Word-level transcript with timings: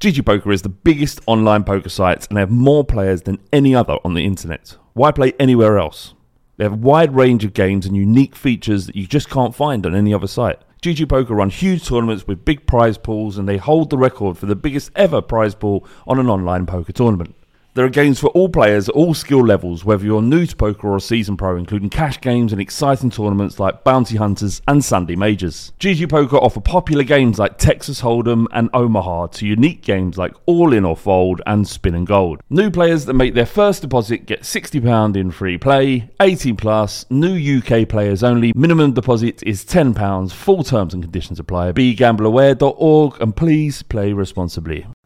GG 0.00 0.24
Poker 0.24 0.52
is 0.52 0.62
the 0.62 0.68
biggest 0.68 1.20
online 1.26 1.64
poker 1.64 1.88
site 1.88 2.28
and 2.28 2.36
they 2.36 2.40
have 2.40 2.52
more 2.52 2.84
players 2.84 3.22
than 3.22 3.40
any 3.52 3.74
other 3.74 3.98
on 4.04 4.14
the 4.14 4.24
internet. 4.24 4.76
Why 4.92 5.10
play 5.10 5.32
anywhere 5.40 5.76
else? 5.76 6.14
They 6.56 6.62
have 6.62 6.74
a 6.74 6.76
wide 6.76 7.16
range 7.16 7.44
of 7.44 7.52
games 7.52 7.84
and 7.84 7.96
unique 7.96 8.36
features 8.36 8.86
that 8.86 8.94
you 8.94 9.08
just 9.08 9.28
can't 9.28 9.56
find 9.56 9.84
on 9.84 9.96
any 9.96 10.14
other 10.14 10.28
site. 10.28 10.60
GG 10.82 11.08
Poker 11.08 11.34
run 11.34 11.50
huge 11.50 11.84
tournaments 11.84 12.28
with 12.28 12.44
big 12.44 12.64
prize 12.64 12.96
pools 12.96 13.38
and 13.38 13.48
they 13.48 13.56
hold 13.56 13.90
the 13.90 13.98
record 13.98 14.38
for 14.38 14.46
the 14.46 14.54
biggest 14.54 14.92
ever 14.94 15.20
prize 15.20 15.56
pool 15.56 15.84
on 16.06 16.20
an 16.20 16.28
online 16.28 16.64
poker 16.64 16.92
tournament. 16.92 17.34
There 17.78 17.86
are 17.86 17.90
games 17.90 18.18
for 18.18 18.26
all 18.30 18.48
players 18.48 18.88
at 18.88 18.96
all 18.96 19.14
skill 19.14 19.46
levels, 19.46 19.84
whether 19.84 20.04
you're 20.04 20.20
new 20.20 20.44
to 20.46 20.56
poker 20.56 20.88
or 20.88 20.96
a 20.96 21.00
season 21.00 21.36
pro, 21.36 21.56
including 21.56 21.90
cash 21.90 22.20
games 22.20 22.50
and 22.50 22.60
exciting 22.60 23.08
tournaments 23.08 23.60
like 23.60 23.84
Bounty 23.84 24.16
Hunters 24.16 24.60
and 24.66 24.84
Sunday 24.84 25.14
Majors. 25.14 25.72
GG 25.78 26.10
Poker 26.10 26.38
offer 26.38 26.60
popular 26.60 27.04
games 27.04 27.38
like 27.38 27.56
Texas 27.56 28.00
Hold'em 28.00 28.46
and 28.50 28.68
Omaha 28.74 29.28
to 29.28 29.46
unique 29.46 29.82
games 29.82 30.18
like 30.18 30.34
All 30.46 30.72
In 30.72 30.84
or 30.84 30.96
Fold 30.96 31.40
and 31.46 31.68
Spin 31.68 31.94
and 31.94 32.04
Gold. 32.04 32.40
New 32.50 32.68
players 32.68 33.04
that 33.04 33.14
make 33.14 33.34
their 33.34 33.46
first 33.46 33.82
deposit 33.82 34.26
get 34.26 34.42
£60 34.42 35.14
in 35.14 35.30
free 35.30 35.56
play, 35.56 36.10
18 36.20 36.56
plus, 36.56 37.06
new 37.10 37.58
UK 37.58 37.88
players 37.88 38.24
only, 38.24 38.52
minimum 38.56 38.92
deposit 38.92 39.40
is 39.44 39.64
£10, 39.64 40.32
full 40.32 40.64
terms 40.64 40.94
and 40.94 41.04
conditions 41.04 41.38
apply. 41.38 41.70
BeGambleAware.org 41.70 43.22
and 43.22 43.36
please 43.36 43.84
play 43.84 44.12
responsibly. 44.12 44.84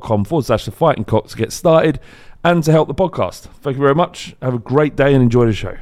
forward 0.00 0.44
slash 0.44 0.64
the 0.64 0.70
fighting 0.70 1.04
cock 1.04 1.28
to 1.28 1.36
get 1.36 1.52
started 1.52 2.00
and 2.44 2.62
to 2.64 2.72
help 2.72 2.88
the 2.88 2.94
podcast. 2.94 3.42
Thank 3.60 3.76
you 3.76 3.82
very 3.82 3.94
much. 3.94 4.36
Have 4.42 4.54
a 4.54 4.58
great 4.58 4.96
day 4.96 5.14
and 5.14 5.22
enjoy 5.22 5.46
the 5.46 5.52
show. 5.52 5.76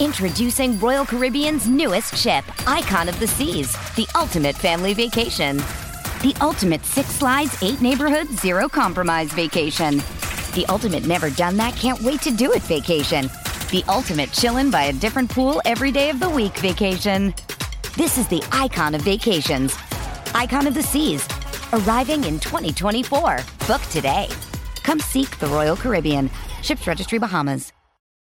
Introducing 0.00 0.80
Royal 0.80 1.04
Caribbean's 1.04 1.68
newest 1.68 2.16
ship, 2.16 2.44
Icon 2.68 3.08
of 3.08 3.20
the 3.20 3.26
Seas, 3.26 3.72
the 3.94 4.06
ultimate 4.16 4.56
family 4.56 4.94
vacation. 4.94 5.58
The 6.22 6.34
ultimate 6.40 6.84
six 6.84 7.08
slides, 7.08 7.62
eight 7.62 7.80
neighborhoods, 7.80 8.40
zero 8.40 8.68
compromise 8.68 9.32
vacation. 9.32 9.98
The 10.54 10.64
ultimate 10.68 11.06
never 11.06 11.30
done 11.30 11.56
that, 11.58 11.76
can't 11.76 12.00
wait 12.00 12.20
to 12.22 12.30
do 12.30 12.52
it 12.52 12.62
vacation. 12.62 13.30
The 13.70 13.84
ultimate 13.88 14.30
chillin' 14.30 14.70
by 14.70 14.84
a 14.84 14.92
different 14.92 15.30
pool 15.30 15.62
every 15.64 15.92
day 15.92 16.10
of 16.10 16.20
the 16.20 16.28
week 16.28 16.56
vacation. 16.58 17.32
This 17.96 18.18
is 18.18 18.26
the 18.28 18.42
icon 18.52 18.94
of 18.94 19.02
vacations. 19.02 19.76
Icon 20.34 20.66
of 20.66 20.74
the 20.74 20.82
Seas, 20.82 21.26
arriving 21.72 22.24
in 22.24 22.38
2024. 22.40 23.38
Book 23.66 23.82
today. 23.90 24.28
Come 24.82 25.00
seek 25.00 25.38
the 25.38 25.46
Royal 25.46 25.76
Caribbean. 25.76 26.30
Ships 26.62 26.86
Registry 26.86 27.18
Bahamas. 27.18 27.72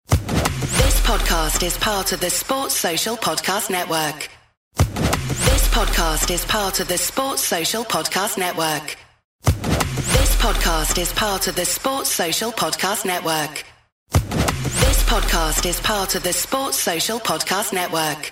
This 0.09 0.99
podcast 1.01 1.63
is 1.63 1.77
part 1.77 2.11
of 2.13 2.19
the 2.19 2.29
Sports 2.29 2.75
Social 2.75 3.15
Podcast 3.17 3.69
Network. 3.69 4.29
This 4.75 5.67
podcast 5.69 6.31
is 6.31 6.45
part 6.45 6.79
of 6.79 6.87
the 6.87 6.97
Sports 6.97 7.43
Social 7.43 7.83
Podcast 7.83 8.37
Network. 8.37 8.97
This 9.43 10.35
podcast 10.37 10.97
is 11.01 11.11
part 11.13 11.47
of 11.47 11.55
the 11.55 11.65
Sports 11.65 12.11
Social 12.11 12.51
Podcast 12.51 13.05
Network. 13.05 13.63
This 14.11 15.03
podcast 15.03 15.65
is 15.65 15.79
part 15.81 16.15
of 16.15 16.23
the 16.23 16.33
Sports 16.33 16.77
Social 16.77 17.19
Podcast 17.19 17.73
Network. 17.73 18.31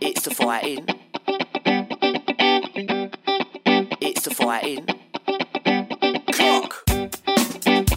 It's 0.00 0.22
the 0.22 0.34
fighting. 0.34 0.84
It's 4.00 4.24
the 4.24 4.34
fighting. 4.34 4.86
Clock. 6.32 6.82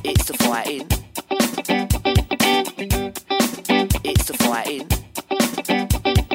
It's 0.03 0.25
the 0.25 0.33
fighting. 0.39 0.87
It's 4.03 4.25
the 4.25 4.33
fighting. 4.37 4.87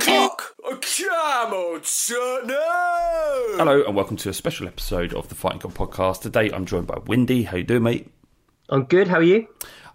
Clock. 0.00 0.54
Come 0.64 1.52
on, 1.52 1.84
son. 1.84 2.46
No. 2.46 3.44
Hello 3.56 3.84
and 3.86 3.96
welcome 3.96 4.16
to 4.18 4.28
a 4.28 4.34
special 4.34 4.66
episode 4.66 5.14
of 5.14 5.28
the 5.28 5.34
Fighting 5.34 5.60
Cock 5.60 5.72
podcast. 5.72 6.20
Today 6.20 6.50
I'm 6.50 6.66
joined 6.66 6.86
by 6.86 6.98
Windy. 7.06 7.44
How 7.44 7.56
you 7.56 7.64
doing, 7.64 7.82
mate? 7.82 8.10
I'm 8.68 8.84
good. 8.84 9.08
How 9.08 9.16
are 9.16 9.22
you? 9.22 9.48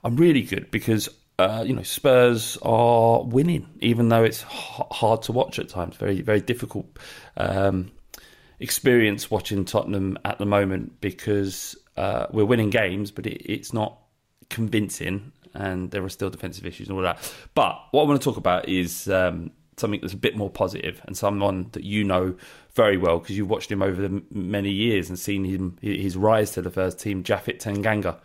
I'm 0.04 0.16
really 0.16 0.42
good 0.44 0.72
because 0.72 1.10
uh, 1.40 1.64
you 1.66 1.74
know 1.74 1.84
Spurs 1.84 2.58
are 2.62 3.24
winning, 3.24 3.68
even 3.80 4.10
though 4.10 4.24
it's 4.24 4.44
h- 4.44 4.88
hard 4.92 5.22
to 5.24 5.32
watch 5.32 5.60
at 5.60 5.70
times. 5.70 5.96
Very 5.96 6.22
very 6.22 6.42
difficult 6.42 6.86
um, 7.38 7.92
experience 8.60 9.32
watching 9.32 9.66
Tottenham 9.66 10.18
at 10.26 10.38
the 10.38 10.46
moment 10.46 11.00
because 11.02 11.76
uh, 11.98 12.28
we're 12.32 12.46
winning 12.46 12.70
games, 12.70 13.12
but 13.12 13.26
it, 13.26 13.42
it's 13.52 13.74
not 13.74 14.00
convincing, 14.50 15.32
and 15.54 15.92
there 15.92 16.04
are 16.04 16.10
still 16.10 16.30
defensive 16.30 16.66
issues 16.66 16.90
and 16.90 16.98
all 16.98 17.04
that. 17.04 17.34
But 17.56 17.80
what 17.92 18.04
I 18.04 18.08
want 18.08 18.22
to 18.22 18.26
talk 18.26 18.38
about 18.38 18.68
is 18.68 19.08
um, 19.10 19.52
something 19.78 20.02
that's 20.02 20.14
a 20.14 20.18
bit 20.18 20.36
more 20.36 20.50
positive 20.50 21.02
and 21.06 21.18
someone 21.18 21.70
that 21.72 21.84
you 21.84 22.04
know 22.04 22.36
very 22.74 22.98
well 22.98 23.20
because 23.20 23.38
you've 23.38 23.50
watched 23.50 23.72
him 23.72 23.82
over 23.82 24.22
many 24.32 24.72
years 24.72 25.10
and 25.10 25.18
seen 25.18 25.44
him 25.44 25.78
his 25.82 26.16
rise 26.16 26.52
to 26.52 26.62
the 26.62 26.72
first 26.72 27.00
team, 27.00 27.24
Japhet 27.24 27.60
Tanganga. 27.60 28.20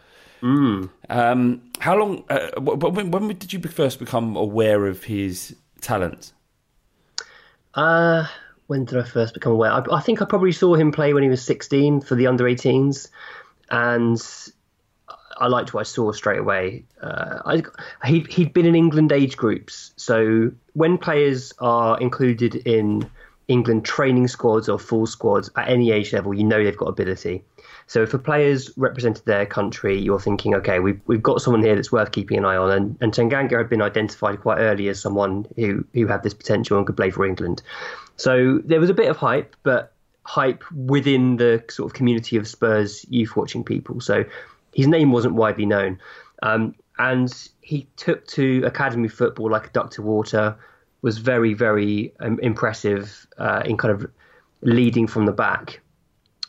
Um, 1.09 1.63
how 1.79 1.97
long? 1.97 2.25
Uh, 2.29 2.51
wh- 2.61 2.79
wh- 2.79 2.95
when, 2.95 3.11
when 3.11 3.29
did 3.29 3.53
you 3.53 3.61
first 3.61 3.99
become 3.99 4.37
aware 4.37 4.87
of 4.87 5.05
his 5.05 5.57
talent? 5.81 6.33
Uh, 7.75 8.27
when 8.67 8.85
did 8.85 8.99
I 8.99 9.05
first 9.05 9.35
become 9.35 9.53
aware? 9.53 9.73
I, 9.73 9.83
I 9.91 10.01
think 10.01 10.21
I 10.21 10.27
probably 10.27 10.53
saw 10.53 10.75
him 10.75 10.93
play 10.93 11.15
when 11.15 11.23
he 11.23 11.29
was 11.29 11.43
16 11.43 12.03
for 12.03 12.15
the 12.15 12.27
under 12.27 12.45
18s, 12.45 13.09
and 13.71 14.23
I 15.39 15.47
liked 15.47 15.73
what 15.73 15.81
I 15.81 15.85
saw 15.85 16.13
straight 16.13 16.39
away. 16.39 16.85
Uh, 17.01 17.41
I, 17.47 18.07
he, 18.07 18.21
he'd 18.29 18.53
been 18.53 18.67
in 18.67 18.75
England 18.75 19.13
age 19.13 19.37
groups, 19.37 19.93
so 19.97 20.53
when 20.75 20.99
players 20.99 21.53
are 21.59 21.99
included 22.01 22.55
in 22.55 23.11
England 23.49 23.85
training 23.85 24.29
squads 24.29 24.69
or 24.69 24.79
full 24.79 25.07
squads 25.07 25.51
at 25.57 25.69
any 25.69 25.91
age 25.91 26.13
level, 26.13 26.35
you 26.35 26.45
know 26.45 26.63
they've 26.63 26.77
got 26.77 26.89
ability. 26.89 27.45
So 27.87 28.03
if 28.03 28.15
a 28.15 28.19
player's 28.19 28.77
represented 28.77 29.25
their 29.27 29.47
country, 29.47 29.99
you're 29.99 30.21
thinking, 30.21 30.55
okay, 30.55 30.79
we've, 30.81 31.01
we've 31.07 31.23
got 31.23 31.43
someone 31.43 31.63
here 31.63 31.75
that's 31.75 31.93
worth 31.93 32.13
keeping 32.13 32.39
an 32.39 32.45
eye 32.45 32.57
on. 32.57 32.71
And, 32.71 32.97
and 33.01 33.13
Tanganga 33.13 33.59
had 33.59 33.69
been 33.69 33.83
identified 33.83 34.41
quite 34.41 34.59
early 34.59 34.89
as 34.89 35.01
someone 35.01 35.47
who, 35.57 35.85
who 35.93 36.07
had 36.07 36.23
this 36.23 36.35
potential 36.35 36.79
and 36.79 36.87
could 36.87 36.97
play 36.97 37.11
for 37.11 37.27
England. 37.27 37.63
So 38.17 38.59
there 38.65 38.81
was 38.81 38.91
a 38.91 38.95
bit 38.95 39.11
of 39.11 39.17
hype, 39.17 39.55
but 39.63 39.93
hype 40.23 40.65
within 40.73 41.37
the 41.37 41.63
sort 41.69 41.91
of 41.91 41.95
community 41.95 42.37
of 42.37 42.49
Spurs 42.49 43.05
youth 43.11 43.37
watching 43.37 43.63
people. 43.63 44.01
So 44.01 44.25
his 44.75 44.87
name 44.87 45.13
wasn't 45.13 45.35
widely 45.35 45.67
known. 45.67 46.01
Um, 46.43 46.75
and 46.99 47.33
he 47.61 47.87
took 47.97 48.27
to 48.29 48.63
academy 48.65 49.09
football 49.09 49.51
like 49.51 49.67
a 49.67 49.71
duck 49.71 49.91
to 49.93 50.03
water, 50.03 50.57
was 51.03 51.19
very, 51.19 51.53
very 51.53 52.15
um, 52.21 52.39
impressive 52.41 53.27
uh, 53.37 53.63
in 53.65 53.77
kind 53.77 53.93
of 53.93 54.11
leading 54.63 55.07
from 55.07 55.27
the 55.27 55.33
back. 55.33 55.81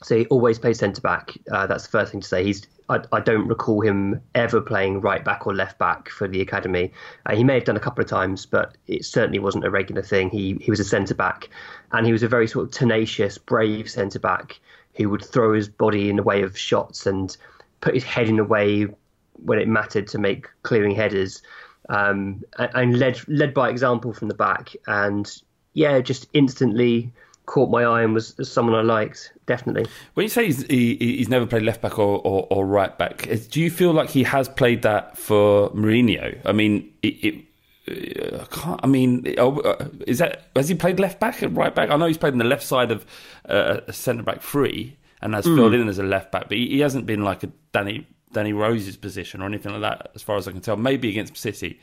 So 0.06 0.18
he 0.18 0.28
always 0.28 0.60
played 0.60 0.78
centre 0.78 1.02
back. 1.02 1.32
Uh, 1.52 1.66
that's 1.66 1.86
the 1.86 1.90
first 1.90 2.12
thing 2.12 2.22
to 2.22 2.28
say. 2.28 2.44
He's 2.44 2.68
I, 2.90 3.00
I, 3.12 3.20
don't 3.22 3.48
recall 3.48 3.82
him 3.82 4.22
ever 4.36 4.62
playing 4.62 5.02
right 5.02 5.26
back 5.26 5.48
or 5.48 5.56
left 5.56 5.80
back 5.80 6.10
for 6.10 6.28
the 6.28 6.42
academy. 6.42 6.94
Uh, 7.26 7.36
he 7.36 7.44
may 7.44 7.56
have 7.56 7.64
done 7.64 7.76
a 7.76 7.80
couple 7.80 8.04
of 8.04 8.08
times, 8.08 8.46
but 8.46 8.78
it 8.86 9.04
certainly 9.04 9.40
wasn't 9.40 9.66
a 9.66 9.72
regular 9.72 10.04
thing. 10.04 10.30
He 10.30 10.60
he 10.62 10.70
was 10.70 10.80
a 10.80 10.84
centre 10.84 11.16
back, 11.16 11.50
and 11.92 12.06
he 12.06 12.12
was 12.12 12.22
a 12.22 12.28
very 12.28 12.48
sort 12.48 12.66
of 12.66 12.72
tenacious, 12.72 13.40
brave 13.40 13.90
centre 13.90 14.20
back 14.20 14.60
who 14.94 15.10
would 15.10 15.26
throw 15.26 15.54
his 15.54 15.68
body 15.68 16.12
in 16.12 16.18
the 16.18 16.24
way 16.24 16.44
of 16.44 16.56
shots 16.56 17.08
and 17.08 17.36
put 17.82 17.96
his 17.96 18.04
head 18.04 18.30
in 18.30 18.36
the 18.36 18.44
way 18.44 18.84
when 19.44 19.58
it 19.58 19.68
mattered 19.68 20.08
to 20.10 20.20
make 20.20 20.48
clearing 20.62 20.96
headers, 20.96 21.42
um, 21.90 22.44
and, 22.60 22.70
and 22.76 23.00
led 23.00 23.20
led 23.28 23.56
by 23.56 23.70
example 23.70 24.14
from 24.14 24.28
the 24.28 24.36
back. 24.36 24.76
And 24.86 25.26
yeah, 25.74 26.00
just 26.02 26.28
instantly 26.34 27.12
caught 27.46 27.70
my 27.70 27.84
eye 27.84 28.04
and 28.04 28.14
was 28.14 28.36
someone 28.44 28.76
I 28.76 28.82
liked. 28.82 29.32
Definitely. 29.46 29.86
When 30.16 30.24
you 30.24 30.30
say 30.30 30.46
he's, 30.46 30.66
he, 30.66 30.96
he's 30.96 31.30
never 31.30 31.46
played 31.46 31.64
left 31.64 31.82
back 31.82 32.00
or, 32.00 32.20
or, 32.20 32.48
or, 32.50 32.66
right 32.66 32.98
back, 32.98 33.30
do 33.50 33.62
you 33.62 33.70
feel 33.70 33.92
like 33.92 34.10
he 34.10 34.24
has 34.24 34.50
played 34.50 34.82
that 34.82 35.18
for 35.18 35.70
Mourinho? 35.72 36.40
I 36.46 36.52
mean, 36.52 36.92
it, 37.04 37.08
it 37.08 37.46
uh, 37.88 38.42
I 38.42 38.46
can't. 38.46 38.80
I 38.84 38.88
mean, 38.88 39.36
uh, 39.38 39.76
is 40.08 40.18
that 40.18 40.48
has 40.56 40.70
he 40.70 40.76
played 40.76 41.00
left 41.00 41.20
back 41.20 41.42
and 41.42 41.56
right 41.56 41.74
back? 41.74 41.90
I 41.90 41.98
know 41.98 42.08
he's 42.08 42.18
played 42.18 42.34
on 42.34 42.40
the 42.40 42.46
left 42.46 42.64
side 42.64 42.92
of 42.92 43.06
uh, 43.48 43.82
a 43.88 43.94
centre 43.94 44.24
back 44.24 44.42
three 44.42 44.98
and 45.22 45.34
has 45.34 45.46
mm. 45.46 45.56
filled 45.56 45.74
in 45.74 45.88
as 45.88 46.00
a 46.00 46.04
left 46.04 46.32
back, 46.32 46.50
but 46.50 46.58
he, 46.58 46.68
he, 46.70 46.80
hasn't 46.80 47.06
been 47.06 47.24
like 47.24 47.44
a 47.44 47.52
Danny 47.72 48.08
Danny 48.34 48.54
Rose's 48.54 48.98
position 48.98 49.42
or 49.42 49.46
anything 49.46 49.72
like 49.72 49.82
that, 49.82 50.12
as 50.16 50.24
far 50.24 50.38
as 50.38 50.48
I 50.48 50.52
can 50.52 50.62
tell. 50.62 50.78
Maybe 50.78 51.10
against 51.10 51.38
City. 51.38 51.80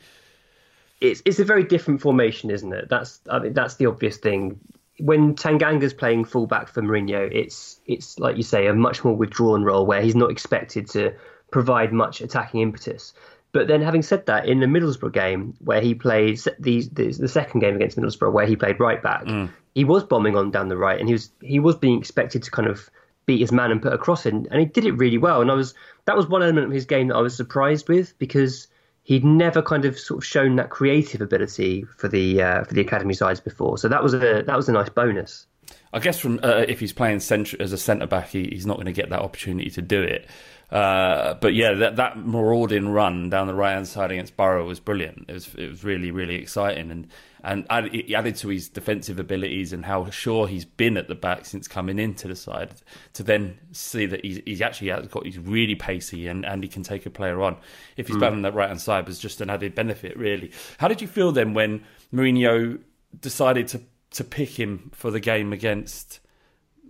It's 0.99 1.21
it's 1.25 1.39
a 1.39 1.45
very 1.45 1.63
different 1.63 2.01
formation, 2.01 2.49
isn't 2.49 2.73
it? 2.73 2.89
That's 2.89 3.21
I 3.29 3.39
mean 3.39 3.53
that's 3.53 3.75
the 3.75 3.85
obvious 3.85 4.17
thing 4.17 4.59
when 4.99 5.35
Tanganga's 5.35 5.93
playing 5.93 6.25
fullback 6.25 6.67
for 6.67 6.81
Mourinho, 6.81 7.29
it's 7.31 7.79
it's 7.85 8.19
like 8.19 8.37
you 8.37 8.43
say 8.43 8.67
a 8.67 8.73
much 8.73 9.03
more 9.03 9.15
withdrawn 9.15 9.63
role 9.63 9.85
where 9.85 10.01
he's 10.01 10.15
not 10.15 10.31
expected 10.31 10.89
to 10.91 11.13
provide 11.51 11.91
much 11.91 12.21
attacking 12.21 12.61
impetus. 12.61 13.13
But 13.53 13.67
then, 13.67 13.81
having 13.81 14.01
said 14.01 14.25
that, 14.25 14.47
in 14.47 14.59
the 14.59 14.65
Middlesbrough 14.65 15.13
game 15.13 15.55
where 15.59 15.81
he 15.81 15.93
played 15.93 16.39
the 16.59 16.87
the, 16.91 17.11
the 17.11 17.27
second 17.27 17.59
game 17.59 17.75
against 17.75 17.97
Middlesbrough 17.97 18.33
where 18.33 18.47
he 18.47 18.55
played 18.55 18.79
right 18.79 19.01
back, 19.01 19.25
mm. 19.25 19.49
he 19.75 19.83
was 19.83 20.03
bombing 20.03 20.35
on 20.35 20.51
down 20.51 20.69
the 20.69 20.77
right, 20.77 20.99
and 20.99 21.07
he 21.07 21.13
was 21.13 21.31
he 21.41 21.59
was 21.59 21.75
being 21.75 21.97
expected 21.99 22.43
to 22.43 22.51
kind 22.51 22.67
of 22.67 22.89
beat 23.25 23.39
his 23.39 23.51
man 23.51 23.71
and 23.71 23.81
put 23.81 23.93
a 23.93 23.97
cross 23.97 24.25
in, 24.25 24.47
and 24.51 24.59
he 24.59 24.65
did 24.65 24.85
it 24.85 24.93
really 24.93 25.17
well. 25.17 25.41
And 25.41 25.51
I 25.51 25.55
was 25.55 25.73
that 26.05 26.17
was 26.17 26.27
one 26.27 26.43
element 26.43 26.67
of 26.67 26.73
his 26.73 26.85
game 26.85 27.07
that 27.07 27.15
I 27.15 27.21
was 27.21 27.35
surprised 27.35 27.89
with 27.89 28.17
because 28.17 28.67
he'd 29.03 29.23
never 29.23 29.61
kind 29.61 29.85
of 29.85 29.99
sort 29.99 30.19
of 30.19 30.25
shown 30.25 30.55
that 30.55 30.69
creative 30.69 31.21
ability 31.21 31.85
for 31.97 32.07
the 32.07 32.41
uh, 32.41 32.63
for 32.63 32.73
the 32.73 32.81
academy 32.81 33.13
sides 33.13 33.39
before. 33.39 33.77
So 33.77 33.87
that 33.87 34.01
was 34.01 34.13
a 34.13 34.43
that 34.45 34.55
was 34.55 34.67
a 34.69 34.71
nice 34.71 34.89
bonus. 34.89 35.45
I 35.93 35.99
guess 35.99 36.19
from 36.19 36.39
uh, 36.41 36.65
if 36.67 36.79
he's 36.79 36.93
playing 36.93 37.19
centre, 37.19 37.61
as 37.61 37.71
a 37.71 37.77
centre 37.77 38.07
back, 38.07 38.29
he, 38.29 38.45
he's 38.45 38.65
not 38.65 38.75
going 38.77 38.87
to 38.87 38.91
get 38.93 39.09
that 39.11 39.19
opportunity 39.19 39.69
to 39.71 39.81
do 39.81 40.01
it. 40.01 40.27
Uh, 40.71 41.35
but 41.35 41.53
yeah, 41.53 41.73
that 41.73 41.97
that 41.97 42.17
marauding 42.17 42.89
run 42.89 43.29
down 43.29 43.47
the 43.47 43.53
right 43.53 43.73
hand 43.73 43.87
side 43.87 44.11
against 44.11 44.35
Borough 44.35 44.65
was 44.65 44.79
brilliant. 44.79 45.25
It 45.27 45.33
was 45.33 45.53
it 45.55 45.69
was 45.69 45.83
really 45.83 46.09
really 46.09 46.35
exciting 46.35 46.89
and 46.89 47.07
and 47.43 47.65
added 47.69 48.35
to 48.37 48.47
his 48.47 48.69
defensive 48.69 49.19
abilities 49.19 49.73
and 49.73 49.85
how 49.85 50.09
sure 50.09 50.47
he's 50.47 50.65
been 50.65 50.95
at 50.97 51.07
the 51.07 51.15
back 51.15 51.45
since 51.45 51.67
coming 51.67 51.99
into 51.99 52.27
the 52.27 52.35
side. 52.35 52.73
To 53.13 53.23
then 53.23 53.59
see 53.71 54.05
that 54.05 54.23
he's, 54.23 54.39
he's 54.45 54.61
actually 54.61 54.89
got 55.07 55.25
he's 55.25 55.37
really 55.37 55.75
pacey 55.75 56.27
and, 56.27 56.45
and 56.45 56.63
he 56.63 56.69
can 56.69 56.83
take 56.83 57.05
a 57.05 57.09
player 57.09 57.41
on 57.41 57.57
if 57.97 58.07
he's 58.07 58.17
mm. 58.17 58.41
that 58.43 58.53
right 58.53 58.69
hand 58.69 58.81
side 58.81 59.07
was 59.07 59.19
just 59.19 59.41
an 59.41 59.49
added 59.49 59.75
benefit 59.75 60.17
really. 60.17 60.51
How 60.77 60.87
did 60.87 61.01
you 61.01 61.07
feel 61.07 61.31
then 61.31 61.53
when 61.53 61.83
Mourinho 62.13 62.79
decided 63.19 63.67
to 63.69 63.81
to 64.11 64.23
pick 64.23 64.59
him 64.59 64.91
for 64.93 65.11
the 65.11 65.19
game 65.19 65.51
against 65.51 66.19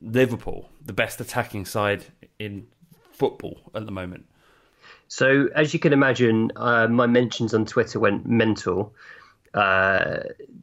Liverpool, 0.02 0.70
the 0.86 0.94
best 0.94 1.22
attacking 1.22 1.66
side 1.66 2.04
in 2.38 2.68
football 3.14 3.58
at 3.74 3.86
the 3.86 3.92
moment. 3.92 4.26
So, 5.08 5.48
as 5.56 5.74
you 5.74 5.80
can 5.80 5.94
imagine, 5.94 6.52
uh, 6.56 6.88
my 6.88 7.06
mentions 7.06 7.54
on 7.54 7.66
Twitter 7.66 8.00
went 8.00 8.26
mental 8.26 8.94
uh, 9.54 10.18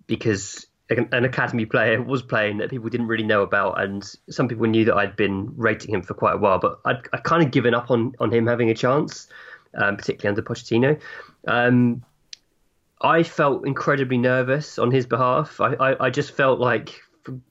because 0.06 0.66
an 0.90 1.25
academy 1.25 1.66
player 1.66 2.02
was 2.02 2.20
playing 2.20 2.58
that 2.58 2.69
people 2.69 2.88
didn't 2.88 3.06
really 3.06 3.25
know 3.25 3.42
about, 3.42 3.81
and 3.81 4.04
some 4.28 4.48
people 4.48 4.66
knew 4.66 4.84
that 4.87 4.96
I'd 4.96 5.14
been 5.14 5.52
rating 5.56 5.94
him 5.94 6.02
for 6.02 6.14
quite 6.14 6.34
a 6.34 6.38
while, 6.38 6.58
but 6.58 6.81
I'd, 6.84 6.98
I'd 7.12 7.22
kind 7.22 7.44
of 7.44 7.52
given 7.52 7.75
up 7.75 7.90
on, 7.90 8.14
on 8.19 8.32
him 8.32 8.46
having 8.46 8.70
a 8.70 8.75
chance, 8.75 9.28
um, 9.75 9.96
particularly 9.96 10.37
under 10.37 10.42
Pochettino. 10.42 11.00
Um, 11.46 12.04
I 13.00 13.22
felt 13.22 13.66
incredibly 13.66 14.19
nervous 14.19 14.78
on 14.78 14.90
his 14.90 15.06
behalf. 15.06 15.60
I, 15.60 15.75
I, 15.75 16.06
I 16.06 16.10
just 16.10 16.32
felt 16.32 16.58
like 16.58 17.00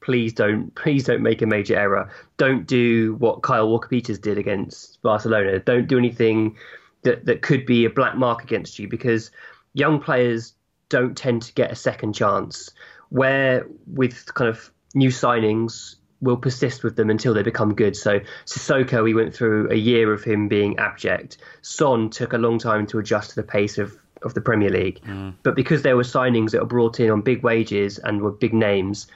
please 0.02 0.34
don't 0.34 0.74
please 0.76 1.06
don't 1.06 1.22
make 1.22 1.42
a 1.42 1.46
major 1.46 1.76
error. 1.78 2.12
Don't 2.38 2.68
do 2.68 3.16
what 3.16 3.42
Kyle 3.42 3.70
Walker 3.70 3.88
Peters 3.88 4.20
did 4.20 4.38
against 4.38 5.02
Barcelona. 5.02 5.60
Don't 5.60 5.88
do 5.88 5.98
anything 5.98 6.58
that 7.04 7.26
that 7.26 7.42
could 7.42 7.66
be 7.66 7.86
a 7.86 7.90
black 7.90 8.16
mark 8.16 8.44
against 8.44 8.80
you 8.80 8.88
because 8.90 9.32
young 9.74 10.02
players 10.02 10.54
don't 10.90 11.16
tend 11.16 11.44
to 11.44 11.54
get 11.54 11.72
a 11.72 11.76
second 11.76 12.14
chance. 12.14 12.70
Where 13.10 13.66
with 13.88 14.34
kind 14.34 14.50
of 14.50 14.72
new 14.94 15.10
signings 15.10 15.96
will 16.22 16.38
persist 16.38 16.84
with 16.84 16.96
them 16.96 17.10
until 17.10 17.34
they 17.34 17.44
become 17.44 17.74
good. 17.74 17.96
So 17.96 18.20
Sissoko, 18.46 19.04
we 19.04 19.14
went 19.14 19.34
through 19.34 19.70
a 19.72 19.76
year 19.76 20.14
of 20.14 20.24
him 20.24 20.48
being 20.48 20.78
abject. 20.78 21.38
Son 21.62 22.10
took 22.10 22.34
a 22.34 22.38
long 22.38 22.60
time 22.60 22.86
to 22.88 23.00
adjust 23.00 23.32
to 23.32 23.36
the 23.38 23.44
pace 23.44 23.78
of 23.78 23.98
of 24.22 24.34
the 24.34 24.42
Premier 24.42 24.70
League. 24.70 25.02
Mm. 25.04 25.34
But 25.44 25.56
because 25.56 25.82
there 25.82 25.96
were 25.96 26.04
signings 26.04 26.52
that 26.52 26.60
were 26.60 26.68
brought 26.68 27.00
in 27.00 27.10
on 27.10 27.22
big 27.22 27.42
wages 27.42 28.00
and 28.00 28.22
were 28.22 28.32
big 28.32 28.54
names, 28.54 29.08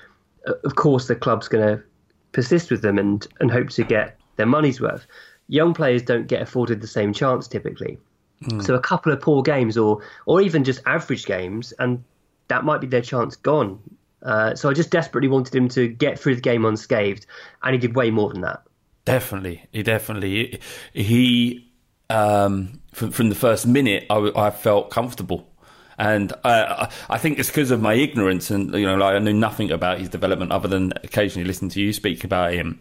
of 0.46 0.76
course 0.76 1.08
the 1.08 1.16
club's 1.16 1.48
going 1.48 1.78
to 1.78 1.84
persist 2.32 2.72
with 2.72 2.82
them 2.82 2.98
and, 2.98 3.28
and 3.40 3.52
hope 3.52 3.70
to 3.72 3.84
get 3.84 4.18
their 4.38 4.46
money's 4.46 4.80
worth. 4.80 5.06
Young 5.48 5.74
players 5.74 6.02
don't 6.02 6.28
get 6.28 6.42
afforded 6.42 6.82
the 6.82 6.88
same 6.88 7.14
chance 7.14 7.48
typically. 7.48 7.98
So 8.62 8.76
a 8.76 8.80
couple 8.80 9.12
of 9.12 9.22
poor 9.22 9.42
games 9.42 9.78
or 9.78 10.02
or 10.26 10.42
even 10.42 10.64
just 10.64 10.82
average 10.86 11.26
games 11.26 11.72
and 11.80 12.04
that 12.48 12.64
might 12.64 12.82
be 12.82 12.88
their 12.88 13.02
chance 13.02 13.36
gone. 13.36 13.80
Uh, 14.22 14.56
so 14.56 14.70
I 14.70 14.74
just 14.74 14.90
desperately 14.90 15.28
wanted 15.28 15.54
him 15.54 15.68
to 15.70 15.88
get 15.88 16.18
through 16.18 16.36
the 16.36 16.42
game 16.42 16.66
unscathed, 16.66 17.26
and 17.62 17.74
he 17.74 17.80
did 17.80 17.96
way 17.96 18.10
more 18.10 18.32
than 18.32 18.42
that. 18.42 18.64
Definitely, 19.06 19.66
he 19.72 19.84
definitely 19.84 20.60
he 20.94 21.70
um, 22.10 22.82
from 22.94 23.12
from 23.12 23.30
the 23.30 23.36
first 23.36 23.68
minute 23.68 24.06
I, 24.10 24.32
I 24.36 24.50
felt 24.50 24.92
comfortable 24.92 25.48
and 25.98 26.34
I, 26.44 26.90
I 27.10 27.18
think 27.18 27.40
it's 27.40 27.50
because 27.50 27.72
of 27.72 27.82
my 27.82 27.94
ignorance, 27.94 28.50
and 28.50 28.74
you 28.74 28.86
know, 28.86 28.96
like 28.96 29.16
I 29.16 29.20
knew 29.20 29.34
nothing 29.34 29.72
about 29.72 30.00
his 30.00 30.10
development 30.10 30.52
other 30.52 30.68
than 30.68 30.94
occasionally 31.04 31.48
listening 31.48 31.70
to 31.72 31.82
you 31.82 31.94
speak 31.94 32.24
about 32.24 32.54
him. 32.54 32.80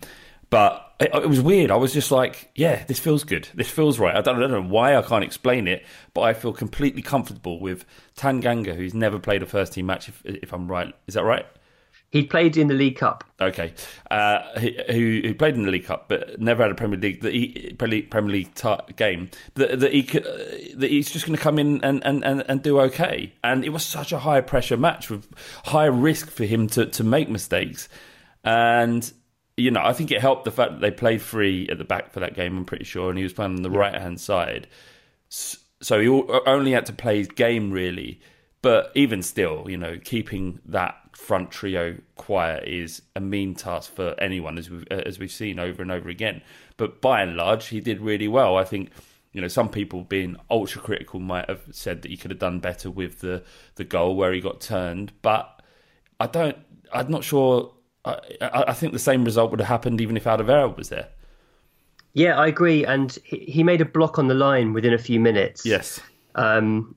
But 0.53 0.97
it, 1.01 1.11
it 1.15 1.31
was 1.31 1.41
weird. 1.41 1.71
I 1.71 1.77
was 1.77 1.95
just 1.95 2.11
like, 2.11 2.51
yeah, 2.55 2.85
this 2.85 2.99
feels 2.99 3.25
good. 3.25 3.49
This 3.55 3.71
feels 3.71 3.99
right. 3.99 4.15
I 4.15 4.21
don't, 4.21 4.37
I 4.37 4.41
don't 4.41 4.51
know 4.51 4.61
why. 4.61 4.97
I 4.97 5.01
can't 5.01 5.25
explain 5.25 5.67
it, 5.67 5.83
but 6.13 6.21
I 6.21 6.35
feel 6.35 6.53
completely 6.53 7.01
comfortable 7.01 7.59
with 7.59 7.87
Tanganga, 8.19 8.77
who's 8.77 8.93
never 8.93 9.19
played 9.19 9.43
a 9.43 9.47
first 9.47 9.73
team 9.73 9.87
match. 9.87 10.11
If, 10.11 10.21
if 10.27 10.53
I'm 10.53 10.71
right, 10.71 10.95
is 11.07 11.15
that 11.15 11.25
right? 11.25 11.47
He 12.11 12.23
played 12.23 12.59
in 12.59 12.69
the 12.69 12.75
League 12.75 12.99
Cup. 12.99 13.25
Okay, 13.41 13.73
uh, 14.11 14.43
who, 14.59 15.23
who 15.25 15.35
played 15.35 15.55
in 15.55 15.65
the 15.65 15.71
League 15.71 15.87
Cup 15.87 16.11
but 16.11 16.39
never 16.39 16.65
had 16.65 16.71
a 16.71 16.75
Premier 16.75 16.99
League 16.99 17.23
that 17.23 17.33
he, 17.33 17.75
Premier 17.79 18.31
League 18.31 18.55
game 18.97 19.31
that, 19.55 19.81
that 19.81 19.95
he 19.95 20.03
could, 20.03 20.25
that 20.77 20.91
he's 20.91 21.11
just 21.11 21.25
going 21.25 21.35
to 21.35 21.43
come 21.43 21.59
in 21.59 21.83
and, 21.83 22.05
and, 22.05 22.23
and, 22.23 22.45
and 22.47 22.63
do 22.63 22.79
okay. 22.81 23.33
And 23.43 23.65
it 23.65 23.71
was 23.71 23.87
such 23.87 24.13
a 24.13 24.19
high 24.19 24.43
pressure 24.43 24.77
match 24.77 25.09
with 25.09 25.27
high 25.65 25.87
risk 25.87 26.31
for 26.31 26.45
him 26.45 26.67
to, 26.67 26.85
to 26.85 27.03
make 27.03 27.31
mistakes. 27.31 27.89
And 28.45 29.11
you 29.57 29.71
know, 29.71 29.83
I 29.83 29.93
think 29.93 30.11
it 30.11 30.21
helped 30.21 30.45
the 30.45 30.51
fact 30.51 30.73
that 30.73 30.81
they 30.81 30.91
played 30.91 31.21
free 31.21 31.69
at 31.71 31.79
the 31.79 31.85
back 31.85 32.13
for 32.13 32.21
that 32.21 32.35
game. 32.35 32.57
I'm 32.57 32.65
pretty 32.65 32.85
sure, 32.85 33.11
and 33.11 33.19
he 33.19 33.25
was 33.25 33.33
playing 33.33 33.57
on 33.57 33.63
the 33.63 33.71
yeah. 33.71 33.79
right 33.79 34.01
hand 34.01 34.21
side, 34.21 34.67
so 35.29 36.01
he 36.01 36.09
uh, 36.09 36.41
only 36.47 36.73
had 36.73 36.87
to 36.87 36.93
play 36.93 37.19
his 37.19 37.29
game 37.29 37.71
really. 37.71 38.21
But 38.63 38.93
even 38.95 39.23
still, 39.23 39.67
you 39.69 39.77
know, 39.77 39.99
keeping 40.03 40.61
that 40.67 40.97
front 41.17 41.51
trio 41.51 41.97
quiet 42.17 42.67
is 42.67 43.03
a 43.17 43.21
mean 43.21 43.55
task 43.55 43.93
for 43.93 44.15
anyone, 44.19 44.57
as 44.57 44.71
we've 44.71 44.87
uh, 44.91 45.03
as 45.05 45.19
we've 45.19 45.33
seen 45.33 45.59
over 45.59 45.83
and 45.83 45.91
over 45.91 46.09
again. 46.09 46.43
But 46.77 47.01
by 47.01 47.23
and 47.23 47.37
large, 47.37 47.67
he 47.67 47.81
did 47.81 48.01
really 48.01 48.29
well. 48.29 48.57
I 48.57 48.65
think 48.65 48.91
you 49.33 49.41
know 49.41 49.49
some 49.49 49.69
people 49.69 50.03
being 50.03 50.37
ultra 50.51 50.81
critical 50.81 51.21
might 51.21 51.49
have 51.49 51.63
said 51.73 52.03
that 52.03 52.11
he 52.11 52.17
could 52.17 52.31
have 52.31 52.41
done 52.41 52.61
better 52.61 52.91
with 52.91 53.21
the 53.21 53.43
the 53.75 53.85
goal 53.85 54.17
where 54.17 54.33
he 54.33 54.41
got 54.41 54.61
turned, 54.61 55.13
but 55.23 55.61
I 56.21 56.27
don't. 56.27 56.57
I'm 56.93 57.11
not 57.11 57.25
sure. 57.25 57.75
I, 58.05 58.65
I 58.69 58.73
think 58.73 58.93
the 58.93 58.99
same 58.99 59.25
result 59.25 59.51
would 59.51 59.61
have 59.61 59.69
happened 59.69 60.01
even 60.01 60.17
if 60.17 60.25
Alderweireld 60.25 60.77
was 60.77 60.89
there. 60.89 61.09
Yeah, 62.15 62.39
I 62.39 62.47
agree. 62.47 62.85
And 62.85 63.17
he, 63.25 63.39
he 63.39 63.63
made 63.63 63.81
a 63.81 63.85
block 63.85 64.19
on 64.19 64.29
the 64.29 64.35
line 64.35 64.73
within 64.73 64.93
a 64.93 64.99
few 64.99 65.21
minutes. 65.21 65.65
Yes. 65.65 66.01
Um, 66.35 66.95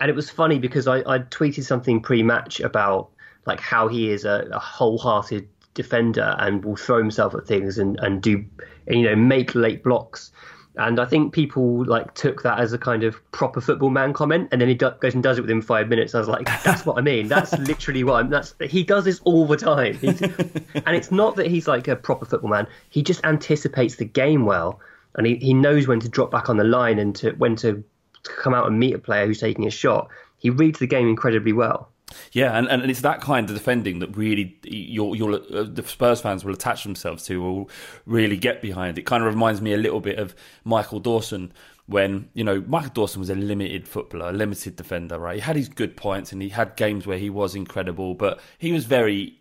and 0.00 0.10
it 0.10 0.14
was 0.14 0.30
funny 0.30 0.58
because 0.58 0.86
I, 0.86 0.98
I 1.00 1.18
tweeted 1.20 1.64
something 1.64 2.00
pre-match 2.00 2.60
about 2.60 3.10
like 3.46 3.60
how 3.60 3.88
he 3.88 4.10
is 4.10 4.24
a, 4.24 4.48
a 4.52 4.58
wholehearted 4.58 5.48
defender 5.74 6.36
and 6.38 6.64
will 6.64 6.76
throw 6.76 6.98
himself 6.98 7.34
at 7.34 7.46
things 7.46 7.78
and, 7.78 7.98
and 8.00 8.20
do 8.20 8.44
you 8.88 9.02
know 9.02 9.14
make 9.14 9.54
late 9.54 9.82
blocks 9.84 10.32
and 10.78 11.00
I 11.00 11.04
think 11.04 11.32
people 11.32 11.84
like 11.84 12.14
took 12.14 12.42
that 12.42 12.60
as 12.60 12.72
a 12.72 12.78
kind 12.78 13.02
of 13.02 13.20
proper 13.32 13.60
football 13.60 13.90
man 13.90 14.12
comment, 14.12 14.48
and 14.52 14.60
then 14.60 14.68
he 14.68 14.74
do- 14.74 14.94
goes 15.00 15.14
and 15.14 15.22
does 15.22 15.38
it 15.38 15.42
within 15.42 15.60
five 15.60 15.88
minutes. 15.88 16.14
I 16.14 16.20
was 16.20 16.28
like, 16.28 16.46
that's 16.62 16.86
what 16.86 16.98
I 16.98 17.00
mean. 17.00 17.28
That's 17.28 17.52
literally 17.58 18.04
what 18.04 18.14
I'm. 18.14 18.30
That's 18.30 18.54
he 18.60 18.84
does 18.84 19.04
this 19.04 19.20
all 19.24 19.46
the 19.46 19.56
time, 19.56 19.94
he's, 19.98 20.22
and 20.22 20.96
it's 20.96 21.10
not 21.10 21.36
that 21.36 21.48
he's 21.48 21.66
like 21.66 21.88
a 21.88 21.96
proper 21.96 22.24
football 22.24 22.50
man. 22.50 22.68
He 22.90 23.02
just 23.02 23.24
anticipates 23.24 23.96
the 23.96 24.04
game 24.04 24.44
well, 24.44 24.80
and 25.16 25.26
he, 25.26 25.36
he 25.36 25.52
knows 25.52 25.88
when 25.88 26.00
to 26.00 26.08
drop 26.08 26.30
back 26.30 26.48
on 26.48 26.56
the 26.56 26.64
line 26.64 26.98
and 26.98 27.14
to 27.16 27.32
when 27.32 27.56
to 27.56 27.82
come 28.22 28.54
out 28.54 28.66
and 28.66 28.78
meet 28.78 28.94
a 28.94 28.98
player 28.98 29.26
who's 29.26 29.40
taking 29.40 29.66
a 29.66 29.70
shot. 29.70 30.08
He 30.38 30.50
reads 30.50 30.78
the 30.78 30.86
game 30.86 31.08
incredibly 31.08 31.52
well. 31.52 31.90
Yeah, 32.32 32.56
and, 32.56 32.68
and 32.68 32.90
it's 32.90 33.00
that 33.02 33.20
kind 33.20 33.48
of 33.48 33.56
defending 33.56 33.98
that 33.98 34.16
really 34.16 34.58
your 34.64 35.14
your 35.16 35.34
uh, 35.34 35.64
the 35.64 35.82
Spurs 35.86 36.20
fans 36.20 36.44
will 36.44 36.54
attach 36.54 36.84
themselves 36.84 37.24
to, 37.26 37.40
will 37.40 37.70
really 38.06 38.36
get 38.36 38.62
behind. 38.62 38.98
It 38.98 39.06
kind 39.06 39.22
of 39.22 39.32
reminds 39.32 39.60
me 39.60 39.72
a 39.72 39.76
little 39.76 40.00
bit 40.00 40.18
of 40.18 40.34
Michael 40.64 41.00
Dawson 41.00 41.52
when 41.86 42.28
you 42.34 42.44
know 42.44 42.62
Michael 42.66 42.90
Dawson 42.90 43.20
was 43.20 43.30
a 43.30 43.34
limited 43.34 43.88
footballer, 43.88 44.28
a 44.28 44.32
limited 44.32 44.76
defender, 44.76 45.18
right? 45.18 45.36
He 45.36 45.40
had 45.40 45.56
his 45.56 45.68
good 45.68 45.96
points 45.96 46.32
and 46.32 46.40
he 46.40 46.50
had 46.50 46.76
games 46.76 47.06
where 47.06 47.18
he 47.18 47.30
was 47.30 47.54
incredible, 47.54 48.14
but 48.14 48.40
he 48.58 48.72
was 48.72 48.84
very, 48.84 49.38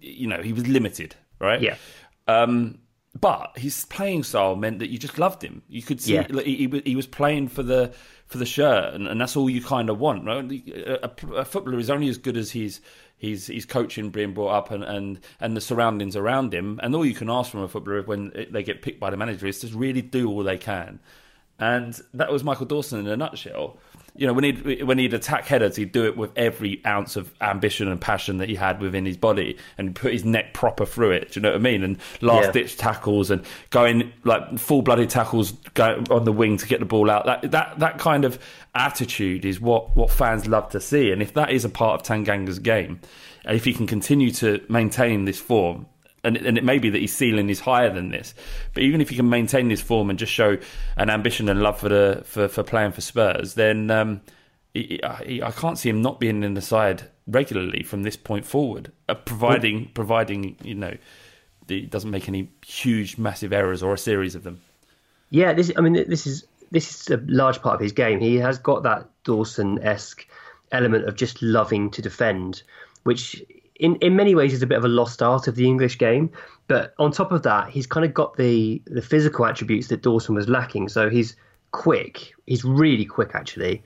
you 0.00 0.26
know, 0.26 0.42
he 0.42 0.52
was 0.52 0.66
limited, 0.66 1.14
right? 1.40 1.60
Yeah. 1.60 1.76
Um, 2.28 2.78
but 3.18 3.56
his 3.56 3.84
playing 3.86 4.24
style 4.24 4.56
meant 4.56 4.80
that 4.80 4.90
you 4.90 4.98
just 4.98 5.18
loved 5.18 5.42
him. 5.42 5.62
You 5.68 5.82
could 5.82 6.00
see 6.00 6.14
yeah. 6.14 6.26
like, 6.28 6.44
he, 6.44 6.82
he 6.84 6.96
was 6.96 7.06
playing 7.06 7.48
for 7.48 7.62
the 7.62 7.94
for 8.26 8.38
the 8.38 8.46
shirt, 8.46 8.94
and, 8.94 9.06
and 9.06 9.20
that's 9.20 9.36
all 9.36 9.48
you 9.48 9.62
kind 9.62 9.88
of 9.88 9.98
want. 9.98 10.24
Right? 10.24 10.68
A, 10.68 11.10
a, 11.34 11.44
footballer 11.44 11.78
is 11.78 11.90
only 11.90 12.08
as 12.08 12.18
good 12.18 12.36
as 12.36 12.50
he's 12.50 12.80
he's 13.16 13.46
he's 13.46 13.64
coaching, 13.64 14.10
being 14.10 14.34
brought 14.34 14.54
up, 14.54 14.70
and, 14.70 14.82
and 14.84 15.20
and 15.40 15.56
the 15.56 15.60
surroundings 15.60 16.16
around 16.16 16.52
him. 16.52 16.80
And 16.82 16.94
all 16.94 17.06
you 17.06 17.14
can 17.14 17.30
ask 17.30 17.50
from 17.50 17.60
a 17.60 17.68
footballer 17.68 18.02
when 18.02 18.32
they 18.50 18.62
get 18.62 18.82
picked 18.82 19.00
by 19.00 19.10
the 19.10 19.16
manager 19.16 19.46
is 19.46 19.60
to 19.60 19.68
really 19.68 20.02
do 20.02 20.28
all 20.28 20.42
they 20.42 20.58
can. 20.58 21.00
And 21.58 21.98
that 22.12 22.30
was 22.30 22.44
Michael 22.44 22.66
Dawson 22.66 23.00
in 23.00 23.06
a 23.06 23.16
nutshell 23.16 23.78
you 24.16 24.26
know, 24.26 24.32
when 24.32 24.44
he'd 24.44 24.82
when 24.82 24.98
he'd 24.98 25.14
attack 25.14 25.46
headers, 25.46 25.76
he'd 25.76 25.92
do 25.92 26.04
it 26.06 26.16
with 26.16 26.30
every 26.36 26.80
ounce 26.84 27.16
of 27.16 27.32
ambition 27.40 27.88
and 27.88 28.00
passion 28.00 28.38
that 28.38 28.48
he 28.48 28.54
had 28.54 28.80
within 28.80 29.04
his 29.04 29.16
body, 29.16 29.56
and 29.78 29.94
put 29.94 30.12
his 30.12 30.24
neck 30.24 30.54
proper 30.54 30.86
through 30.86 31.12
it. 31.12 31.32
Do 31.32 31.40
you 31.40 31.42
know 31.42 31.50
what 31.50 31.56
I 31.56 31.60
mean? 31.60 31.82
And 31.82 31.98
last 32.20 32.46
yeah. 32.46 32.52
ditch 32.52 32.76
tackles 32.76 33.30
and 33.30 33.44
going 33.70 34.12
like 34.24 34.58
full 34.58 34.82
blooded 34.82 35.10
tackles 35.10 35.52
going 35.74 36.10
on 36.10 36.24
the 36.24 36.32
wing 36.32 36.56
to 36.56 36.66
get 36.66 36.80
the 36.80 36.86
ball 36.86 37.10
out. 37.10 37.26
That 37.26 37.50
that 37.50 37.78
that 37.78 37.98
kind 37.98 38.24
of 38.24 38.38
attitude 38.74 39.44
is 39.44 39.60
what 39.60 39.96
what 39.96 40.10
fans 40.10 40.46
love 40.46 40.70
to 40.70 40.80
see. 40.80 41.10
And 41.10 41.22
if 41.22 41.34
that 41.34 41.50
is 41.50 41.64
a 41.64 41.68
part 41.68 42.00
of 42.00 42.06
Tanganga's 42.06 42.58
game, 42.58 43.00
if 43.44 43.64
he 43.64 43.72
can 43.72 43.86
continue 43.86 44.30
to 44.32 44.62
maintain 44.68 45.24
this 45.24 45.38
form, 45.38 45.86
and, 46.26 46.36
and 46.36 46.58
it 46.58 46.64
may 46.64 46.78
be 46.78 46.90
that 46.90 47.00
his 47.00 47.14
ceiling 47.14 47.48
is 47.48 47.60
higher 47.60 47.92
than 47.92 48.10
this. 48.10 48.34
But 48.74 48.82
even 48.82 49.00
if 49.00 49.10
he 49.10 49.16
can 49.16 49.28
maintain 49.28 49.68
this 49.68 49.80
form 49.80 50.10
and 50.10 50.18
just 50.18 50.32
show 50.32 50.58
an 50.96 51.08
ambition 51.08 51.48
and 51.48 51.62
love 51.62 51.78
for 51.78 51.88
the 51.88 52.22
for, 52.24 52.48
for 52.48 52.62
playing 52.62 52.92
for 52.92 53.00
Spurs, 53.00 53.54
then 53.54 53.90
um, 53.90 54.20
he, 54.74 55.00
he, 55.24 55.42
I 55.42 55.50
can't 55.52 55.78
see 55.78 55.88
him 55.88 56.02
not 56.02 56.20
being 56.20 56.42
in 56.42 56.54
the 56.54 56.62
side 56.62 57.04
regularly 57.26 57.82
from 57.82 58.02
this 58.02 58.16
point 58.16 58.44
forward, 58.44 58.92
uh, 59.08 59.14
providing 59.14 59.76
well, 59.76 59.90
providing 59.94 60.56
you 60.62 60.74
know 60.74 60.96
he 61.68 61.82
doesn't 61.82 62.10
make 62.10 62.28
any 62.28 62.50
huge 62.64 63.18
massive 63.18 63.52
errors 63.52 63.82
or 63.82 63.94
a 63.94 63.98
series 63.98 64.34
of 64.34 64.42
them. 64.42 64.60
Yeah, 65.30 65.52
this 65.52 65.72
I 65.76 65.80
mean 65.80 65.94
this 66.08 66.26
is 66.26 66.44
this 66.70 67.00
is 67.00 67.10
a 67.10 67.22
large 67.26 67.62
part 67.62 67.76
of 67.76 67.80
his 67.80 67.92
game. 67.92 68.20
He 68.20 68.36
has 68.36 68.58
got 68.58 68.82
that 68.82 69.08
Dawson 69.24 69.82
esque 69.82 70.26
element 70.72 71.08
of 71.08 71.14
just 71.14 71.40
loving 71.42 71.90
to 71.92 72.02
defend, 72.02 72.62
which 73.04 73.42
in, 73.80 73.96
in 73.96 74.16
many 74.16 74.34
ways 74.34 74.52
he's 74.52 74.62
a 74.62 74.66
bit 74.66 74.78
of 74.78 74.84
a 74.84 74.88
lost 74.88 75.22
art 75.22 75.48
of 75.48 75.54
the 75.54 75.66
English 75.66 75.98
game. 75.98 76.30
But 76.68 76.94
on 76.98 77.12
top 77.12 77.32
of 77.32 77.42
that, 77.44 77.70
he's 77.70 77.86
kind 77.86 78.04
of 78.04 78.12
got 78.12 78.36
the 78.36 78.82
the 78.86 79.02
physical 79.02 79.46
attributes 79.46 79.88
that 79.88 80.02
Dawson 80.02 80.34
was 80.34 80.48
lacking. 80.48 80.88
So 80.88 81.08
he's 81.08 81.36
quick. 81.70 82.34
He's 82.46 82.64
really 82.64 83.04
quick, 83.04 83.30
actually, 83.34 83.82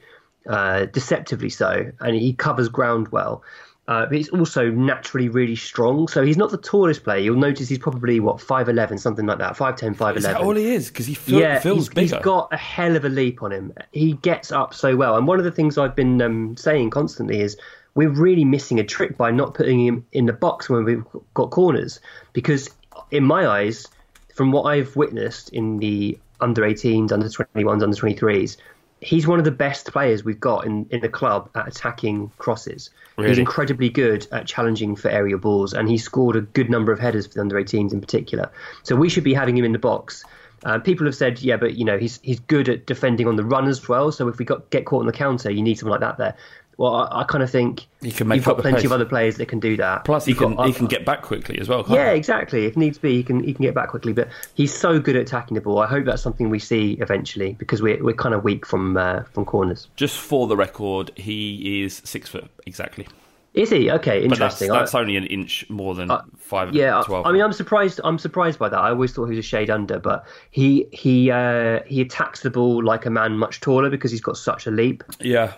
uh, 0.49 0.87
deceptively 0.87 1.51
so, 1.51 1.93
and 2.01 2.17
he 2.17 2.33
covers 2.33 2.69
ground 2.69 3.09
well. 3.09 3.43
Uh, 3.89 4.07
but 4.07 4.17
he's 4.17 4.29
also 4.29 4.71
naturally 4.71 5.29
really 5.29 5.57
strong. 5.57 6.07
So 6.07 6.25
he's 6.25 6.37
not 6.37 6.53
the 6.53 6.59
tallest 6.59 7.03
player. 7.03 7.19
You'll 7.19 7.37
notice 7.37 7.69
he's 7.69 7.79
probably 7.79 8.21
what 8.21 8.41
five 8.41 8.69
eleven, 8.69 8.99
something 8.99 9.27
like 9.27 9.39
that, 9.39 9.57
five 9.57 9.75
ten, 9.75 9.95
five 9.95 10.17
eleven. 10.17 10.41
All 10.41 10.55
he 10.55 10.73
is 10.73 10.89
because 10.89 11.07
he 11.07 11.15
feel, 11.15 11.41
yeah, 11.41 11.59
feels 11.59 11.79
he's, 11.79 11.89
bigger. 11.89 12.17
He's 12.17 12.25
got 12.25 12.53
a 12.53 12.57
hell 12.57 12.95
of 12.95 13.05
a 13.05 13.09
leap 13.09 13.43
on 13.43 13.51
him. 13.51 13.73
He 13.91 14.13
gets 14.13 14.53
up 14.53 14.75
so 14.75 14.95
well. 14.95 15.17
And 15.17 15.27
one 15.27 15.39
of 15.39 15.45
the 15.45 15.51
things 15.51 15.77
I've 15.77 15.97
been 15.97 16.23
um, 16.23 16.57
saying 16.57 16.91
constantly 16.91 17.41
is 17.41 17.57
we're 17.95 18.11
really 18.11 18.45
missing 18.45 18.79
a 18.79 18.85
trick 18.85 19.17
by 19.17 19.31
not 19.31 19.55
putting 19.55 19.85
him 19.85 20.07
in 20.13 20.27
the 20.27 20.33
box 20.33 20.69
when 20.69 20.85
we've 20.85 21.05
got 21.35 21.51
corners. 21.51 22.01
Because 22.33 22.69
in 23.11 23.25
my 23.25 23.47
eyes, 23.47 23.87
from 24.35 24.53
what 24.53 24.63
I've 24.63 24.95
witnessed 24.97 25.51
in 25.51 25.79
the 25.79 26.19
under 26.41 26.63
18s, 26.63 27.13
under 27.13 27.29
21s, 27.29 27.83
under 27.83 27.97
23s, 27.97 28.57
he's 29.01 29.27
one 29.27 29.39
of 29.39 29.45
the 29.45 29.51
best 29.51 29.87
players 29.87 30.25
we've 30.25 30.41
got 30.41 30.67
in, 30.67 30.87
in 30.91 31.01
the 31.01 31.09
club 31.09 31.51
at 31.55 31.69
attacking 31.69 32.31
crosses. 32.39 32.91
Really? 33.17 33.31
He's 33.31 33.39
incredibly 33.39 33.89
good 33.89 34.27
at 34.33 34.47
challenging 34.47 34.97
for 34.97 35.09
area 35.09 35.39
balls, 35.39 35.73
and 35.73 35.89
he 35.89 35.99
scored 35.99 36.37
a 36.37 36.43
good 36.43 36.71
number 36.71 36.93
of 36.93 36.99
headers 36.99 37.27
for 37.27 37.35
the 37.35 37.41
under 37.41 37.57
18s 37.57 37.93
in 37.93 38.01
particular. 38.01 38.51
So 38.83 38.97
we 38.97 39.09
should 39.09 39.25
be 39.25 39.35
having 39.35 39.57
him 39.57 39.65
in 39.65 39.73
the 39.73 39.79
box. 39.79 40.25
Uh, 40.65 40.79
people 40.79 41.07
have 41.07 41.15
said, 41.15 41.41
yeah, 41.41 41.57
but 41.57 41.75
you 41.75 41.87
know 41.87 41.97
he's 41.97 42.21
he's 42.23 42.39
good 42.41 42.69
at 42.69 42.85
defending 42.87 43.27
on 43.27 43.37
the 43.37 43.45
run 43.45 43.67
as 43.67 43.89
well. 43.89 44.13
So 44.13 44.29
if 44.29 44.39
we 44.39 44.45
got 44.45 44.69
get 44.69 44.85
caught 44.85 45.01
on 45.01 45.07
the 45.07 45.13
counter, 45.13 45.51
you 45.51 45.63
need 45.63 45.79
someone 45.79 45.99
like 45.99 46.07
that 46.07 46.19
there. 46.19 46.37
Well, 46.81 46.95
I, 46.95 47.21
I 47.21 47.25
kind 47.25 47.45
of 47.45 47.51
think 47.51 47.87
he 48.01 48.11
can 48.11 48.27
make 48.27 48.37
you've 48.37 48.47
got 48.47 48.57
plenty 48.57 48.77
pace. 48.77 48.87
of 48.87 48.93
other 48.93 49.05
players 49.05 49.37
that 49.37 49.49
can 49.49 49.61
do 49.61 49.77
that. 49.77 50.07
Plus, 50.07 50.25
he 50.25 50.33
can 50.33 50.55
got, 50.55 50.67
he 50.67 50.73
can 50.73 50.87
get 50.87 51.05
back 51.05 51.21
quickly 51.21 51.59
as 51.61 51.69
well. 51.69 51.85
yeah, 51.91 52.11
he? 52.11 52.17
exactly. 52.17 52.65
If 52.65 52.75
needs 52.75 52.97
be, 52.97 53.17
he 53.17 53.23
can 53.23 53.45
he 53.45 53.53
can 53.53 53.63
get 53.63 53.75
back 53.75 53.91
quickly. 53.91 54.15
But 54.15 54.29
he's 54.55 54.75
so 54.75 54.99
good 54.99 55.15
at 55.15 55.21
attacking 55.21 55.57
the 55.57 55.61
ball. 55.61 55.81
I 55.81 55.87
hope 55.87 56.07
that's 56.07 56.23
something 56.23 56.49
we 56.49 56.59
see 56.59 56.93
eventually 56.95 57.53
because 57.59 57.83
we're 57.83 58.03
we're 58.03 58.15
kind 58.15 58.35
of 58.35 58.45
weak 58.45 58.65
from 58.65 58.97
uh, 58.97 59.25
from 59.25 59.45
corners. 59.45 59.89
Just 59.97 60.17
for 60.17 60.47
the 60.47 60.57
record, 60.57 61.11
he 61.17 61.83
is 61.85 62.01
six 62.07 62.31
foot 62.31 62.49
exactly. 62.67 63.07
Is 63.53 63.69
he 63.69 63.91
okay? 63.91 64.23
Interesting. 64.23 64.69
That's, 64.69 64.93
that's 64.93 64.95
only 64.95 65.17
an 65.17 65.27
inch 65.27 65.69
more 65.69 65.95
than 65.95 66.11
uh, 66.11 66.23
five. 66.39 66.75
Yeah, 66.75 67.03
12. 67.05 67.27
I 67.27 67.33
mean, 67.33 67.43
I'm 67.43 67.53
surprised. 67.53 68.01
I'm 68.05 68.19
surprised 68.19 68.59
by 68.59 68.71
that. 68.71 68.79
I 68.79 68.89
always 68.89 69.13
thought 69.13 69.27
he 69.27 69.37
was 69.37 69.45
a 69.45 69.47
shade 69.47 69.69
under, 69.69 69.99
but 69.99 70.25
he 70.51 70.87
he 70.93 71.31
uh, 71.31 71.81
he 71.85 72.01
attacks 72.01 72.41
the 72.41 72.49
ball 72.49 72.83
like 72.83 73.05
a 73.05 73.11
man 73.11 73.37
much 73.37 73.61
taller 73.61 73.91
because 73.91 74.11
he's 74.11 74.23
got 74.23 74.39
such 74.39 74.67
a 74.67 74.71
leap. 74.71 75.05
Yeah, 75.21 75.53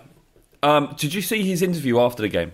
um, 0.63 0.95
did 0.97 1.13
you 1.13 1.21
see 1.21 1.43
his 1.43 1.61
interview 1.61 1.99
after 1.99 2.21
the 2.21 2.29
game? 2.29 2.53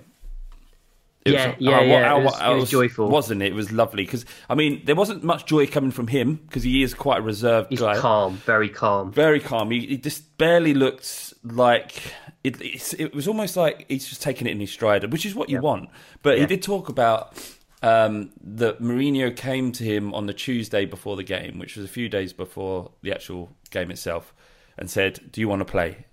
It 1.26 1.34
yeah, 1.34 1.48
was, 1.48 1.56
yeah, 1.60 1.78
uh, 1.78 1.82
yeah. 1.82 2.18
it, 2.18 2.24
was, 2.24 2.42
it 2.42 2.56
was, 2.56 2.70
joyful, 2.72 3.10
wasn't 3.10 3.42
it? 3.42 3.48
It 3.48 3.54
was 3.54 3.72
lovely 3.72 4.04
because 4.06 4.26
I 4.50 4.56
mean, 4.56 4.82
there 4.86 4.96
wasn't 4.96 5.24
much 5.24 5.46
joy 5.46 5.68
coming 5.68 5.92
from 5.92 6.08
him 6.08 6.36
because 6.48 6.64
he 6.64 6.82
is 6.82 6.94
quite 6.94 7.20
a 7.20 7.22
reserved 7.22 7.70
He's 7.70 7.82
guy. 7.82 7.98
calm, 7.98 8.38
very 8.38 8.70
calm, 8.70 9.12
very 9.12 9.40
calm. 9.40 9.70
He, 9.70 9.82
he 9.82 9.98
just 9.98 10.38
barely 10.38 10.74
looked 10.74 11.34
like 11.44 12.14
it. 12.44 12.60
it 12.98 13.14
was 13.14 13.28
almost 13.28 13.58
like 13.58 13.86
he's 13.90 14.08
just 14.08 14.22
taking 14.22 14.48
it 14.48 14.52
in 14.52 14.62
his 14.62 14.72
stride, 14.72 15.12
which 15.12 15.26
is 15.26 15.36
what 15.36 15.50
you 15.50 15.58
yeah. 15.58 15.62
want. 15.62 15.90
But 16.24 16.38
yeah. 16.38 16.42
he 16.42 16.48
did 16.48 16.64
talk 16.64 16.88
about 16.88 17.38
um, 17.84 18.32
that 18.42 18.82
Mourinho 18.82 19.36
came 19.36 19.74
to 19.74 19.84
him 19.84 20.14
on 20.14 20.26
the 20.26 20.34
Tuesday 20.34 20.86
before 20.86 21.18
the 21.18 21.24
game, 21.24 21.60
which 21.60 21.76
was 21.76 21.86
a 21.86 21.90
few 21.90 22.08
days 22.08 22.32
before 22.32 22.92
the 23.02 23.12
actual 23.12 23.52
game 23.72 23.92
itself, 23.92 24.34
and 24.78 24.90
said, 24.90 25.20
"Do 25.34 25.42
you 25.42 25.50
want 25.50 25.60
to 25.60 25.66
play?" 25.66 26.06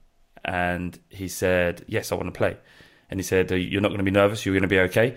And 0.47 0.99
he 1.11 1.29
said, 1.29 1.85
"Yes, 1.89 2.13
I 2.13 2.15
want 2.15 2.33
to 2.33 2.39
play." 2.39 2.57
And 3.11 3.21
he 3.21 3.25
said, 3.25 3.51
"You're 3.51 3.83
not 3.83 3.89
going 3.89 3.99
to 3.99 4.05
be 4.05 4.11
nervous. 4.11 4.47
You're 4.47 4.55
going 4.55 4.63
to 4.63 4.69
be 4.69 4.79
okay." 4.81 5.17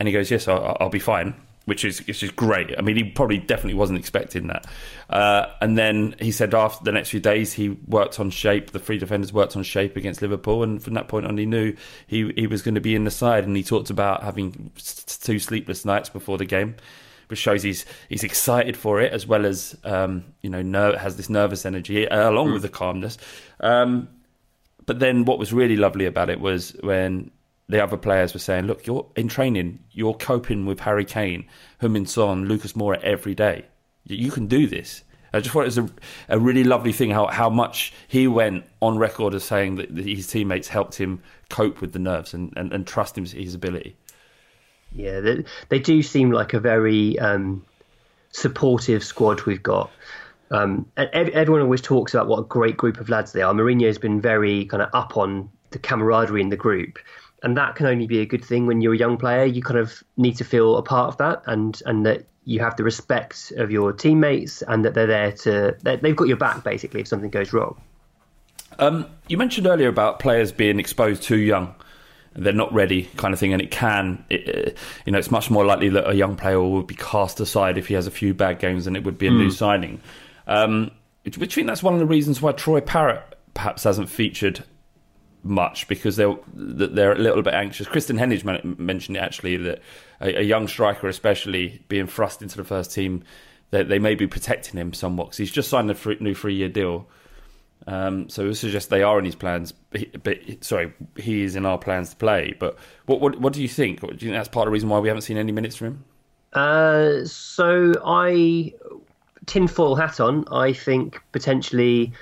And 0.00 0.08
he 0.08 0.12
goes, 0.12 0.30
"Yes, 0.30 0.48
I'll, 0.48 0.76
I'll 0.80 0.88
be 0.88 0.98
fine." 0.98 1.34
Which 1.64 1.84
is 1.84 2.04
which 2.08 2.24
is 2.24 2.32
great. 2.32 2.76
I 2.76 2.80
mean, 2.80 2.96
he 2.96 3.04
probably 3.04 3.38
definitely 3.38 3.74
wasn't 3.74 4.00
expecting 4.00 4.48
that. 4.48 4.66
Uh, 5.08 5.46
and 5.60 5.78
then 5.78 6.16
he 6.18 6.32
said 6.32 6.54
after 6.54 6.82
the 6.82 6.90
next 6.90 7.10
few 7.10 7.20
days, 7.20 7.52
he 7.52 7.68
worked 7.86 8.18
on 8.18 8.30
shape. 8.30 8.72
The 8.72 8.80
three 8.80 8.98
defenders 8.98 9.32
worked 9.32 9.56
on 9.56 9.62
shape 9.62 9.96
against 9.96 10.22
Liverpool, 10.22 10.64
and 10.64 10.82
from 10.82 10.94
that 10.94 11.06
point 11.06 11.24
on, 11.24 11.38
he 11.38 11.46
knew 11.46 11.76
he 12.08 12.32
he 12.34 12.48
was 12.48 12.62
going 12.62 12.74
to 12.74 12.80
be 12.80 12.96
in 12.96 13.04
the 13.04 13.12
side. 13.12 13.44
And 13.44 13.56
he 13.56 13.62
talked 13.62 13.90
about 13.90 14.24
having 14.24 14.72
two 15.20 15.38
sleepless 15.38 15.84
nights 15.84 16.08
before 16.08 16.36
the 16.36 16.46
game, 16.46 16.74
which 17.28 17.38
shows 17.38 17.62
he's 17.62 17.86
he's 18.08 18.24
excited 18.24 18.76
for 18.76 19.00
it 19.00 19.12
as 19.12 19.28
well 19.28 19.46
as 19.46 19.76
um, 19.84 20.24
you 20.40 20.50
know 20.50 20.62
ner- 20.62 20.98
has 20.98 21.16
this 21.16 21.30
nervous 21.30 21.64
energy 21.64 22.08
uh, 22.08 22.28
along 22.28 22.52
with 22.52 22.62
the 22.62 22.68
calmness. 22.68 23.18
Um, 23.60 24.08
but 24.86 24.98
then 24.98 25.24
what 25.24 25.38
was 25.38 25.52
really 25.52 25.76
lovely 25.76 26.06
about 26.06 26.30
it 26.30 26.40
was 26.40 26.76
when 26.80 27.30
the 27.68 27.82
other 27.82 27.96
players 27.96 28.34
were 28.34 28.40
saying, 28.40 28.66
"Look, 28.66 28.86
you're 28.86 29.06
in 29.16 29.28
training. 29.28 29.80
You're 29.90 30.14
coping 30.14 30.66
with 30.66 30.80
Harry 30.80 31.04
Kane, 31.04 31.46
Heung-min 31.80 32.06
Son, 32.06 32.46
Lucas 32.46 32.72
Moura 32.74 33.00
every 33.02 33.34
day. 33.34 33.66
You, 34.04 34.16
you 34.16 34.30
can 34.30 34.46
do 34.46 34.66
this." 34.66 35.04
I 35.34 35.40
just 35.40 35.52
thought 35.52 35.62
it 35.62 35.64
was 35.64 35.78
a, 35.78 35.88
a 36.28 36.38
really 36.38 36.64
lovely 36.64 36.92
thing 36.92 37.10
how, 37.10 37.26
how 37.28 37.48
much 37.48 37.92
he 38.06 38.28
went 38.28 38.64
on 38.80 38.98
record 38.98 39.34
as 39.34 39.44
saying 39.44 39.76
that 39.76 39.90
his 39.90 40.26
teammates 40.26 40.68
helped 40.68 40.96
him 40.96 41.22
cope 41.48 41.80
with 41.80 41.92
the 41.92 41.98
nerves 41.98 42.34
and, 42.34 42.52
and, 42.56 42.72
and 42.72 42.86
trust 42.86 43.16
him 43.16 43.24
his 43.24 43.54
ability. 43.54 43.96
Yeah, 44.94 45.20
they, 45.20 45.44
they 45.70 45.78
do 45.78 46.02
seem 46.02 46.32
like 46.32 46.52
a 46.52 46.60
very 46.60 47.18
um, 47.18 47.64
supportive 48.30 49.02
squad 49.02 49.42
we've 49.42 49.62
got. 49.62 49.90
Um, 50.52 50.86
and 50.96 51.08
ev- 51.12 51.30
everyone 51.30 51.62
always 51.62 51.80
talks 51.80 52.12
about 52.14 52.28
what 52.28 52.38
a 52.38 52.44
great 52.44 52.76
group 52.76 53.00
of 53.00 53.08
lads 53.08 53.32
they 53.32 53.42
are. 53.42 53.52
Mourinho's 53.54 53.98
been 53.98 54.20
very 54.20 54.66
kind 54.66 54.82
of 54.82 54.90
up 54.92 55.16
on 55.16 55.48
the 55.70 55.78
camaraderie 55.78 56.42
in 56.42 56.50
the 56.50 56.56
group, 56.56 56.98
and 57.42 57.56
that 57.56 57.74
can 57.74 57.86
only 57.86 58.06
be 58.06 58.20
a 58.20 58.26
good 58.26 58.44
thing 58.44 58.66
when 58.66 58.80
you're 58.82 58.92
a 58.92 58.98
young 58.98 59.16
player. 59.16 59.44
You 59.44 59.62
kind 59.62 59.78
of 59.80 60.02
need 60.16 60.36
to 60.36 60.44
feel 60.44 60.76
a 60.76 60.82
part 60.82 61.08
of 61.08 61.16
that, 61.16 61.42
and 61.46 61.80
and 61.86 62.04
that 62.06 62.26
you 62.44 62.60
have 62.60 62.76
the 62.76 62.84
respect 62.84 63.52
of 63.56 63.70
your 63.70 63.92
teammates, 63.92 64.62
and 64.62 64.84
that 64.84 64.94
they're 64.94 65.06
there 65.06 65.32
to 65.32 65.74
they- 65.82 65.96
they've 65.96 66.16
got 66.16 66.28
your 66.28 66.36
back 66.36 66.62
basically 66.62 67.00
if 67.00 67.08
something 67.08 67.30
goes 67.30 67.52
wrong. 67.52 67.80
Um, 68.78 69.06
you 69.28 69.36
mentioned 69.36 69.66
earlier 69.66 69.88
about 69.88 70.18
players 70.18 70.52
being 70.52 70.78
exposed 70.78 71.22
too 71.22 71.36
young. 71.38 71.74
They're 72.34 72.54
not 72.54 72.72
ready, 72.72 73.10
kind 73.16 73.34
of 73.34 73.40
thing, 73.40 73.52
and 73.52 73.60
it 73.60 73.70
can, 73.70 74.24
it, 74.30 74.68
uh, 74.68 74.70
you 75.04 75.12
know, 75.12 75.18
it's 75.18 75.30
much 75.30 75.50
more 75.50 75.66
likely 75.66 75.90
that 75.90 76.08
a 76.08 76.14
young 76.14 76.34
player 76.34 76.58
will 76.58 76.82
be 76.82 76.94
cast 76.94 77.38
aside 77.40 77.76
if 77.76 77.88
he 77.88 77.94
has 77.94 78.06
a 78.06 78.10
few 78.10 78.32
bad 78.32 78.58
games 78.58 78.86
than 78.86 78.96
it 78.96 79.04
would 79.04 79.18
be 79.18 79.26
a 79.26 79.30
new 79.30 79.50
signing. 79.50 80.00
Um, 80.46 80.90
which 81.24 81.38
I 81.38 81.54
think 81.54 81.66
that's 81.66 81.82
one 81.82 81.94
of 81.94 82.00
the 82.00 82.06
reasons 82.06 82.42
why 82.42 82.52
Troy 82.52 82.80
Parrott 82.80 83.36
perhaps 83.54 83.84
hasn't 83.84 84.08
featured 84.08 84.64
much 85.44 85.88
because 85.88 86.16
they're 86.16 86.36
they're 86.54 87.12
a 87.12 87.18
little 87.18 87.42
bit 87.42 87.54
anxious. 87.54 87.86
Kristen 87.86 88.16
Hennage 88.16 88.44
mentioned 88.44 89.16
it 89.16 89.20
actually 89.20 89.56
that 89.58 89.80
a, 90.20 90.40
a 90.40 90.42
young 90.42 90.68
striker, 90.68 91.08
especially 91.08 91.82
being 91.88 92.06
thrust 92.06 92.42
into 92.42 92.56
the 92.56 92.64
first 92.64 92.92
team, 92.92 93.24
they, 93.70 93.82
they 93.82 93.98
may 93.98 94.14
be 94.14 94.26
protecting 94.26 94.78
him 94.78 94.92
somewhat 94.92 95.26
because 95.26 95.38
he's 95.38 95.52
just 95.52 95.68
signed 95.68 95.90
a 95.90 95.94
free, 95.94 96.16
new 96.20 96.34
three 96.34 96.54
year 96.54 96.68
deal. 96.68 97.08
Um, 97.86 98.28
so 98.28 98.46
it 98.46 98.54
suggests 98.54 98.88
they 98.88 99.02
are 99.02 99.18
in 99.18 99.24
his 99.24 99.34
plans. 99.34 99.72
But, 99.72 100.22
but 100.22 100.38
sorry, 100.60 100.92
he 101.16 101.42
is 101.42 101.56
in 101.56 101.66
our 101.66 101.78
plans 101.78 102.10
to 102.10 102.16
play. 102.16 102.54
But 102.58 102.78
what 103.06 103.20
what, 103.20 103.40
what 103.40 103.52
do 103.52 103.62
you 103.62 103.68
think? 103.68 104.00
Do 104.00 104.08
you 104.12 104.16
think 104.16 104.32
that's 104.32 104.48
part 104.48 104.68
of 104.68 104.70
the 104.70 104.72
reason 104.72 104.88
why 104.88 105.00
we 105.00 105.08
haven't 105.08 105.22
seen 105.22 105.36
any 105.36 105.52
minutes 105.52 105.76
from 105.76 105.86
him? 105.88 106.04
Uh, 106.52 107.24
so 107.24 107.94
I 108.04 108.74
tinfoil 109.46 109.96
hat 109.96 110.20
on. 110.20 110.44
I 110.50 110.72
think 110.72 111.20
potentially 111.32 112.12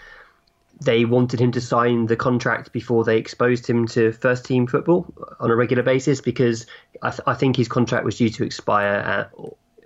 they 0.81 1.05
wanted 1.05 1.41
him 1.41 1.53
to 1.53 1.61
sign 1.61 2.07
the 2.07 2.17
contract 2.17 2.73
before 2.73 3.05
they 3.05 3.19
exposed 3.19 3.67
him 3.67 3.87
to 3.89 4.13
first 4.13 4.45
team 4.45 4.67
football 4.67 5.13
on 5.39 5.51
a 5.51 5.57
regular 5.57 5.83
basis 5.83 6.21
because 6.21 6.67
I, 7.03 7.11
th- 7.11 7.21
I 7.27 7.35
think 7.35 7.57
his 7.57 7.69
contract 7.69 8.05
was 8.05 8.17
due 8.17 8.31
to 8.31 8.45
expire 8.45 8.95
at 8.95 9.31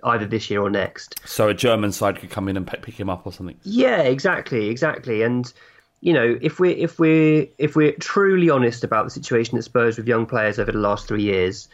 either 0.03 0.25
this 0.25 0.49
year 0.49 0.61
or 0.61 0.69
next. 0.69 1.19
So 1.27 1.49
a 1.49 1.53
German 1.53 1.91
side 1.91 2.19
could 2.19 2.29
come 2.29 2.47
in 2.47 2.55
and 2.55 2.65
pick 2.65 2.97
him 2.97 3.09
up 3.09 3.25
or 3.25 3.33
something. 3.33 3.57
Yeah, 3.63 4.01
exactly, 4.01 4.69
exactly. 4.69 5.21
And 5.21 5.51
you 6.01 6.13
know, 6.13 6.37
if 6.41 6.59
we're 6.59 6.77
if 6.77 6.99
we're 6.99 7.47
if 7.57 7.75
we're 7.75 7.93
truly 7.93 8.49
honest 8.49 8.83
about 8.83 9.05
the 9.05 9.11
situation 9.11 9.57
at 9.57 9.63
Spurs 9.63 9.97
with 9.97 10.07
young 10.07 10.25
players 10.25 10.59
over 10.59 10.71
the 10.71 10.77
last 10.77 11.07
three 11.07 11.23
years, 11.23 11.67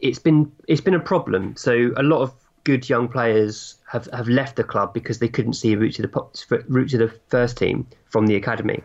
it's 0.00 0.18
been 0.18 0.50
it's 0.68 0.80
been 0.80 0.94
a 0.94 1.00
problem. 1.00 1.56
So 1.56 1.92
a 1.96 2.02
lot 2.02 2.22
of 2.22 2.34
good 2.64 2.88
young 2.88 3.08
players 3.08 3.76
have, 3.90 4.08
have 4.12 4.28
left 4.28 4.56
the 4.56 4.64
club 4.64 4.92
because 4.92 5.18
they 5.18 5.28
couldn't 5.28 5.54
see 5.54 5.72
a 5.72 5.78
route 5.78 5.94
to 5.94 6.02
the 6.02 6.64
route 6.68 6.90
to 6.90 6.98
the 6.98 7.08
first 7.28 7.56
team 7.56 7.86
from 8.06 8.26
the 8.26 8.36
academy. 8.36 8.82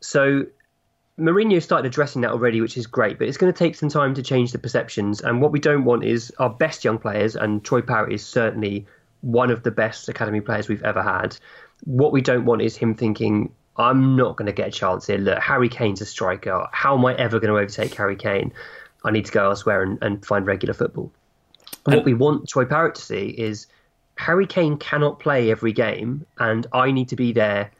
So 0.00 0.46
Mourinho 1.18 1.62
started 1.62 1.86
addressing 1.86 2.22
that 2.22 2.30
already, 2.30 2.60
which 2.60 2.76
is 2.76 2.86
great, 2.86 3.18
but 3.18 3.26
it's 3.26 3.38
going 3.38 3.52
to 3.52 3.58
take 3.58 3.74
some 3.74 3.88
time 3.88 4.14
to 4.14 4.22
change 4.22 4.52
the 4.52 4.58
perceptions. 4.58 5.20
And 5.20 5.40
what 5.40 5.50
we 5.50 5.58
don't 5.58 5.84
want 5.84 6.04
is 6.04 6.32
our 6.38 6.50
best 6.50 6.84
young 6.84 6.98
players, 6.98 7.36
and 7.36 7.64
Troy 7.64 7.80
Parrott 7.80 8.12
is 8.12 8.24
certainly 8.24 8.86
one 9.22 9.50
of 9.50 9.62
the 9.62 9.70
best 9.70 10.08
academy 10.08 10.40
players 10.40 10.68
we've 10.68 10.84
ever 10.84 11.02
had. 11.02 11.36
What 11.84 12.12
we 12.12 12.20
don't 12.20 12.44
want 12.44 12.60
is 12.62 12.76
him 12.76 12.94
thinking, 12.94 13.52
I'm 13.78 14.16
not 14.16 14.36
going 14.36 14.46
to 14.46 14.52
get 14.52 14.68
a 14.68 14.70
chance 14.70 15.06
here. 15.06 15.18
Look, 15.18 15.38
Harry 15.38 15.68
Kane's 15.68 16.00
a 16.00 16.06
striker. 16.06 16.66
How 16.72 16.96
am 16.96 17.04
I 17.06 17.14
ever 17.14 17.40
going 17.40 17.52
to 17.52 17.58
overtake 17.58 17.94
Harry 17.94 18.16
Kane? 18.16 18.52
I 19.04 19.10
need 19.10 19.24
to 19.26 19.32
go 19.32 19.44
elsewhere 19.44 19.82
and, 19.82 19.98
and 20.02 20.24
find 20.24 20.46
regular 20.46 20.74
football. 20.74 21.12
And 21.86 21.94
what 21.96 22.04
we 22.04 22.14
want 22.14 22.48
Troy 22.48 22.64
Parrott 22.64 22.96
to 22.96 23.02
see 23.02 23.28
is 23.28 23.66
Harry 24.16 24.46
Kane 24.46 24.76
cannot 24.76 25.20
play 25.20 25.50
every 25.50 25.72
game, 25.72 26.26
and 26.38 26.66
I 26.72 26.90
need 26.90 27.08
to 27.10 27.16
be 27.16 27.32
there 27.32 27.70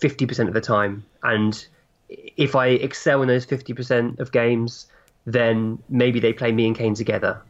50% 0.00 0.48
of 0.48 0.54
the 0.54 0.60
time. 0.60 1.04
And 1.22 1.64
if 2.08 2.56
I 2.56 2.68
excel 2.68 3.22
in 3.22 3.28
those 3.28 3.46
50% 3.46 4.18
of 4.18 4.32
games, 4.32 4.86
then 5.26 5.78
maybe 5.88 6.18
they 6.18 6.32
play 6.32 6.50
me 6.52 6.66
and 6.66 6.76
Kane 6.76 6.94
together. 6.94 7.40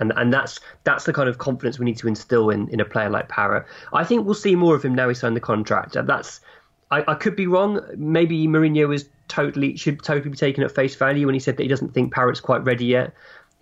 And 0.00 0.12
and 0.16 0.32
that's 0.32 0.58
that's 0.82 1.04
the 1.04 1.12
kind 1.12 1.28
of 1.28 1.38
confidence 1.38 1.78
we 1.78 1.84
need 1.84 1.98
to 1.98 2.08
instill 2.08 2.50
in, 2.50 2.68
in 2.68 2.80
a 2.80 2.84
player 2.84 3.08
like 3.08 3.28
Parrott. 3.28 3.64
I 3.92 4.02
think 4.02 4.24
we'll 4.24 4.34
see 4.34 4.56
more 4.56 4.74
of 4.74 4.84
him 4.84 4.92
now 4.92 5.08
he 5.08 5.14
signed 5.14 5.36
the 5.36 5.40
contract. 5.40 5.94
And 5.94 6.08
that's 6.08 6.40
I, 6.90 7.04
I 7.06 7.14
could 7.14 7.36
be 7.36 7.46
wrong. 7.46 7.80
Maybe 7.96 8.46
Mourinho 8.48 8.88
was 8.88 9.08
totally 9.28 9.76
should 9.76 10.02
totally 10.02 10.30
be 10.30 10.36
taken 10.36 10.64
at 10.64 10.72
face 10.72 10.96
value 10.96 11.26
when 11.26 11.34
he 11.34 11.40
said 11.40 11.56
that 11.56 11.62
he 11.62 11.68
doesn't 11.68 11.94
think 11.94 12.12
Parrott's 12.12 12.40
quite 12.40 12.64
ready 12.64 12.86
yet. 12.86 13.14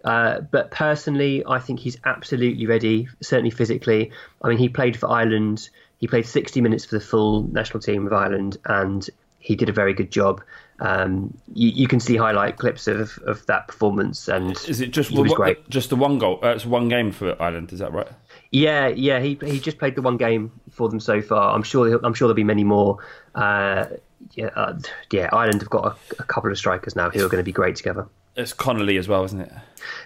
Uh, 0.05 0.41
but 0.41 0.71
personally, 0.71 1.45
I 1.47 1.59
think 1.59 1.81
he's 1.81 1.97
absolutely 2.05 2.67
ready, 2.67 3.09
certainly 3.21 3.51
physically. 3.51 4.11
I 4.43 4.49
mean, 4.49 4.59
he 4.59 4.69
played 4.69 4.97
for 4.97 5.09
Ireland. 5.11 5.69
He 5.99 6.09
played 6.09 6.27
60 6.27 6.61
minutes 6.61 6.85
for 6.85 6.97
the 6.97 7.05
full 7.05 7.45
national 7.45 7.81
team 7.81 8.07
of 8.07 8.13
Ireland, 8.13 8.57
and 8.65 9.09
he 9.39 9.55
did 9.57 9.69
a 9.69 9.73
very 9.73 9.95
good 9.95 10.11
job. 10.11 10.43
Um, 10.81 11.37
you, 11.55 11.69
you 11.69 11.87
can 11.87 12.01
see 12.01 12.17
highlight 12.17 12.59
clips 12.59 12.89
of, 12.89 13.17
of 13.25 13.47
that 13.47 13.69
performance, 13.69 14.27
and 14.27 14.57
Is 14.69 14.81
it 14.81 14.91
just 14.91 15.13
was 15.13 15.31
one- 15.31 15.37
great. 15.37 15.71
just 15.71 15.91
the 15.91 15.97
one 15.97 16.19
goal? 16.19 16.41
Uh, 16.43 16.49
it's 16.49 16.67
one 16.67 16.89
game 16.89 17.13
for 17.13 17.41
Ireland. 17.41 17.73
Is 17.73 17.79
that 17.79 17.93
right? 17.93 18.09
Yeah, 18.51 18.89
yeah, 18.89 19.21
he 19.21 19.39
he 19.45 19.61
just 19.61 19.79
played 19.79 19.95
the 19.95 20.03
one 20.03 20.17
game 20.17 20.51
for 20.73 20.89
them 20.89 20.99
so 21.01 21.23
far. 21.23 21.55
I'm 21.55 21.63
sure 21.63 21.87
he'll- 21.89 22.01
I'm 22.05 22.15
sure 22.15 22.27
there'll 22.27 22.35
be 22.35 22.43
many 22.45 22.65
more. 22.65 22.99
Uh, 23.35 23.87
yeah, 24.35 24.47
uh, 24.57 24.79
yeah. 25.13 25.29
Ireland 25.33 25.61
have 25.63 25.71
got 25.71 25.85
a, 25.87 26.23
a 26.23 26.25
couple 26.25 26.51
of 26.51 26.59
strikers 26.59 26.97
now 26.97 27.11
who 27.11 27.25
are 27.25 27.29
going 27.29 27.39
to 27.41 27.45
be 27.45 27.53
great 27.53 27.77
together. 27.77 28.09
It's 28.37 28.53
Connolly 28.53 28.97
as 28.97 29.09
well, 29.09 29.25
isn't 29.25 29.41
it? 29.41 29.53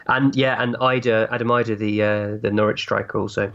And 0.06 0.34
yeah, 0.34 0.60
and 0.60 0.74
Idah, 0.76 1.28
Adam 1.30 1.48
Idah, 1.48 1.78
the 1.78 2.02
uh, 2.02 2.36
the 2.36 2.50
Norwich 2.50 2.80
striker 2.80 3.18
also. 3.18 3.52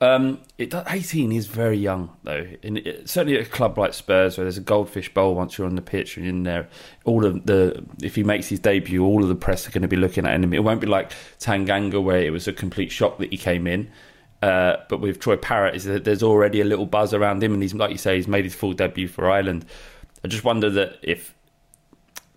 Um, 0.00 0.40
it 0.58 0.70
does- 0.70 0.84
18 0.88 1.30
is 1.30 1.46
very 1.46 1.76
young, 1.78 2.10
though. 2.24 2.44
And 2.64 2.78
it, 2.78 3.08
certainly 3.08 3.38
at 3.38 3.46
a 3.46 3.50
club 3.50 3.78
like 3.78 3.94
Spurs, 3.94 4.36
where 4.36 4.44
there's 4.44 4.58
a 4.58 4.60
goldfish 4.60 5.14
bowl 5.14 5.36
once 5.36 5.56
you're 5.56 5.66
on 5.68 5.76
the 5.76 5.82
pitch 5.82 6.16
and 6.16 6.26
in 6.26 6.42
there, 6.42 6.68
all 7.04 7.24
of 7.24 7.46
the 7.46 7.84
if 8.02 8.16
he 8.16 8.24
makes 8.24 8.48
his 8.48 8.58
debut, 8.58 9.04
all 9.04 9.22
of 9.22 9.28
the 9.28 9.36
press 9.36 9.66
are 9.66 9.70
going 9.70 9.82
to 9.82 9.88
be 9.88 9.96
looking 9.96 10.26
at 10.26 10.34
him. 10.34 10.52
It 10.52 10.64
won't 10.64 10.80
be 10.80 10.88
like 10.88 11.12
Tanganga, 11.38 12.02
where 12.02 12.18
it 12.20 12.30
was 12.30 12.48
a 12.48 12.52
complete 12.52 12.90
shock 12.90 13.18
that 13.18 13.30
he 13.30 13.36
came 13.38 13.66
in. 13.68 13.90
Uh, 14.42 14.78
but 14.88 15.00
with 15.00 15.20
Troy 15.20 15.36
Parrott, 15.36 15.76
is 15.76 15.84
that 15.84 16.02
there's 16.02 16.22
already 16.24 16.60
a 16.60 16.64
little 16.64 16.86
buzz 16.86 17.14
around 17.14 17.40
him, 17.40 17.52
and 17.54 17.62
he's 17.62 17.72
like 17.74 17.92
you 17.92 17.96
say, 17.98 18.16
he's 18.16 18.26
made 18.26 18.44
his 18.44 18.56
full 18.56 18.72
debut 18.72 19.06
for 19.06 19.30
Ireland. 19.30 19.64
I 20.24 20.28
just 20.28 20.42
wonder 20.42 20.68
that 20.70 20.98
if 21.02 21.32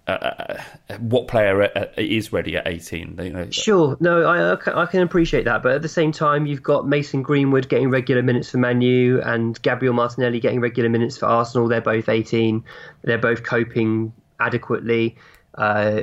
uh, 0.07 0.11
uh, 0.11 0.63
what 0.99 1.27
player 1.27 1.63
uh, 1.63 1.85
is 1.97 2.31
ready 2.31 2.55
at 2.57 2.67
18. 2.67 3.17
You 3.21 3.29
know, 3.31 3.49
Sure, 3.49 3.97
no, 3.99 4.23
I, 4.23 4.53
I 4.53 4.85
can- 4.85 5.01
appreciate 5.01 5.45
that, 5.45 5.63
but 5.63 5.73
at 5.73 5.81
the 5.81 5.89
same 5.89 6.11
time, 6.11 6.45
you've 6.45 6.63
got 6.63 6.87
Mason 6.87 7.23
Greenwood 7.23 7.69
getting 7.69 7.89
regular 7.89 8.21
minutes 8.21 8.51
for 8.51 8.57
Manu 8.57 9.19
and 9.23 9.59
Gabriel 9.61 9.93
Martinelli 9.93 10.39
getting 10.39 10.61
regular 10.61 10.89
minutes 10.89 11.17
for 11.17 11.25
Arsenal. 11.25 11.67
They're 11.67 11.81
both 11.81 12.07
18. 12.09 12.63
They're 13.03 13.17
both 13.17 13.43
coping 13.43 14.13
adequately. 14.39 15.17
Uh, 15.57 16.01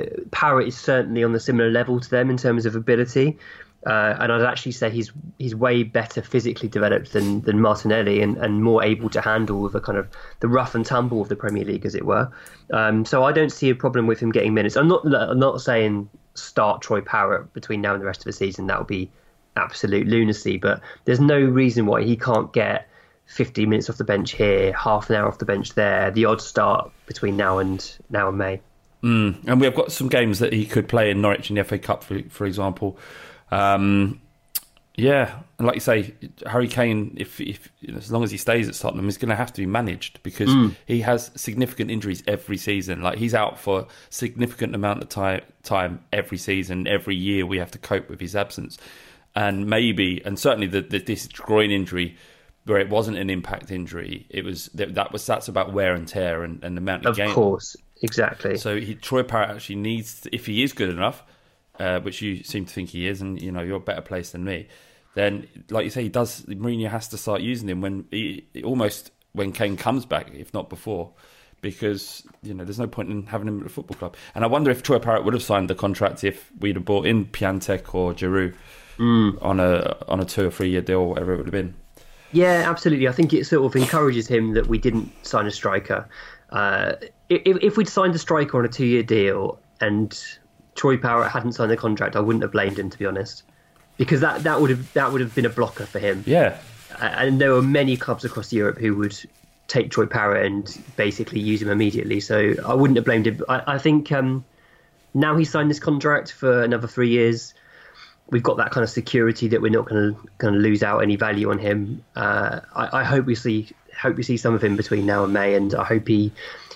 is 0.65 0.75
certainly 0.75 1.23
on 1.23 1.31
the 1.31 1.39
similar 1.39 1.69
level 1.69 1.99
to 1.99 2.09
them 2.09 2.29
in 2.31 2.37
terms 2.37 2.65
of 2.65 2.75
ability. 2.75 3.37
Uh, 3.85 4.15
and 4.19 4.31
I'd 4.31 4.41
actually 4.43 4.71
say 4.71 4.89
he's 4.89 5.11
he's 5.37 5.53
way 5.53 5.83
better 5.83 6.21
physically 6.21 6.69
developed 6.69 7.11
than 7.11 7.41
than 7.41 7.59
Martinelli 7.59 8.21
and, 8.21 8.37
and 8.37 8.63
more 8.63 8.81
able 8.81 9.09
to 9.09 9.19
handle 9.19 9.67
the 9.67 9.81
kind 9.81 9.97
of 9.97 10.07
the 10.39 10.47
rough 10.47 10.73
and 10.73 10.85
tumble 10.85 11.21
of 11.21 11.29
the 11.29 11.35
Premier 11.35 11.65
League, 11.65 11.85
as 11.85 11.93
it 11.93 12.05
were. 12.05 12.31
Um, 12.71 13.03
so 13.03 13.23
I 13.23 13.33
don't 13.33 13.51
see 13.51 13.69
a 13.69 13.75
problem 13.75 14.07
with 14.07 14.19
him 14.19 14.31
getting 14.31 14.53
minutes. 14.53 14.77
I'm 14.77 14.87
not 14.87 15.05
I'm 15.05 15.39
not 15.39 15.61
saying 15.61 16.09
start 16.35 16.81
Troy 16.81 17.01
Parrott 17.01 17.53
between 17.53 17.81
now 17.81 17.93
and 17.93 18.01
the 18.01 18.05
rest 18.05 18.21
of 18.21 18.25
the 18.25 18.33
season. 18.33 18.67
That 18.67 18.79
would 18.79 18.87
be 18.87 19.11
absolute 19.55 20.07
lunacy. 20.07 20.57
But 20.57 20.81
there's 21.05 21.19
no 21.19 21.39
reason 21.39 21.85
why 21.85 22.03
he 22.03 22.15
can't 22.15 22.51
get 22.53 22.87
50 23.25 23.65
minutes 23.65 23.89
off 23.89 23.97
the 23.97 24.03
bench 24.03 24.31
here, 24.31 24.73
half 24.73 25.09
an 25.09 25.15
hour 25.15 25.27
off 25.27 25.39
the 25.39 25.45
bench 25.45 25.73
there, 25.73 26.11
the 26.11 26.25
odd 26.25 26.41
start 26.41 26.91
between 27.05 27.37
now 27.37 27.59
and 27.59 27.97
now 28.09 28.29
and 28.29 28.37
May. 28.37 28.61
Mm. 29.03 29.47
And 29.47 29.59
we've 29.59 29.75
got 29.75 29.91
some 29.91 30.07
games 30.07 30.39
that 30.39 30.53
he 30.53 30.65
could 30.65 30.87
play 30.87 31.11
in 31.11 31.21
Norwich 31.21 31.49
in 31.49 31.57
the 31.57 31.63
FA 31.63 31.77
Cup, 31.77 32.03
for, 32.03 32.21
for 32.29 32.45
example. 32.45 32.97
Um, 33.53 34.19
yeah, 34.95 35.39
and 35.57 35.65
like 35.65 35.75
you 35.75 35.81
say, 35.81 36.13
Harry 36.45 36.67
Kane, 36.67 37.15
if, 37.17 37.41
if 37.41 37.69
as 37.95 38.11
long 38.11 38.23
as 38.23 38.29
he 38.29 38.37
stays 38.37 38.69
at 38.69 38.75
Tottenham, 38.75 39.09
is 39.09 39.17
going 39.17 39.29
to 39.29 39.35
have 39.35 39.51
to 39.53 39.61
be 39.61 39.65
managed 39.65 40.21
because 40.21 40.49
Mm. 40.49 40.75
he 40.85 41.01
has 41.01 41.31
significant 41.35 41.89
injuries 41.89 42.21
every 42.27 42.57
season. 42.57 43.01
Like 43.01 43.17
he's 43.17 43.33
out 43.33 43.57
for 43.59 43.87
significant 44.11 44.75
amount 44.75 45.01
of 45.01 45.09
time, 45.09 45.41
time 45.63 45.99
every 46.11 46.37
season. 46.37 46.87
Every 46.87 47.15
year, 47.15 47.45
we 47.45 47.57
have 47.57 47.71
to 47.71 47.79
cope 47.79 48.07
with 48.07 48.19
his 48.19 48.35
absence, 48.35 48.77
and 49.35 49.65
maybe, 49.65 50.21
and 50.23 50.37
certainly, 50.37 50.67
the, 50.67 50.81
the, 50.81 50.99
this 50.99 51.27
groin 51.27 51.71
injury, 51.71 52.15
where 52.65 52.77
it 52.77 52.89
wasn't 52.89 53.17
an 53.17 53.31
impact 53.31 53.71
injury, 53.71 54.27
it 54.29 54.45
was 54.45 54.67
that, 54.75 54.93
that 54.93 55.11
was 55.11 55.25
that's 55.25 55.47
about 55.47 55.73
wear 55.73 55.95
and 55.95 56.07
tear 56.07 56.43
and, 56.43 56.63
and 56.63 56.77
the 56.77 56.81
amount 56.81 57.05
of, 57.07 57.11
Of 57.11 57.17
game. 57.17 57.33
course, 57.33 57.75
exactly. 58.03 58.57
So 58.57 58.79
he, 58.79 58.93
Troy 58.93 59.23
Parrott 59.23 59.49
actually 59.49 59.77
needs, 59.77 60.21
to, 60.21 60.35
if 60.35 60.45
he 60.45 60.61
is 60.61 60.71
good 60.71 60.89
enough, 60.91 61.23
uh, 61.79 61.99
which 62.01 62.21
you 62.21 62.43
seem 62.43 62.65
to 62.65 62.73
think 62.73 62.89
he 62.89 63.07
is, 63.07 63.21
and 63.21 63.41
you 63.41 63.51
know 63.51 63.61
you're 63.61 63.77
a 63.77 63.81
better 63.81 64.01
place 64.01 64.31
than 64.31 64.43
me, 64.43 64.67
then 65.15 65.47
like 65.69 65.85
you 65.85 65.89
say, 65.89 66.03
he 66.03 66.09
does. 66.09 66.41
Mourinho 66.43 66.89
has 66.89 67.07
to 67.09 67.17
start 67.17 67.41
using 67.41 67.69
him 67.69 67.81
when 67.81 68.05
he 68.11 68.45
almost 68.63 69.11
when 69.33 69.51
Kane 69.51 69.77
comes 69.77 70.05
back, 70.05 70.31
if 70.33 70.53
not 70.53 70.69
before, 70.69 71.11
because 71.61 72.23
you 72.41 72.53
know 72.53 72.63
there's 72.63 72.79
no 72.79 72.87
point 72.87 73.09
in 73.09 73.25
having 73.25 73.47
him 73.47 73.59
at 73.59 73.63
the 73.63 73.69
football 73.69 73.97
club. 73.97 74.15
And 74.35 74.43
I 74.43 74.47
wonder 74.47 74.71
if 74.71 74.83
Troy 74.83 74.99
Parrott 74.99 75.23
would 75.25 75.33
have 75.33 75.43
signed 75.43 75.69
the 75.69 75.75
contract 75.75 76.23
if 76.23 76.51
we'd 76.59 76.75
have 76.75 76.85
bought 76.85 77.05
in 77.05 77.25
Piantek 77.25 77.93
or 77.93 78.13
Giroud 78.13 78.55
on 78.99 79.59
a 79.59 79.97
on 80.07 80.19
a 80.19 80.25
two 80.25 80.47
or 80.47 80.51
three 80.51 80.69
year 80.69 80.81
deal, 80.81 80.99
or 80.99 81.09
whatever 81.09 81.33
it 81.33 81.37
would 81.37 81.47
have 81.47 81.51
been. 81.51 81.75
Yeah, 82.31 82.67
absolutely. 82.67 83.07
I 83.07 83.11
think 83.11 83.31
it 83.31 83.45
sort 83.45 83.63
of 83.63 83.79
encourages 83.79 84.27
him 84.27 84.53
that 84.53 84.65
we 84.65 84.79
didn't 84.79 85.11
sign 85.25 85.45
a 85.45 85.51
striker. 85.51 86.09
Uh, 86.49 86.93
if, 87.29 87.57
if 87.61 87.77
we'd 87.77 87.87
signed 87.87 88.15
a 88.15 88.19
striker 88.19 88.57
on 88.57 88.65
a 88.65 88.67
two-year 88.67 89.03
deal 89.03 89.59
and 89.79 90.19
Troy 90.75 90.97
Parrott 90.97 91.31
hadn't 91.31 91.53
signed 91.53 91.71
the 91.71 91.77
contract, 91.77 92.15
I 92.15 92.19
wouldn't 92.19 92.43
have 92.43 92.51
blamed 92.51 92.79
him 92.79 92.89
to 92.89 92.97
be 92.97 93.05
honest, 93.05 93.43
because 93.97 94.21
that, 94.21 94.43
that 94.43 94.61
would 94.61 94.69
have 94.69 94.93
that 94.93 95.11
would 95.11 95.21
have 95.21 95.33
been 95.35 95.45
a 95.45 95.49
blocker 95.49 95.85
for 95.85 95.99
him. 95.99 96.23
Yeah, 96.25 96.57
And 96.99 97.39
there 97.39 97.51
were 97.51 97.61
many 97.61 97.97
clubs 97.97 98.25
across 98.25 98.51
Europe 98.51 98.77
who 98.77 98.95
would 98.97 99.17
take 99.67 99.91
Troy 99.91 100.05
Parrott 100.05 100.45
and 100.45 100.83
basically 100.95 101.39
use 101.39 101.61
him 101.61 101.69
immediately. 101.69 102.19
So 102.19 102.53
I 102.65 102.73
wouldn't 102.73 102.97
have 102.97 103.05
blamed 103.05 103.27
him. 103.27 103.43
I, 103.47 103.75
I 103.75 103.77
think 103.77 104.11
um, 104.11 104.45
now 105.13 105.35
he's 105.35 105.51
signed 105.51 105.69
this 105.69 105.79
contract 105.79 106.31
for 106.31 106.63
another 106.63 106.87
three 106.87 107.09
years. 107.09 107.53
We've 108.29 108.43
got 108.43 108.57
that 108.57 108.71
kind 108.71 108.83
of 108.83 108.89
security 108.89 109.47
that 109.49 109.61
we're 109.61 109.71
not 109.71 109.87
going 109.87 110.13
to 110.13 110.29
going 110.37 110.53
to 110.53 110.59
lose 110.59 110.81
out 110.81 110.99
any 110.99 111.15
value 111.15 111.49
on 111.51 111.59
him. 111.59 112.03
Uh, 112.15 112.61
I, 112.75 113.01
I 113.01 113.03
hope 113.03 113.25
we 113.25 113.35
see 113.35 113.69
hope 113.99 114.15
we 114.15 114.23
see 114.23 114.37
some 114.37 114.53
of 114.53 114.63
him 114.63 114.75
between 114.75 115.05
now 115.05 115.23
and 115.23 115.33
May, 115.33 115.55
and 115.55 115.73
I 115.75 115.83
hope 115.83 116.07
he 116.07 116.31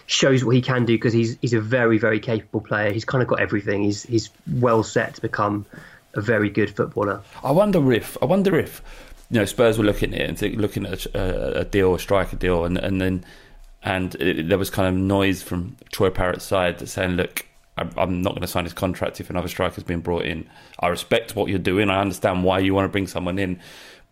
shows 0.07 0.43
what 0.43 0.55
he 0.55 0.61
can 0.61 0.85
do 0.85 0.95
because 0.95 1.13
he's 1.13 1.37
he's 1.41 1.53
a 1.53 1.61
very 1.61 1.99
very 1.99 2.19
capable 2.19 2.61
player. 2.61 2.91
He's 2.91 3.05
kind 3.05 3.21
of 3.21 3.27
got 3.27 3.39
everything. 3.39 3.83
He's 3.83 4.03
he's 4.03 4.29
well 4.59 4.81
set 4.81 5.15
to 5.15 5.21
become 5.21 5.65
a 6.15 6.21
very 6.21 6.49
good 6.49 6.75
footballer. 6.75 7.21
I 7.43 7.51
wonder 7.51 7.93
if 7.93 8.17
I 8.21 8.25
wonder 8.25 8.57
if 8.57 8.81
you 9.29 9.39
know 9.39 9.45
Spurs 9.45 9.77
were 9.77 9.83
looking 9.83 10.13
at 10.15 10.21
it 10.21 10.29
and 10.29 10.39
think, 10.39 10.57
looking 10.57 10.85
at 10.85 11.05
a, 11.07 11.59
a 11.59 11.65
deal, 11.65 11.93
a 11.93 11.99
striker 11.99 12.37
deal, 12.37 12.65
and 12.65 12.77
and 12.77 12.99
then 12.99 13.25
and 13.83 14.15
it, 14.15 14.49
there 14.49 14.57
was 14.57 14.69
kind 14.69 14.87
of 14.87 14.95
noise 14.99 15.43
from 15.43 15.75
Troy 15.91 16.09
Parrott's 16.09 16.45
side 16.45 16.79
that 16.79 16.87
saying, 16.87 17.11
"Look, 17.11 17.45
I'm, 17.77 18.21
not 18.21 18.31
going 18.31 18.41
to 18.41 18.47
sign 18.47 18.63
his 18.63 18.73
contract 18.73 19.19
if 19.19 19.29
another 19.29 19.49
striker's 19.49 19.83
been 19.83 19.99
brought 19.99 20.23
in. 20.25 20.49
I 20.79 20.87
respect 20.87 21.35
what 21.35 21.49
you're 21.49 21.59
doing. 21.59 21.89
I 21.89 21.99
understand 21.99 22.43
why 22.43 22.59
you 22.59 22.73
want 22.73 22.85
to 22.85 22.89
bring 22.91 23.07
someone 23.07 23.37
in." 23.37 23.59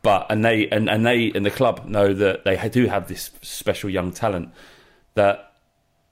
But 0.02 0.28
and 0.30 0.44
they 0.44 0.68
and, 0.70 0.90
and 0.90 1.06
they 1.06 1.32
and 1.34 1.46
the 1.46 1.52
club 1.52 1.86
know 1.86 2.14
that 2.14 2.44
they 2.44 2.70
do 2.70 2.86
have 2.88 3.08
this 3.08 3.32
special 3.42 3.90
young 3.90 4.12
talent 4.12 4.52
that 5.16 5.55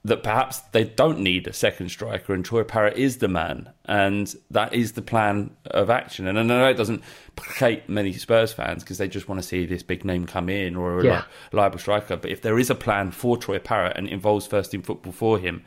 that 0.05 0.21
perhaps 0.21 0.59
they 0.73 0.83
don't 0.83 1.19
need 1.19 1.47
a 1.47 1.53
second 1.53 1.87
striker 1.87 2.33
and 2.33 2.43
Troy 2.43 2.63
Parrott 2.65 2.97
is 2.97 3.17
the 3.19 3.29
man 3.29 3.69
and 3.85 4.35
that 4.51 4.73
is 4.73 4.91
the 4.93 5.01
plan 5.01 5.51
of 5.67 5.89
action. 5.89 6.27
And 6.27 6.37
I 6.37 6.43
know 6.43 6.67
it 6.67 6.73
doesn't 6.73 7.01
placate 7.37 7.87
many 7.87 8.11
Spurs 8.11 8.51
fans 8.51 8.83
because 8.83 8.97
they 8.97 9.07
just 9.07 9.29
want 9.29 9.41
to 9.41 9.47
see 9.47 9.65
this 9.65 9.81
big 9.81 10.03
name 10.03 10.25
come 10.25 10.49
in 10.49 10.75
or 10.75 10.99
a 10.99 11.03
Yeah. 11.05 11.19
li- 11.19 11.25
reliable 11.53 11.79
striker. 11.79 12.17
But 12.17 12.31
if 12.31 12.41
there 12.41 12.59
is 12.59 12.69
a 12.69 12.75
plan 12.75 13.11
for 13.11 13.37
Troy 13.37 13.59
Parrott 13.59 13.95
and 13.95 14.07
it 14.07 14.11
involves 14.11 14.45
first 14.45 14.71
team 14.71 14.81
football 14.81 15.13
for 15.13 15.39
him, 15.39 15.63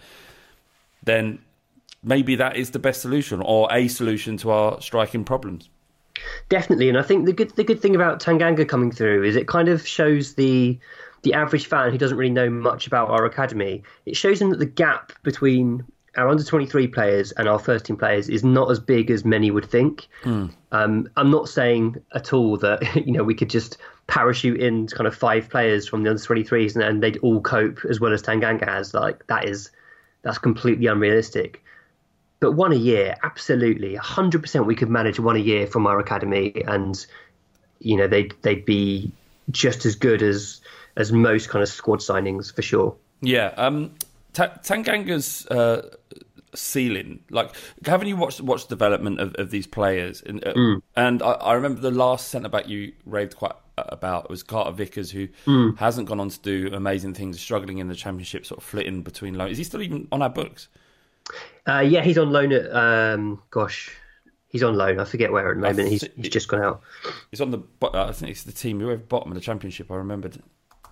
then 1.03 1.39
maybe 2.03 2.35
that 2.37 2.57
is 2.57 2.73
the 2.73 2.79
best 2.79 3.01
solution 3.01 3.41
or 3.43 3.69
a 3.73 3.89
solution 3.89 4.37
to 4.39 4.51
our 4.51 4.81
striking 4.83 5.25
problems. 5.25 5.71
Definitely, 6.49 6.89
and 6.89 6.99
I 6.99 7.03
think 7.03 7.27
the 7.27 7.33
good 7.33 7.51
the 7.57 7.65
good 7.65 7.81
thing 7.81 7.95
about 7.95 8.21
Tanganga 8.23 8.67
coming 8.67 8.91
through 8.91 9.23
is 9.25 9.37
it 9.37 9.47
kind 9.49 9.69
of 9.69 9.87
shows 9.87 10.35
the 10.35 10.79
the 11.27 11.35
average 11.35 11.67
fan 11.67 11.91
who 11.91 11.99
doesn't 11.99 12.17
really 12.17 12.31
know 12.31 12.49
much 12.49 12.87
about 12.87 13.11
our 13.11 13.25
academy. 13.25 13.83
It 14.07 14.17
shows 14.17 14.39
them 14.39 14.51
that 14.51 14.61
the 14.61 14.67
gap 14.67 15.11
between 15.25 15.85
our 16.17 16.29
under 16.29 16.45
twenty 16.45 16.67
three 16.67 16.87
players 16.87 17.33
and 17.33 17.49
our 17.49 17.59
first 17.59 17.85
team 17.85 17.97
players 17.97 18.29
is 18.29 18.45
not 18.45 18.71
as 18.71 18.79
big 18.79 19.11
as 19.11 19.25
many 19.25 19.51
would 19.51 19.67
think. 19.67 20.07
Um, 20.71 21.11
I'm 21.17 21.33
not 21.33 21.49
saying 21.49 21.97
at 22.15 22.33
all 22.33 22.57
that 22.59 22.95
you 23.07 23.13
know 23.13 23.25
we 23.25 23.35
could 23.35 23.51
just 23.51 23.77
parachute 24.07 24.61
in 24.61 24.87
kind 24.87 25.09
of 25.09 25.17
five 25.17 25.51
players 25.51 25.89
from 25.89 26.05
the 26.05 26.11
under 26.11 26.23
twenty 26.23 26.45
threes 26.45 26.77
and, 26.77 26.85
and 26.85 27.03
they'd 27.03 27.17
all 27.19 27.41
cope 27.41 27.81
as 27.91 27.99
well 27.99 28.13
as 28.13 28.23
Tanganga 28.23 28.65
has. 28.65 28.95
Like 28.95 29.27
that 29.27 29.49
is 29.49 29.73
that's 30.23 30.39
completely 30.39 30.87
unrealistic 30.87 31.65
but 32.39 32.53
one 32.53 32.71
a 32.71 32.77
year, 32.77 33.17
absolutely, 33.25 33.97
hundred 33.97 34.43
percent. 34.43 34.67
We 34.67 34.77
could 34.77 34.91
manage 34.91 35.19
one 35.19 35.35
a 35.35 35.41
year 35.41 35.67
from 35.67 35.87
our 35.87 35.99
academy, 35.99 36.63
and 36.67 37.05
you 37.81 37.97
know 37.97 38.07
they'd 38.07 38.33
they'd 38.43 38.65
be 38.65 39.11
just 39.51 39.87
as 39.87 39.97
good 39.97 40.23
as 40.23 40.61
as 40.97 41.13
most 41.13 41.49
kind 41.49 41.63
of 41.63 41.69
squad 41.69 42.01
signings 42.01 42.55
for 42.55 42.63
sure. 42.63 42.97
Yeah, 43.21 43.53
um, 43.57 43.95
Ta- 44.33 44.59
Tanganga's 44.63 45.47
uh, 45.47 45.97
ceiling. 46.55 47.21
Like, 47.31 47.53
haven't 47.85 48.09
you 48.09 48.17
watched 48.17 48.41
watched 48.41 48.69
development 48.69 49.21
of, 49.21 49.35
of 49.37 49.51
these 49.51 49.67
players? 49.67 50.23
And, 50.23 50.47
uh, 50.47 50.81
and 50.95 51.23
I, 51.23 51.33
I 51.33 51.53
remember 51.55 51.81
the 51.81 51.91
last 51.91 52.29
centre 52.29 52.49
back 52.49 52.69
you 52.69 52.93
raved 53.05 53.37
quite 53.37 53.53
about 53.79 54.31
was 54.31 54.43
Carter 54.43 54.73
Vickers, 54.73 55.11
who 55.11 55.29
hasn't 55.77 56.09
gone 56.09 56.21
on 56.21 56.31
to 56.31 56.41
do 56.41 56.71
amazing 56.75 57.15
things, 57.15 57.39
struggling 57.41 57.79
in 57.79 57.89
the 57.89 57.95
championship, 57.95 58.47
sort 58.47 58.59
of 58.59 58.65
flitting 58.65 59.03
between 59.03 59.35
loans. 59.35 59.53
Is 59.53 59.59
he 59.59 59.65
still 59.65 59.83
even 59.83 60.09
on 60.13 60.23
our 60.23 60.31
books? 60.31 60.69
Uh, 61.67 61.81
yeah, 61.81 62.03
he's 62.03 62.19
on 62.19 62.31
loan 62.31 62.53
at 62.53 62.73
um, 62.75 63.43
gosh, 63.51 63.91
he's 64.49 64.63
on 64.63 64.77
loan. 64.77 65.01
I 65.01 65.05
forget 65.05 65.33
where 65.33 65.51
at 65.51 65.57
the 65.57 65.61
moment. 65.61 65.89
He's 65.89 66.05
he's 66.17 66.29
just 66.29 66.49
gone 66.49 66.63
out. 66.63 66.83
He's 67.31 67.41
on 67.41 67.51
the. 67.51 67.59
uh, 67.83 68.07
I 68.09 68.13
think 68.13 68.31
it's 68.31 68.45
the 68.45 68.53
team 68.53 68.81
who 68.81 68.87
were 68.87 68.97
bottom 68.97 69.31
of 69.31 69.35
the 69.35 69.41
championship. 69.41 69.91
I 69.91 69.97
remembered. 69.97 70.43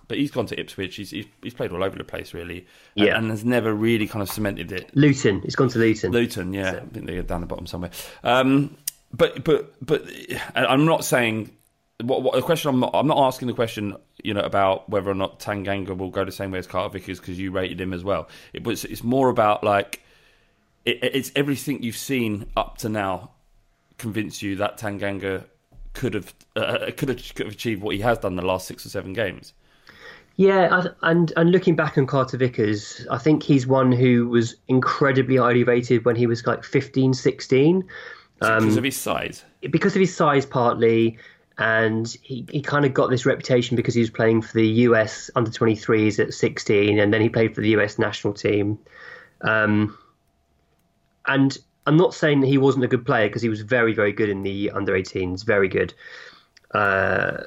But 0.07 0.17
he's 0.17 0.29
gone 0.31 0.45
to 0.47 0.59
Ipswich. 0.59 0.95
He's 0.95 1.09
he's, 1.11 1.25
he's 1.41 1.53
played 1.53 1.71
all 1.71 1.83
over 1.83 1.97
the 1.97 2.03
place, 2.03 2.33
really. 2.33 2.67
And, 2.95 3.05
Yeah. 3.07 3.17
and 3.17 3.29
has 3.31 3.43
never 3.43 3.73
really 3.73 4.07
kind 4.07 4.21
of 4.21 4.29
cemented 4.29 4.71
it 4.71 4.95
Luton, 4.95 5.41
he's 5.41 5.55
gone 5.55 5.69
to 5.69 5.79
Luton. 5.79 6.11
Luton, 6.11 6.53
yeah, 6.53 6.71
I 6.71 6.79
think 6.93 7.07
they're 7.07 7.23
down 7.23 7.41
the 7.41 7.47
bottom 7.47 7.65
somewhere. 7.65 7.91
Um, 8.23 8.77
but 9.13 9.43
but 9.43 9.73
but 9.85 10.05
I'm 10.55 10.85
not 10.85 11.03
saying 11.05 11.51
what, 12.03 12.21
what 12.23 12.35
the 12.35 12.41
question. 12.41 12.69
I'm 12.69 12.79
not. 12.79 12.91
I'm 12.93 13.07
not 13.07 13.17
asking 13.25 13.47
the 13.47 13.53
question. 13.53 13.95
You 14.23 14.33
know 14.33 14.41
about 14.41 14.89
whether 14.89 15.09
or 15.09 15.15
not 15.15 15.39
Tanganga 15.39 15.95
will 15.97 16.09
go 16.09 16.25
the 16.25 16.31
same 16.31 16.51
way 16.51 16.59
as 16.59 16.67
Carter 16.67 16.91
Vickers 16.93 17.19
because 17.19 17.39
you 17.39 17.51
rated 17.51 17.79
him 17.79 17.93
as 17.93 18.03
well. 18.03 18.27
It 18.53 18.63
was. 18.63 18.83
It's 18.85 19.03
more 19.03 19.29
about 19.29 19.63
like 19.63 20.01
it, 20.83 20.99
it's 21.01 21.31
everything 21.35 21.81
you've 21.83 21.95
seen 21.97 22.47
up 22.57 22.77
to 22.79 22.89
now 22.89 23.31
convince 23.97 24.41
you 24.41 24.57
that 24.57 24.77
Tanganga 24.77 25.45
could 25.93 26.13
have 26.15 26.33
uh, 26.57 26.91
could 26.97 27.09
have 27.09 27.33
could 27.35 27.45
have 27.45 27.55
achieved 27.55 27.81
what 27.81 27.95
he 27.95 28.01
has 28.01 28.17
done 28.17 28.35
the 28.35 28.45
last 28.45 28.67
six 28.67 28.85
or 28.85 28.89
seven 28.89 29.13
games. 29.13 29.53
Yeah, 30.37 30.89
I, 31.01 31.11
and 31.11 31.31
and 31.37 31.51
looking 31.51 31.75
back 31.75 31.97
on 31.97 32.07
Carter 32.07 32.37
Vickers, 32.37 33.05
I 33.09 33.17
think 33.17 33.43
he's 33.43 33.65
one 33.65 33.91
who 33.91 34.27
was 34.27 34.55
incredibly 34.67 35.37
highly 35.37 35.63
rated 35.63 36.03
when 36.03 36.15
he 36.15 36.27
was 36.27 36.45
like 36.45 36.63
15, 36.63 37.13
16. 37.13 37.83
because 38.39 38.77
of 38.77 38.83
his 38.83 38.97
size. 38.97 39.45
because 39.71 39.95
of 39.95 40.01
his 40.01 40.13
size 40.13 40.45
partly 40.45 41.17
and 41.57 42.17
he, 42.21 42.45
he 42.51 42.61
kind 42.61 42.85
of 42.85 42.93
got 42.93 43.09
this 43.09 43.25
reputation 43.25 43.75
because 43.75 43.93
he 43.93 44.01
was 44.01 44.09
playing 44.09 44.41
for 44.41 44.53
the 44.53 44.67
US 44.67 45.29
under 45.35 45.49
23s 45.49 46.19
at 46.19 46.33
16 46.33 46.99
and 46.99 47.13
then 47.13 47.21
he 47.21 47.29
played 47.29 47.55
for 47.55 47.61
the 47.61 47.69
US 47.69 47.97
national 47.97 48.33
team 48.33 48.77
um, 49.41 49.97
and 51.27 51.57
I'm 51.85 51.97
not 51.97 52.13
saying 52.13 52.41
that 52.41 52.47
he 52.47 52.57
wasn't 52.57 52.83
a 52.83 52.87
good 52.87 53.05
player 53.05 53.29
because 53.29 53.41
he 53.41 53.49
was 53.49 53.61
very 53.61 53.93
very 53.93 54.11
good 54.11 54.29
in 54.29 54.43
the 54.43 54.71
under 54.71 54.93
18s 54.93 55.45
very 55.45 55.69
good 55.69 55.93
uh, 56.71 57.43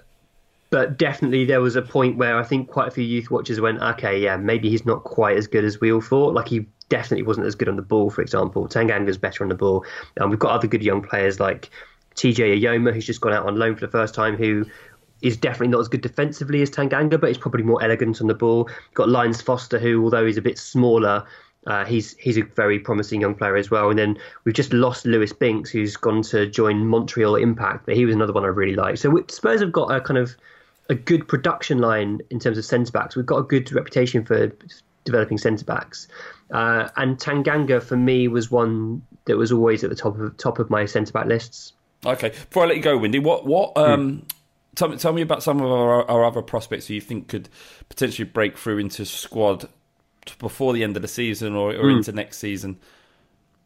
but 0.71 0.99
definitely 0.99 1.45
there 1.45 1.61
was 1.61 1.77
a 1.77 1.83
point 1.83 2.17
where 2.17 2.39
I 2.39 2.43
think 2.43 2.69
quite 2.69 2.89
a 2.89 2.91
few 2.91 3.05
youth 3.05 3.31
watchers 3.31 3.61
went 3.61 3.81
okay 3.81 4.21
yeah 4.21 4.37
maybe 4.37 4.69
he's 4.69 4.85
not 4.85 5.05
quite 5.05 5.37
as 5.37 5.47
good 5.47 5.65
as 5.65 5.81
we 5.81 5.93
all 5.93 6.01
thought 6.01 6.35
like 6.35 6.49
he 6.49 6.67
definitely 6.89 7.25
wasn't 7.25 7.47
as 7.47 7.55
good 7.55 7.69
on 7.69 7.77
the 7.77 7.83
ball 7.83 8.11
for 8.11 8.23
example 8.23 8.67
Tanganga's 8.69 9.19
better 9.19 9.45
on 9.45 9.49
the 9.49 9.55
ball 9.55 9.85
and 10.17 10.31
we've 10.31 10.39
got 10.39 10.53
other 10.53 10.67
good 10.67 10.83
young 10.83 11.03
players 11.03 11.39
like 11.39 11.71
TJ 12.19 12.61
Eyoma, 12.61 12.93
who's 12.93 13.07
just 13.07 13.21
gone 13.21 13.33
out 13.33 13.47
on 13.47 13.57
loan 13.57 13.77
for 13.77 13.87
the 13.87 13.91
first 13.91 14.15
time, 14.15 14.37
who 14.37 14.67
is 15.23 15.37
definitely 15.37 15.69
not 15.69 15.81
as 15.81 15.89
good 15.89 16.01
defensively 16.01 16.63
as 16.63 16.71
Tanganga, 16.71 17.19
but 17.21 17.29
he's 17.29 17.39
probably 17.39 17.63
more 17.63 17.83
elegant 17.83 18.21
on 18.21 18.27
the 18.27 18.35
ball. 18.35 18.69
Got 18.95 19.09
Lyons 19.09 19.41
Foster, 19.41 19.79
who, 19.79 20.03
although 20.03 20.27
he's 20.27 20.37
a 20.37 20.43
bit 20.43 20.59
smaller, 20.59 21.25
uh, 21.67 21.85
he's 21.85 22.17
he's 22.17 22.37
a 22.37 22.43
very 22.43 22.79
promising 22.79 23.21
young 23.21 23.35
player 23.35 23.57
as 23.57 23.71
well. 23.71 23.91
And 23.91 23.99
then 23.99 24.19
we've 24.45 24.55
just 24.55 24.73
lost 24.73 25.07
Lewis 25.07 25.33
Binks, 25.33 25.71
who's 25.71 25.97
gone 25.97 26.23
to 26.23 26.47
join 26.47 26.87
Montreal 26.87 27.37
Impact, 27.37 27.87
but 27.87 27.97
he 27.97 28.05
was 28.05 28.15
another 28.15 28.33
one 28.33 28.45
I 28.45 28.49
really 28.49 28.77
liked. 28.77 28.99
So 28.99 29.25
Spurs 29.29 29.61
have 29.61 29.73
got 29.73 29.95
a 29.95 30.01
kind 30.01 30.19
of 30.19 30.37
a 30.89 30.95
good 30.95 31.29
production 31.29 31.79
line 31.79 32.21
in 32.31 32.39
terms 32.39 32.59
of 32.59 32.65
centre 32.65 32.93
backs. 32.93 33.17
We've 33.17 33.27
got 33.27 33.39
a 33.39 33.43
good 33.43 33.71
reputation 33.73 34.25
for 34.25 34.51
developing 35.05 35.39
centre 35.39 35.65
backs. 35.65 36.09
Uh, 36.51 36.89
and 36.97 37.19
Tanganga 37.19 37.83
for 37.83 37.97
me 37.97 38.29
was 38.29 38.51
one 38.51 39.03
that 39.27 39.37
was 39.37 39.53
always 39.53 39.85
at 39.85 39.91
the 39.91 39.97
top 39.97 40.19
of 40.19 40.37
top 40.37 40.59
of 40.59 40.71
my 40.71 40.87
centre 40.87 41.13
back 41.13 41.27
lists. 41.27 41.73
Okay, 42.07 42.31
before 42.31 42.65
I 42.65 42.67
let 42.67 42.77
you 42.77 42.83
go, 42.83 42.97
Windy, 42.97 43.19
what 43.19 43.45
what 43.45 43.77
um, 43.77 44.27
tell 44.75 44.89
me 44.89 44.97
tell 44.97 45.13
me 45.13 45.23
about 45.23 45.43
some 45.43 45.61
of 45.61 45.71
our, 45.71 46.09
our 46.09 46.25
other 46.25 46.43
prospects 46.43 46.87
who 46.87 46.95
you 46.95 47.01
think 47.01 47.29
could 47.29 47.49
potentially 47.89 48.29
break 48.29 48.57
through 48.57 48.79
into 48.79 49.05
squad 49.05 49.69
before 50.39 50.73
the 50.73 50.85
end 50.85 50.97
of 50.97 51.03
the 51.03 51.09
season 51.09 51.55
or, 51.55 51.75
or 51.75 51.91
into 51.91 52.13
next 52.13 52.39
season. 52.39 52.79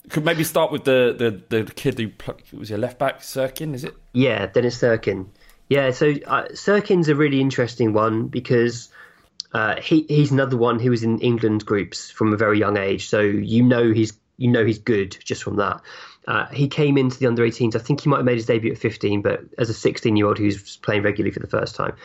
Could 0.08 0.24
maybe 0.24 0.42
start 0.42 0.72
with 0.72 0.84
the 0.84 1.14
the, 1.48 1.62
the 1.62 1.72
kid 1.72 1.98
who 1.98 2.10
was 2.58 2.70
your 2.70 2.78
left 2.78 2.98
back, 2.98 3.20
Cirkin, 3.20 3.74
is 3.74 3.84
it? 3.84 3.94
Yeah, 4.12 4.46
Dennis 4.46 4.80
Cirkin. 4.80 5.26
Yeah, 5.72 5.92
so 5.92 6.12
uh, 6.26 6.48
Cirkin's 6.52 7.08
a 7.08 7.14
really 7.14 7.40
interesting 7.40 7.94
one 7.94 8.28
because 8.28 8.90
uh, 9.54 9.80
he 9.80 10.04
he's 10.06 10.30
another 10.30 10.58
one 10.58 10.78
who 10.78 10.90
was 10.90 11.02
in 11.02 11.18
England 11.20 11.64
groups 11.64 12.10
from 12.10 12.34
a 12.34 12.36
very 12.36 12.58
young 12.58 12.76
age. 12.76 13.08
So 13.08 13.20
you 13.20 13.62
know 13.62 13.90
he's 13.90 14.12
you 14.36 14.50
know 14.50 14.66
he's 14.66 14.80
good 14.80 15.16
just 15.24 15.42
from 15.42 15.56
that. 15.56 15.80
Uh, 16.28 16.44
he 16.48 16.68
came 16.68 16.98
into 16.98 17.18
the 17.18 17.26
under 17.26 17.42
18s. 17.42 17.74
I 17.74 17.78
think 17.78 18.02
he 18.02 18.10
might 18.10 18.18
have 18.18 18.26
made 18.26 18.36
his 18.36 18.44
debut 18.44 18.72
at 18.72 18.76
15, 18.76 19.22
but 19.22 19.40
as 19.56 19.70
a 19.70 19.74
16 19.74 20.14
year 20.14 20.26
old 20.26 20.38
was 20.40 20.76
playing 20.76 21.04
regularly 21.04 21.32
for 21.32 21.40
the 21.40 21.46
first 21.46 21.74
time. 21.74 21.96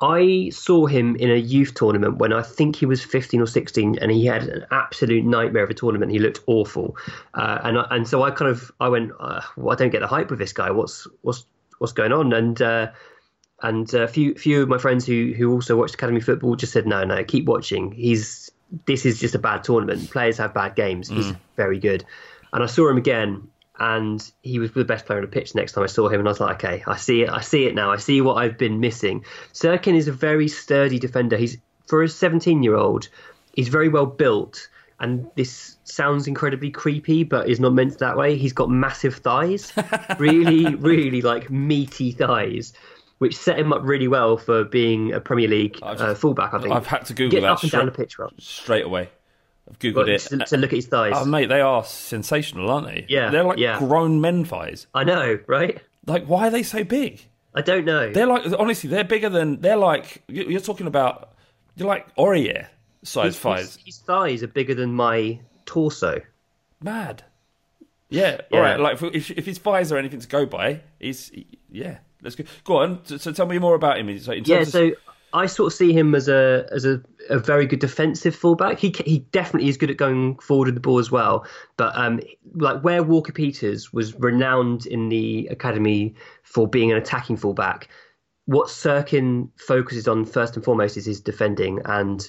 I 0.00 0.50
saw 0.50 0.86
him 0.86 1.16
in 1.16 1.32
a 1.32 1.36
youth 1.36 1.74
tournament 1.74 2.18
when 2.18 2.32
I 2.32 2.42
think 2.42 2.76
he 2.76 2.86
was 2.86 3.02
15 3.04 3.40
or 3.40 3.46
16, 3.46 3.98
and 3.98 4.12
he 4.12 4.24
had 4.24 4.44
an 4.44 4.66
absolute 4.70 5.24
nightmare 5.24 5.64
of 5.64 5.70
a 5.70 5.74
tournament. 5.74 6.12
He 6.12 6.20
looked 6.20 6.42
awful, 6.46 6.96
uh, 7.34 7.58
and 7.64 7.76
and 7.90 8.06
so 8.06 8.22
I 8.22 8.30
kind 8.30 8.52
of 8.52 8.70
I 8.78 8.88
went, 8.88 9.10
uh, 9.18 9.40
well, 9.56 9.72
I 9.72 9.74
don't 9.74 9.90
get 9.90 10.00
the 10.00 10.06
hype 10.06 10.30
with 10.30 10.38
this 10.38 10.52
guy. 10.52 10.70
What's 10.70 11.08
what's 11.22 11.44
what's 11.80 11.94
going 11.94 12.12
on? 12.12 12.32
And 12.32 12.60
uh, 12.60 12.92
and 13.62 13.92
a 13.94 14.06
few 14.06 14.34
few 14.34 14.62
of 14.62 14.68
my 14.68 14.78
friends 14.78 15.04
who 15.04 15.32
who 15.36 15.52
also 15.52 15.76
watched 15.76 15.94
academy 15.94 16.20
football 16.20 16.54
just 16.54 16.72
said, 16.72 16.86
no, 16.86 17.04
no, 17.04 17.24
keep 17.24 17.46
watching. 17.46 17.90
He's 17.90 18.50
this 18.86 19.04
is 19.04 19.18
just 19.18 19.34
a 19.34 19.38
bad 19.38 19.64
tournament. 19.64 20.10
Players 20.10 20.38
have 20.38 20.54
bad 20.54 20.76
games. 20.76 21.08
He's 21.08 21.32
very 21.56 21.80
good. 21.80 22.04
And 22.52 22.62
I 22.62 22.66
saw 22.66 22.88
him 22.88 22.98
again, 22.98 23.48
and 23.78 24.30
he 24.42 24.58
was 24.58 24.72
the 24.72 24.84
best 24.84 25.06
player 25.06 25.18
on 25.18 25.24
the 25.24 25.30
pitch 25.30 25.52
the 25.52 25.58
next 25.58 25.72
time 25.72 25.82
I 25.82 25.88
saw 25.88 26.08
him. 26.08 26.20
And 26.20 26.28
I 26.28 26.30
was 26.30 26.40
like, 26.40 26.62
okay, 26.62 26.84
I 26.86 26.96
see 26.96 27.22
it. 27.22 27.30
I 27.30 27.40
see 27.40 27.66
it 27.66 27.74
now. 27.74 27.90
I 27.90 27.96
see 27.96 28.20
what 28.20 28.34
I've 28.34 28.58
been 28.58 28.78
missing. 28.78 29.24
Cirkin 29.52 29.96
is 29.96 30.06
a 30.06 30.12
very 30.12 30.46
sturdy 30.46 30.98
defender. 30.98 31.36
He's 31.36 31.58
for 31.86 32.02
a 32.02 32.08
17 32.08 32.62
year 32.62 32.76
old. 32.76 33.08
He's 33.54 33.68
very 33.68 33.88
well 33.88 34.06
built. 34.06 34.68
And 35.00 35.26
this 35.34 35.76
sounds 35.84 36.26
incredibly 36.26 36.70
creepy, 36.70 37.24
but 37.24 37.48
is 37.48 37.58
not 37.58 37.72
meant 37.72 37.98
that 38.00 38.16
way. 38.18 38.36
He's 38.36 38.52
got 38.52 38.68
massive 38.70 39.16
thighs, 39.16 39.72
really, 40.18 40.74
really 40.76 41.22
like 41.22 41.50
meaty 41.50 42.12
thighs, 42.12 42.74
which 43.18 43.34
set 43.36 43.58
him 43.58 43.72
up 43.72 43.80
really 43.82 44.08
well 44.08 44.36
for 44.36 44.62
being 44.64 45.12
a 45.14 45.20
Premier 45.20 45.48
League 45.48 45.78
uh, 45.82 46.14
fullback. 46.14 46.52
I 46.52 46.58
think 46.60 46.72
I've 46.74 46.86
had 46.86 47.06
to 47.06 47.14
Google 47.14 47.30
get 47.40 47.40
that 47.46 47.52
up 47.52 47.62
and 47.62 47.72
down 47.72 47.86
the 47.86 47.92
straight- 47.92 48.04
pitch, 48.08 48.18
right? 48.18 48.32
straight 48.38 48.84
away. 48.84 49.08
I've 49.70 49.78
googled 49.78 49.94
But 49.94 50.08
it. 50.10 50.20
to, 50.22 50.38
to 50.38 50.56
look 50.56 50.70
at 50.72 50.76
his 50.76 50.86
thighs. 50.88 51.12
Oh 51.16 51.24
mate, 51.24 51.46
they 51.48 51.60
are 51.60 51.84
sensational, 51.84 52.70
aren't 52.70 52.88
they? 52.88 53.06
Yeah, 53.08 53.30
they're 53.30 53.44
like 53.44 53.58
yeah. 53.58 53.78
grown 53.78 54.20
men 54.20 54.44
thighs. 54.44 54.86
I 54.94 55.04
know, 55.04 55.38
right? 55.46 55.80
Like, 56.06 56.26
why 56.26 56.48
are 56.48 56.50
they 56.50 56.62
so 56.62 56.82
big? 56.84 57.22
I 57.54 57.62
don't 57.62 57.84
know. 57.84 58.12
They're 58.12 58.26
like 58.26 58.42
honestly, 58.58 58.90
they're 58.90 59.04
bigger 59.04 59.28
than 59.28 59.60
they're 59.60 59.76
like. 59.76 60.22
you- 60.28 60.44
You're 60.48 60.60
talking 60.60 60.86
about 60.86 61.32
you're 61.76 61.88
like 61.88 62.14
Aurier 62.16 62.66
size 63.02 63.34
his, 63.34 63.38
thighs. 63.38 63.60
his, 63.76 63.84
his 63.84 63.98
thighs 63.98 64.42
are 64.42 64.48
bigger 64.48 64.74
than 64.74 64.94
my 64.94 65.40
torso. 65.66 66.20
Mad. 66.82 67.22
Yeah. 68.08 68.40
Yeah. 68.50 68.56
All 68.58 68.62
right. 68.62 68.80
Like 68.80 69.02
if, 69.14 69.30
if 69.30 69.46
his 69.46 69.58
thighs 69.58 69.92
are 69.92 69.98
anything 69.98 70.20
to 70.20 70.28
go 70.28 70.46
by, 70.46 70.80
he's 70.98 71.30
yeah. 71.70 71.98
Let's 72.22 72.36
go. 72.36 72.44
Go 72.64 72.76
on. 72.78 73.04
So, 73.04 73.16
so 73.16 73.32
tell 73.32 73.46
me 73.46 73.58
more 73.58 73.74
about 73.74 73.98
him. 73.98 74.18
So 74.18 74.32
in 74.32 74.44
Yeah, 74.44 74.56
terms 74.58 74.68
of- 74.68 74.72
so 74.72 74.90
I 75.32 75.46
sort 75.46 75.72
of 75.72 75.76
see 75.76 75.92
him 75.92 76.14
as 76.16 76.28
a 76.28 76.66
as 76.72 76.84
a, 76.84 77.00
a 77.28 77.38
very 77.38 77.64
good 77.66 77.78
defensive 77.78 78.34
fullback. 78.34 78.78
He 78.78 78.92
he 79.06 79.20
definitely 79.30 79.68
is 79.68 79.76
good 79.76 79.90
at 79.90 79.96
going 79.96 80.36
forward 80.38 80.66
with 80.66 80.74
the 80.74 80.80
ball 80.80 80.98
as 80.98 81.10
well. 81.10 81.46
But 81.76 81.96
um, 81.96 82.20
like 82.54 82.82
where 82.82 83.02
Walker 83.02 83.32
Peters 83.32 83.92
was 83.92 84.14
renowned 84.16 84.86
in 84.86 85.08
the 85.08 85.46
academy 85.50 86.14
for 86.42 86.66
being 86.66 86.90
an 86.90 86.98
attacking 86.98 87.36
fullback, 87.36 87.88
what 88.46 88.68
Cirkin 88.68 89.48
focuses 89.56 90.08
on 90.08 90.24
first 90.24 90.56
and 90.56 90.64
foremost 90.64 90.96
is 90.96 91.06
his 91.06 91.20
defending 91.20 91.80
and. 91.84 92.28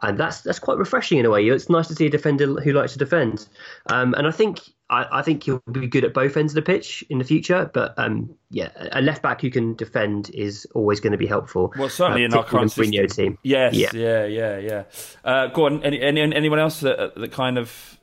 And 0.00 0.16
that's 0.16 0.42
that's 0.42 0.60
quite 0.60 0.78
refreshing 0.78 1.18
in 1.18 1.26
a 1.26 1.30
way. 1.30 1.44
It's 1.48 1.68
nice 1.68 1.88
to 1.88 1.94
see 1.94 2.06
a 2.06 2.10
defender 2.10 2.46
who 2.60 2.72
likes 2.72 2.92
to 2.92 2.98
defend, 2.98 3.48
um, 3.86 4.14
and 4.14 4.28
I 4.28 4.30
think 4.30 4.60
I, 4.88 5.06
I 5.10 5.22
think 5.22 5.42
he'll 5.42 5.60
be 5.72 5.88
good 5.88 6.04
at 6.04 6.14
both 6.14 6.36
ends 6.36 6.52
of 6.52 6.54
the 6.54 6.62
pitch 6.62 7.02
in 7.10 7.18
the 7.18 7.24
future. 7.24 7.68
But 7.74 7.94
um, 7.98 8.32
yeah, 8.50 8.70
a 8.92 9.02
left 9.02 9.22
back 9.22 9.40
who 9.40 9.50
can 9.50 9.74
defend 9.74 10.30
is 10.32 10.68
always 10.72 11.00
going 11.00 11.10
to 11.12 11.18
be 11.18 11.26
helpful. 11.26 11.72
Well, 11.76 11.88
certainly 11.88 12.22
uh, 12.22 12.26
in 12.26 12.34
our 12.34 12.44
current 12.44 12.70
Mourinho 12.70 13.12
team. 13.12 13.38
Yes, 13.42 13.74
Yeah. 13.74 13.90
yeah, 13.92 14.24
yeah, 14.26 14.58
yeah. 14.58 14.82
Uh, 15.24 15.48
go 15.48 15.66
on. 15.66 15.82
Any, 15.82 16.00
any, 16.00 16.20
anyone 16.20 16.60
else 16.60 16.78
that, 16.80 17.16
that 17.16 17.32
kind 17.32 17.58
of 17.58 17.98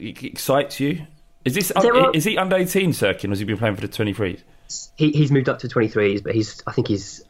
e- 0.00 0.16
excites 0.22 0.80
you? 0.80 1.06
Is 1.44 1.54
this 1.54 1.72
There 1.80 1.94
are- 1.96 2.10
is 2.14 2.24
he 2.24 2.36
under 2.36 2.56
eighteen, 2.56 2.90
Cirkin, 2.90 3.26
or 3.26 3.28
has 3.30 3.38
he 3.38 3.44
been 3.44 3.58
playing 3.58 3.76
for 3.76 3.80
the 3.82 3.88
twenty 3.88 4.12
threes? 4.12 4.42
He, 4.96 5.12
he's 5.12 5.30
moved 5.30 5.48
up 5.48 5.58
to 5.60 5.68
23s, 5.68 6.22
but 6.24 6.34
he's 6.34 6.62
I 6.66 6.72
think 6.72 6.88
he's 6.88 7.22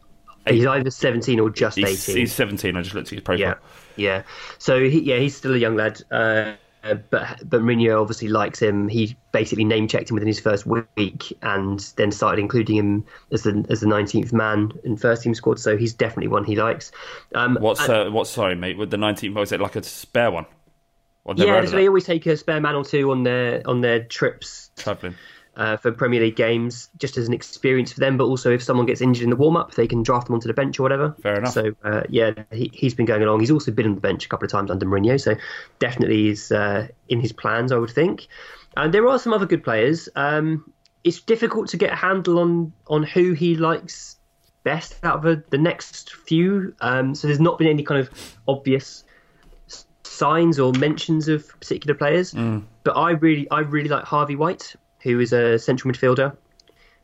he's 0.48 0.64
either 0.66 0.90
17 0.90 1.40
or 1.40 1.50
just 1.50 1.76
He's, 1.76 2.08
18. 2.08 2.20
he's 2.20 2.32
seventeen. 2.32 2.76
I 2.76 2.82
just 2.82 2.94
looked 2.94 3.08
at 3.08 3.14
his 3.14 3.20
profile. 3.22 3.40
yeah, 3.40 3.54
yeah. 3.96 4.22
So 4.58 4.80
he, 4.88 5.00
yeah, 5.00 5.18
he's 5.18 5.36
still 5.36 5.54
a 5.54 5.58
young 5.58 5.76
lad. 5.76 6.02
Uh, 6.10 6.52
but 6.82 7.48
but 7.48 7.60
Mourinho 7.62 8.00
obviously 8.00 8.26
likes 8.28 8.60
him. 8.60 8.88
He 8.88 9.16
basically 9.30 9.64
name 9.64 9.86
checked 9.86 10.10
him 10.10 10.14
within 10.14 10.26
his 10.26 10.40
first 10.40 10.66
week, 10.66 11.36
and 11.42 11.78
then 11.96 12.10
started 12.10 12.40
including 12.40 12.76
him 12.76 13.04
as 13.30 13.44
the 13.44 13.64
as 13.70 13.80
the 13.80 13.86
19th 13.86 14.32
man 14.32 14.72
in 14.82 14.96
first 14.96 15.22
team 15.22 15.34
squad. 15.34 15.60
So 15.60 15.76
he's 15.76 15.94
definitely 15.94 16.28
one 16.28 16.44
he 16.44 16.56
likes. 16.56 16.90
Um, 17.34 17.56
What's 17.60 17.80
and- 17.80 17.92
uh, 17.92 18.10
what's 18.10 18.30
sorry, 18.30 18.56
mate? 18.56 18.78
With 18.78 18.90
the 18.90 18.96
nineteenth, 18.96 19.36
was 19.36 19.52
it 19.52 19.60
like 19.60 19.76
a 19.76 19.82
spare 19.82 20.30
one? 20.30 20.46
Yeah, 21.36 21.64
so 21.66 21.76
they 21.76 21.86
always 21.86 22.04
take 22.04 22.26
a 22.26 22.36
spare 22.36 22.60
man 22.60 22.74
or 22.74 22.84
two 22.84 23.12
on 23.12 23.22
their 23.22 23.62
on 23.64 23.80
their 23.80 24.02
trips 24.02 24.70
traveling. 24.76 25.14
Uh, 25.56 25.76
for 25.76 25.92
Premier 25.92 26.20
League 26.20 26.36
games, 26.36 26.88
just 26.98 27.16
as 27.16 27.28
an 27.28 27.34
experience 27.34 27.92
for 27.92 28.00
them. 28.00 28.16
But 28.16 28.24
also, 28.24 28.52
if 28.52 28.62
someone 28.62 28.86
gets 28.86 29.00
injured 29.00 29.24
in 29.24 29.30
the 29.30 29.36
warm 29.36 29.56
up, 29.56 29.74
they 29.74 29.86
can 29.86 30.02
draft 30.02 30.26
them 30.26 30.34
onto 30.34 30.48
the 30.48 30.54
bench 30.54 30.78
or 30.78 30.82
whatever. 30.82 31.14
Fair 31.22 31.36
enough. 31.36 31.52
So 31.52 31.72
uh, 31.84 32.02
yeah, 32.08 32.32
he, 32.50 32.70
he's 32.72 32.94
been 32.94 33.06
going 33.06 33.22
along. 33.22 33.40
He's 33.40 33.50
also 33.50 33.70
been 33.70 33.86
on 33.86 33.94
the 33.94 34.00
bench 34.00 34.24
a 34.26 34.28
couple 34.28 34.46
of 34.46 34.50
times 34.50 34.70
under 34.70 34.86
Mourinho, 34.86 35.20
so 35.20 35.34
definitely 35.78 36.28
is 36.28 36.50
uh, 36.52 36.88
in 37.08 37.20
his 37.20 37.32
plans, 37.32 37.72
I 37.72 37.78
would 37.78 37.90
think. 37.90 38.28
And 38.76 38.92
there 38.94 39.06
are 39.08 39.18
some 39.18 39.32
other 39.32 39.46
good 39.46 39.62
players. 39.62 40.08
Um, 40.16 40.72
it's 41.04 41.20
difficult 41.20 41.68
to 41.68 41.76
get 41.76 41.92
a 41.92 41.96
handle 41.96 42.38
on 42.38 42.72
on 42.86 43.02
who 43.02 43.32
he 43.32 43.56
likes 43.56 44.16
best 44.64 44.94
out 45.02 45.16
of 45.16 45.22
the, 45.22 45.44
the 45.50 45.58
next 45.58 46.14
few. 46.14 46.74
Um, 46.80 47.14
so 47.14 47.26
there's 47.26 47.40
not 47.40 47.58
been 47.58 47.68
any 47.68 47.82
kind 47.82 48.00
of 48.00 48.38
obvious 48.46 49.04
signs 50.04 50.58
or 50.58 50.72
mentions 50.72 51.28
of 51.28 51.48
particular 51.60 51.94
players. 51.94 52.32
But 52.84 52.96
I 52.96 53.12
really, 53.12 53.50
I 53.50 53.60
really 53.60 53.88
like 53.88 54.04
Harvey 54.04 54.36
White, 54.36 54.74
who 55.02 55.20
is 55.20 55.32
a 55.32 55.58
central 55.58 55.92
midfielder, 55.92 56.36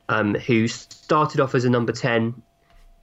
um, 0.09 0.35
who 0.35 0.69
started 0.69 1.41
off 1.41 1.55
as 1.55 1.65
a 1.65 1.71
number 1.71 1.93
ten 1.93 2.43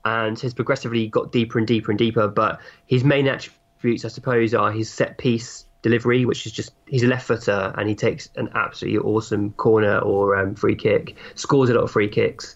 and 0.04 0.38
has 0.38 0.54
progressively 0.54 1.08
got 1.08 1.32
deeper 1.32 1.58
and 1.58 1.66
deeper 1.66 1.90
and 1.90 1.98
deeper. 1.98 2.28
But 2.28 2.60
his 2.86 3.04
main 3.04 3.26
attributes, 3.26 4.04
I 4.04 4.08
suppose, 4.08 4.54
are 4.54 4.70
his 4.70 4.90
set 4.90 5.18
piece 5.18 5.64
delivery, 5.82 6.24
which 6.24 6.46
is 6.46 6.52
just 6.52 6.72
he's 6.86 7.02
a 7.02 7.06
left 7.06 7.26
footer 7.26 7.72
and 7.76 7.88
he 7.88 7.94
takes 7.94 8.28
an 8.36 8.50
absolutely 8.54 8.98
awesome 8.98 9.52
corner 9.52 9.98
or 9.98 10.36
um, 10.36 10.54
free 10.54 10.74
kick, 10.74 11.16
scores 11.34 11.70
a 11.70 11.74
lot 11.74 11.84
of 11.84 11.90
free 11.90 12.08
kicks. 12.08 12.54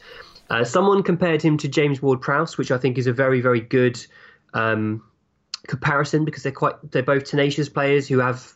Uh, 0.49 0.65
someone 0.65 1.03
compared 1.03 1.41
him 1.41 1.57
to 1.57 1.69
James 1.69 2.03
Ward-Prowse, 2.03 2.59
which 2.59 2.73
I 2.73 2.79
think 2.79 2.99
is 2.99 3.07
a 3.07 3.13
very, 3.13 3.41
very 3.41 3.61
good 3.61 4.05
um, 4.53 5.03
comparison 5.69 6.25
because 6.25 6.43
they're 6.43 6.51
quite 6.51 6.75
they're 6.91 7.03
both 7.03 7.25
tenacious 7.25 7.69
players 7.69 8.09
who 8.09 8.19
have 8.19 8.53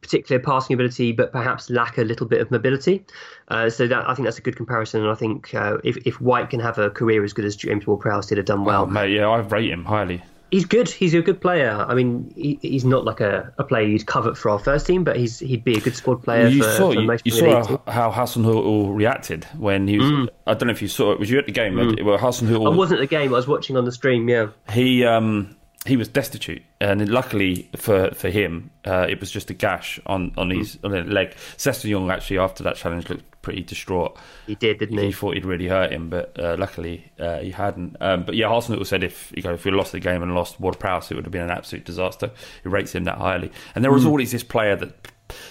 particular 0.00 0.40
passing 0.40 0.74
ability, 0.74 1.12
but 1.12 1.32
perhaps 1.32 1.68
lack 1.70 1.98
a 1.98 2.02
little 2.02 2.26
bit 2.26 2.40
of 2.40 2.50
mobility. 2.50 3.04
Uh, 3.48 3.68
so 3.68 3.86
that 3.86 4.08
I 4.08 4.14
think 4.14 4.26
that's 4.26 4.38
a 4.38 4.42
good 4.42 4.56
comparison, 4.56 5.02
and 5.02 5.10
I 5.10 5.14
think 5.14 5.54
uh, 5.54 5.78
if 5.84 5.96
if 6.06 6.20
White 6.20 6.50
can 6.50 6.60
have 6.60 6.78
a 6.78 6.90
career 6.90 7.22
as 7.24 7.32
good 7.32 7.44
as 7.44 7.56
James 7.56 7.86
Ward-Prowse 7.86 8.26
did 8.26 8.38
have 8.38 8.46
done 8.46 8.64
well, 8.64 8.82
Oh, 8.82 8.86
mate, 8.86 9.10
yeah, 9.12 9.26
I 9.28 9.38
rate 9.40 9.70
him 9.70 9.84
highly. 9.84 10.22
he's 10.50 10.64
good. 10.64 10.88
He's 10.88 11.14
a 11.14 11.22
good 11.22 11.40
player. 11.40 11.70
I 11.88 11.94
mean, 11.94 12.32
he, 12.34 12.58
he's 12.62 12.84
not 12.84 13.04
like 13.04 13.20
a, 13.20 13.52
a 13.58 13.62
player 13.64 13.86
you'd 13.86 14.06
covet 14.06 14.36
for 14.36 14.50
our 14.50 14.58
first 14.58 14.86
team, 14.86 15.04
but 15.04 15.16
he's 15.16 15.38
he'd 15.38 15.62
be 15.64 15.76
a 15.76 15.80
good 15.80 15.94
squad 15.94 16.22
player 16.24 16.48
you 16.48 16.62
for, 16.64 16.70
saw 16.70 16.92
for 16.92 17.00
you, 17.00 17.06
most 17.06 17.24
you 17.26 17.32
saw 17.32 17.78
how 17.86 18.10
Hasenhüttl 18.10 18.94
reacted 18.94 19.44
when 19.58 19.86
he 19.86 19.98
was. 19.98 20.10
Mm. 20.10 20.28
I 20.46 20.54
don't 20.54 20.66
know 20.66 20.72
if 20.72 20.82
you 20.82 20.88
saw 20.88 21.12
it. 21.12 21.18
Was 21.20 21.30
you 21.30 21.38
at 21.38 21.46
the 21.46 21.52
game? 21.52 21.76
Well, 21.76 22.18
Hasenhüttl. 22.18 22.72
I 22.72 22.74
wasn't 22.74 23.00
at 23.00 23.08
the 23.08 23.14
game. 23.14 23.32
I 23.32 23.36
was 23.36 23.46
watching 23.46 23.76
on 23.76 23.84
the 23.84 23.92
stream. 23.92 24.28
Yeah. 24.28 24.48
he 24.72 25.04
um 25.04 25.56
he 25.90 25.96
was 25.96 26.08
destitute, 26.08 26.62
and 26.80 27.06
luckily 27.08 27.68
for 27.76 28.10
for 28.14 28.30
him, 28.30 28.70
uh, 28.86 29.06
it 29.08 29.20
was 29.20 29.30
just 29.30 29.50
a 29.50 29.54
gash 29.54 30.00
on 30.06 30.32
on 30.38 30.50
his 30.50 30.78
on 30.82 30.92
his 30.92 31.06
leg. 31.06 31.34
Sessegnon 31.56 32.10
actually 32.12 32.38
after 32.38 32.62
that 32.64 32.76
challenge 32.76 33.08
looked 33.08 33.42
pretty 33.42 33.62
distraught. 33.62 34.18
He 34.46 34.54
did, 34.54 34.78
didn't 34.78 34.98
He 34.98 35.06
he? 35.06 35.12
thought 35.12 35.34
he'd 35.34 35.44
really 35.46 35.66
hurt 35.68 35.92
him, 35.92 36.10
but 36.10 36.38
uh, 36.38 36.56
luckily 36.58 37.10
uh, 37.18 37.38
he 37.38 37.50
hadn't. 37.50 37.96
Um, 38.00 38.24
but 38.24 38.34
yeah, 38.34 38.46
Hasenhüttl 38.46 38.86
said 38.86 39.02
if 39.04 39.32
you 39.36 39.42
know 39.42 39.54
if 39.54 39.64
we 39.64 39.70
lost 39.70 39.92
the 39.92 40.00
game 40.00 40.22
and 40.22 40.34
lost 40.34 40.60
Ward 40.60 40.78
Prowse, 40.78 41.10
it 41.10 41.14
would 41.16 41.24
have 41.24 41.32
been 41.32 41.42
an 41.42 41.50
absolute 41.50 41.84
disaster. 41.84 42.30
He 42.62 42.68
rates 42.68 42.94
him 42.94 43.04
that 43.04 43.18
highly, 43.18 43.50
and 43.74 43.84
there 43.84 43.92
was 43.92 44.06
always 44.06 44.30
this 44.32 44.44
player 44.44 44.76
that 44.76 45.08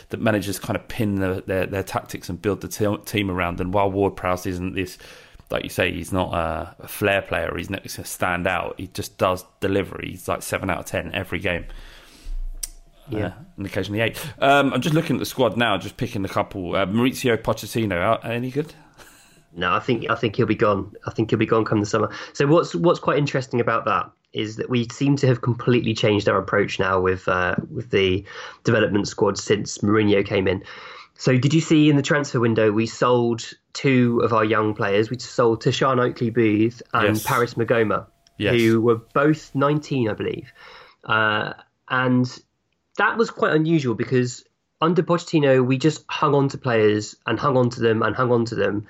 that 0.10 0.20
manages 0.20 0.60
kind 0.60 0.76
of 0.76 0.88
pin 0.88 1.16
the, 1.16 1.44
their 1.48 1.66
their 1.66 1.84
tactics 1.84 2.30
and 2.30 2.42
build 2.42 2.62
the 2.62 2.68
te- 2.68 3.04
team 3.06 3.30
around. 3.32 3.62
And 3.62 3.74
while 3.74 3.90
Ward 3.92 4.16
Prowse 4.16 4.46
isn't 4.46 4.74
this, 4.76 4.98
like 5.50 5.64
you 5.64 5.70
say, 5.70 5.92
he's 5.92 6.12
not 6.12 6.34
a, 6.34 6.76
a 6.80 6.88
flair 6.88 7.22
player. 7.22 7.54
He's 7.58 7.70
not 7.70 7.80
going 7.80 7.90
to 7.90 8.04
stand 8.04 8.48
out. 8.48 8.76
He 8.78 8.88
just 8.88 9.18
does 9.18 9.46
delivery. 9.60 10.10
He's 10.12 10.28
like 10.28 10.44
seven 10.44 10.70
out 10.70 10.80
of 10.80 10.86
ten 10.86 11.14
every 11.14 11.40
game. 11.40 11.66
Yeah. 13.10 13.28
uh, 13.28 13.32
and 13.58 13.66
occasionally 13.66 14.02
eight. 14.02 14.24
Um, 14.40 14.72
I'm 14.74 14.82
just 14.82 14.94
looking 14.94 15.16
at 15.16 15.20
the 15.20 15.26
squad 15.26 15.58
now, 15.58 15.78
just 15.78 15.98
picking 15.98 16.24
a 16.26 16.30
couple. 16.30 16.76
Uh, 16.76 16.86
Maurizio 16.86 17.38
Pochettino, 17.38 18.24
uh, 18.24 18.28
any 18.28 18.52
good? 18.52 18.74
No, 19.54 19.74
I 19.74 19.80
think 19.80 20.10
I 20.10 20.16
think 20.16 20.36
he'll 20.36 20.46
be 20.46 20.56
gone. 20.56 20.94
I 21.08 21.12
think 21.12 21.32
he'll 21.32 21.40
be 21.40 21.46
gone 21.48 21.66
come 21.66 21.80
the 21.80 21.86
summer. 21.86 22.12
So 22.34 22.46
what's 22.46 22.76
what's 22.76 23.00
quite 23.00 23.18
interesting 23.18 23.60
about 23.60 23.86
that 23.86 24.10
is 24.32 24.58
that 24.58 24.70
we 24.70 24.88
seem 24.92 25.16
to 25.18 25.28
have 25.28 25.42
completely 25.42 25.94
changed 25.96 26.30
our 26.30 26.38
approach 26.38 26.80
now 26.80 27.02
with 27.02 27.28
uh, 27.28 27.56
with 27.74 27.90
the 27.90 28.24
development 28.64 29.08
squad 29.08 29.40
since 29.40 29.80
Mourinho 29.80 30.24
came 30.24 30.48
in. 30.48 30.64
So 31.20 31.38
did 31.38 31.54
you 31.54 31.60
see 31.60 31.90
in 31.90 31.98
the 31.98 32.02
transfer 32.02 32.40
window 32.40 32.72
we 32.72 32.86
sold 32.86 33.44
two 33.74 34.22
of 34.24 34.32
our 34.32 34.46
young 34.46 34.74
players? 34.74 35.10
We 35.10 35.20
sold 35.20 35.62
Tashan 35.62 36.00
Oakley 36.00 36.32
Boothe 36.32 36.82
and 36.94 37.18
Yes. 37.18 37.24
Paris 37.26 37.54
Maghoma, 37.56 38.06
Yes. 38.38 38.56
who 38.56 38.80
were 38.80 38.96
both 39.14 39.54
19, 39.54 40.10
I 40.10 40.14
believe. 40.14 40.54
Uh, 41.04 41.54
and 41.90 42.26
that 42.98 43.18
was 43.18 43.32
quite 43.32 43.54
unusual 43.54 43.96
because 43.96 44.46
under 44.80 45.04
Pochettino, 45.04 45.62
we 45.66 45.78
just 45.78 46.06
hung 46.10 46.34
on 46.34 46.48
to 46.50 46.58
players 46.58 47.18
and 47.26 47.38
hung 47.38 47.58
on 47.58 47.70
to 47.72 47.82
them 47.82 48.02
and 48.02 48.16
hung 48.16 48.32
on 48.32 48.46
to 48.46 48.56
them 48.56 48.88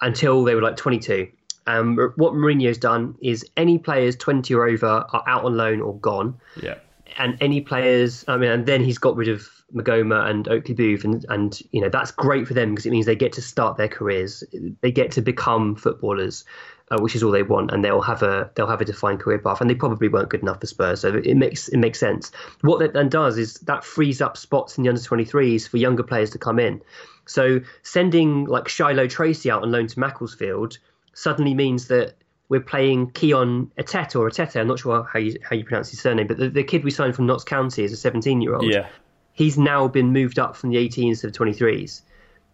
until 0.00 0.44
they 0.44 0.54
were 0.54 0.62
like 0.62 0.76
22. 0.76 1.28
Um, 1.66 1.96
what 2.14 2.34
Mourinho's 2.34 2.78
done 2.78 3.16
is 3.20 3.44
any 3.56 3.78
players 3.78 4.14
20 4.14 4.54
or 4.54 4.68
over 4.68 4.86
are 4.86 5.24
out 5.26 5.44
on 5.44 5.56
loan 5.56 5.80
or 5.80 5.98
gone, 5.98 6.38
Yeah. 6.62 6.76
And 7.18 7.36
any 7.40 7.60
players, 7.60 8.24
I 8.28 8.36
mean, 8.36 8.50
and 8.50 8.66
then 8.66 8.84
he's 8.84 8.98
got 8.98 9.16
rid 9.16 9.28
of 9.28 9.48
Maghoma 9.74 10.28
and 10.28 10.48
Oakley 10.48 10.74
Boothe, 10.74 11.04
and 11.04 11.24
and 11.28 11.60
you 11.72 11.80
know 11.80 11.88
that's 11.88 12.10
great 12.10 12.46
for 12.46 12.54
them 12.54 12.70
because 12.70 12.86
it 12.86 12.90
means 12.90 13.06
they 13.06 13.16
get 13.16 13.32
to 13.34 13.42
start 13.42 13.76
their 13.76 13.88
careers, 13.88 14.44
they 14.80 14.92
get 14.92 15.10
to 15.12 15.20
become 15.20 15.74
footballers, 15.74 16.44
uh, 16.90 16.98
which 17.00 17.16
is 17.16 17.22
all 17.22 17.32
they 17.32 17.42
want, 17.42 17.72
and 17.72 17.84
they'll 17.84 18.00
have 18.00 18.22
a 18.22 18.50
they'll 18.54 18.68
have 18.68 18.80
a 18.80 18.84
defined 18.84 19.20
career 19.20 19.38
path, 19.38 19.60
and 19.60 19.68
they 19.68 19.74
probably 19.74 20.08
weren't 20.08 20.28
good 20.28 20.42
enough 20.42 20.60
for 20.60 20.66
Spurs, 20.66 21.00
so 21.00 21.14
it 21.14 21.36
makes 21.36 21.68
it 21.68 21.78
makes 21.78 21.98
sense. 21.98 22.30
What 22.60 22.78
that 22.78 22.92
then 22.92 23.08
does 23.08 23.38
is 23.38 23.54
that 23.60 23.84
frees 23.84 24.20
up 24.20 24.36
spots 24.36 24.78
in 24.78 24.84
the 24.84 24.88
under 24.88 25.00
23s 25.00 25.68
for 25.68 25.78
younger 25.78 26.02
players 26.02 26.30
to 26.30 26.38
come 26.38 26.58
in. 26.58 26.80
So 27.26 27.60
sending 27.82 28.44
like 28.44 28.68
Shilow 28.68 29.08
Tracey 29.08 29.50
out 29.50 29.62
on 29.62 29.72
loan 29.72 29.88
to 29.88 29.98
Macclesfield 29.98 30.78
suddenly 31.12 31.54
means 31.54 31.88
that 31.88 32.14
we're 32.48 32.60
playing 32.60 33.10
Kion 33.10 33.70
Etete 33.78 34.16
or 34.16 34.28
Etete. 34.30 34.60
I'm 34.60 34.68
not 34.68 34.78
sure 34.78 35.02
how 35.12 35.18
you 35.18 35.36
how 35.42 35.56
you 35.56 35.64
pronounce 35.64 35.90
his 35.90 36.00
surname, 36.00 36.26
but 36.26 36.36
the, 36.36 36.48
the 36.48 36.62
kid 36.62 36.84
we 36.84 36.90
signed 36.90 37.14
from 37.14 37.26
Notts 37.26 37.44
County 37.44 37.82
is 37.84 37.92
a 37.92 37.96
17 37.96 38.40
year 38.40 38.54
old. 38.54 38.70
Yeah. 38.70 38.86
He's 39.32 39.58
now 39.58 39.88
been 39.88 40.12
moved 40.12 40.38
up 40.38 40.56
from 40.56 40.70
the 40.70 40.76
18s 40.76 41.20
to 41.20 41.30
the 41.30 41.38
23s, 41.38 42.00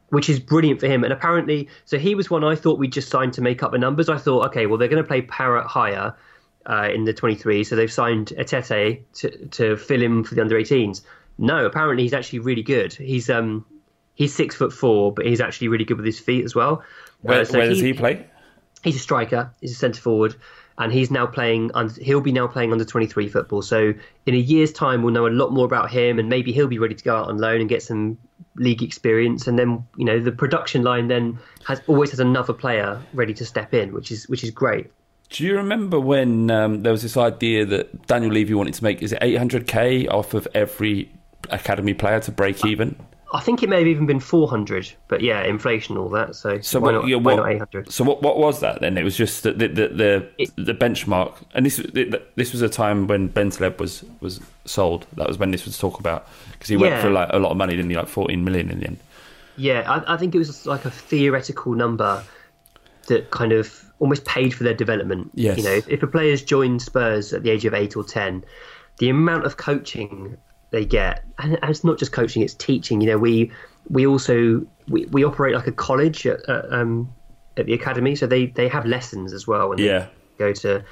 which 0.08 0.28
is 0.28 0.40
brilliant 0.40 0.80
for 0.80 0.86
him. 0.88 1.04
And 1.04 1.12
apparently, 1.12 1.68
so 1.84 1.96
he 1.98 2.14
was 2.14 2.28
one 2.28 2.42
I 2.42 2.56
thought 2.56 2.78
we'd 2.78 2.92
just 2.92 3.08
signed 3.08 3.34
to 3.34 3.40
make 3.40 3.62
up 3.62 3.70
the 3.70 3.78
numbers. 3.78 4.08
I 4.08 4.18
thought, 4.18 4.46
okay, 4.46 4.66
well 4.66 4.78
they're 4.78 4.88
going 4.88 5.02
to 5.02 5.06
play 5.06 5.22
Parrott 5.22 5.66
higher 5.66 6.14
uh, 6.66 6.88
in 6.92 7.04
the 7.04 7.14
23s, 7.14 7.66
so 7.66 7.76
they've 7.76 7.92
signed 7.92 8.32
Etete 8.38 9.02
to 9.14 9.46
to 9.48 9.76
fill 9.76 10.02
in 10.02 10.24
for 10.24 10.34
the 10.34 10.40
under 10.40 10.56
18s. 10.56 11.02
No, 11.38 11.66
apparently 11.66 12.02
he's 12.02 12.12
actually 12.12 12.38
really 12.40 12.62
good. 12.62 12.92
He's 12.94 13.28
um 13.28 13.64
he's 14.14 14.34
six 14.34 14.54
foot 14.54 14.72
four, 14.72 15.12
but 15.12 15.26
he's 15.26 15.40
actually 15.40 15.68
really 15.68 15.84
good 15.84 15.96
with 15.96 16.06
his 16.06 16.18
feet 16.18 16.44
as 16.44 16.54
well. 16.54 16.82
Where, 17.20 17.40
Uh, 17.40 17.44
so 17.44 17.58
where 17.58 17.68
does 17.68 17.80
he 17.80 17.92
play? 17.92 18.26
He's 18.82 18.96
a 18.96 19.00
striker, 19.00 19.52
he's 19.60 19.72
a 19.72 19.76
centre 19.76 20.00
forward, 20.00 20.34
and 20.78 20.92
he's 20.92 21.10
now 21.10 21.26
playing. 21.26 21.70
He'll 22.00 22.20
be 22.20 22.32
now 22.32 22.46
playing 22.46 22.72
under 22.72 22.84
twenty 22.84 23.06
three 23.06 23.28
football. 23.28 23.62
So 23.62 23.94
in 24.26 24.34
a 24.34 24.38
year's 24.38 24.72
time, 24.72 25.02
we'll 25.02 25.14
know 25.14 25.26
a 25.26 25.28
lot 25.28 25.52
more 25.52 25.64
about 25.64 25.90
him, 25.90 26.18
and 26.18 26.28
maybe 26.28 26.52
he'll 26.52 26.68
be 26.68 26.78
ready 26.78 26.94
to 26.94 27.04
go 27.04 27.16
out 27.16 27.28
on 27.28 27.38
loan 27.38 27.60
and 27.60 27.68
get 27.68 27.82
some 27.82 28.18
league 28.56 28.82
experience. 28.82 29.46
And 29.46 29.58
then 29.58 29.86
you 29.96 30.04
know 30.04 30.20
the 30.20 30.32
production 30.32 30.82
line 30.82 31.08
then 31.08 31.38
has 31.66 31.80
always 31.86 32.10
has 32.10 32.20
another 32.20 32.52
player 32.52 33.00
ready 33.12 33.34
to 33.34 33.44
step 33.44 33.74
in, 33.74 33.92
which 33.92 34.10
is 34.10 34.28
which 34.28 34.44
is 34.44 34.50
great. 34.50 34.90
Do 35.30 35.44
you 35.44 35.56
remember 35.56 35.98
when 35.98 36.50
um, 36.50 36.82
there 36.82 36.92
was 36.92 37.00
this 37.00 37.16
idea 37.16 37.64
that 37.64 38.06
Daniel 38.06 38.30
Levy 38.30 38.52
wanted 38.52 38.74
to 38.74 38.84
make? 38.84 39.02
Is 39.02 39.12
it 39.12 39.20
800k 39.20 40.10
off 40.10 40.34
of 40.34 40.46
every 40.54 41.10
academy 41.48 41.94
player 41.94 42.20
to 42.20 42.30
break 42.30 42.66
even? 42.66 42.96
I 43.34 43.40
think 43.40 43.62
it 43.62 43.68
may 43.70 43.78
have 43.78 43.86
even 43.86 44.04
been 44.04 44.20
four 44.20 44.46
hundred, 44.48 44.92
but 45.08 45.22
yeah, 45.22 45.42
inflation, 45.44 45.96
all 45.96 46.10
that. 46.10 46.34
So, 46.36 46.60
So 46.60 46.78
why 46.80 46.86
what, 46.86 46.92
not? 46.92 47.08
yeah, 47.08 47.16
why 47.16 47.34
not 47.36 47.48
eight 47.50 47.58
hundred? 47.58 47.90
So 47.90 48.04
what 48.04 48.22
what 48.22 48.36
was 48.38 48.60
that 48.60 48.80
then? 48.82 48.98
It 48.98 49.04
was 49.04 49.16
just 49.16 49.42
the 49.42 49.52
the 49.52 49.68
the, 49.68 49.88
the, 49.88 50.28
It- 50.38 50.52
the 50.56 50.74
benchmark, 50.74 51.34
and 51.54 51.64
this 51.64 51.76
this 52.36 52.52
was 52.52 52.60
a 52.62 52.68
time 52.68 53.06
when 53.06 53.30
Bentaleb 53.30 53.78
was 53.78 54.04
was 54.20 54.40
sold. 54.66 55.06
That 55.14 55.28
was 55.28 55.38
when 55.38 55.50
this 55.50 55.64
was 55.64 55.78
talked 55.78 55.98
about 55.98 56.26
because 56.52 56.68
he 56.68 56.76
went 56.76 57.00
for 57.00 57.08
like 57.10 57.30
a 57.32 57.38
lot 57.38 57.50
of 57.50 57.56
money, 57.56 57.74
didn't 57.74 57.90
he? 57.90 57.96
Like 57.96 58.08
14 58.08 58.44
million 58.44 58.70
in 58.70 58.80
the 58.80 58.86
end. 58.86 58.98
Yeah, 59.56 59.82
I, 59.90 60.14
I 60.14 60.16
think 60.18 60.34
it 60.34 60.38
was 60.38 60.66
like 60.66 60.84
a 60.84 60.90
theoretical 60.90 61.72
number 61.74 62.22
that 63.08 63.30
kind 63.30 63.52
of 63.52 63.84
almost 63.98 64.24
paid 64.24 64.52
for 64.54 64.64
their 64.64 64.74
development. 64.74 65.30
Yes. 65.34 65.56
You 65.58 65.64
know, 65.64 65.72
if, 65.72 65.88
if 65.88 66.02
a 66.02 66.06
player's 66.06 66.42
joined 66.42 66.82
Spurs 66.82 67.32
at 67.32 67.42
the 67.42 67.50
age 67.50 67.64
of 67.64 67.72
eight 67.74 67.96
or 67.96 68.04
ten, 68.04 68.44
the 68.98 69.08
amount 69.08 69.44
of 69.46 69.56
coaching 69.56 70.36
they 70.72 70.84
get, 70.84 71.24
and 71.38 71.58
it's 71.62 71.84
not 71.84 71.98
just 71.98 72.12
coaching; 72.12 72.42
it's 72.42 72.54
teaching. 72.54 73.00
You 73.00 73.08
know, 73.08 73.18
we 73.18 73.52
we 73.88 74.06
also 74.06 74.66
we, 74.88 75.06
we 75.06 75.22
operate 75.22 75.54
like 75.54 75.66
a 75.66 75.72
college 75.72 76.26
at, 76.26 76.48
at, 76.48 76.72
um, 76.72 77.12
at 77.56 77.66
the 77.66 77.74
academy, 77.74 78.16
so 78.16 78.26
they 78.26 78.46
they 78.46 78.68
have 78.68 78.84
lessons 78.86 79.32
as 79.32 79.46
well. 79.46 79.68
When 79.68 79.78
they 79.78 79.86
Yeah. 79.86 80.08
go 80.38 80.52
to 80.52 80.82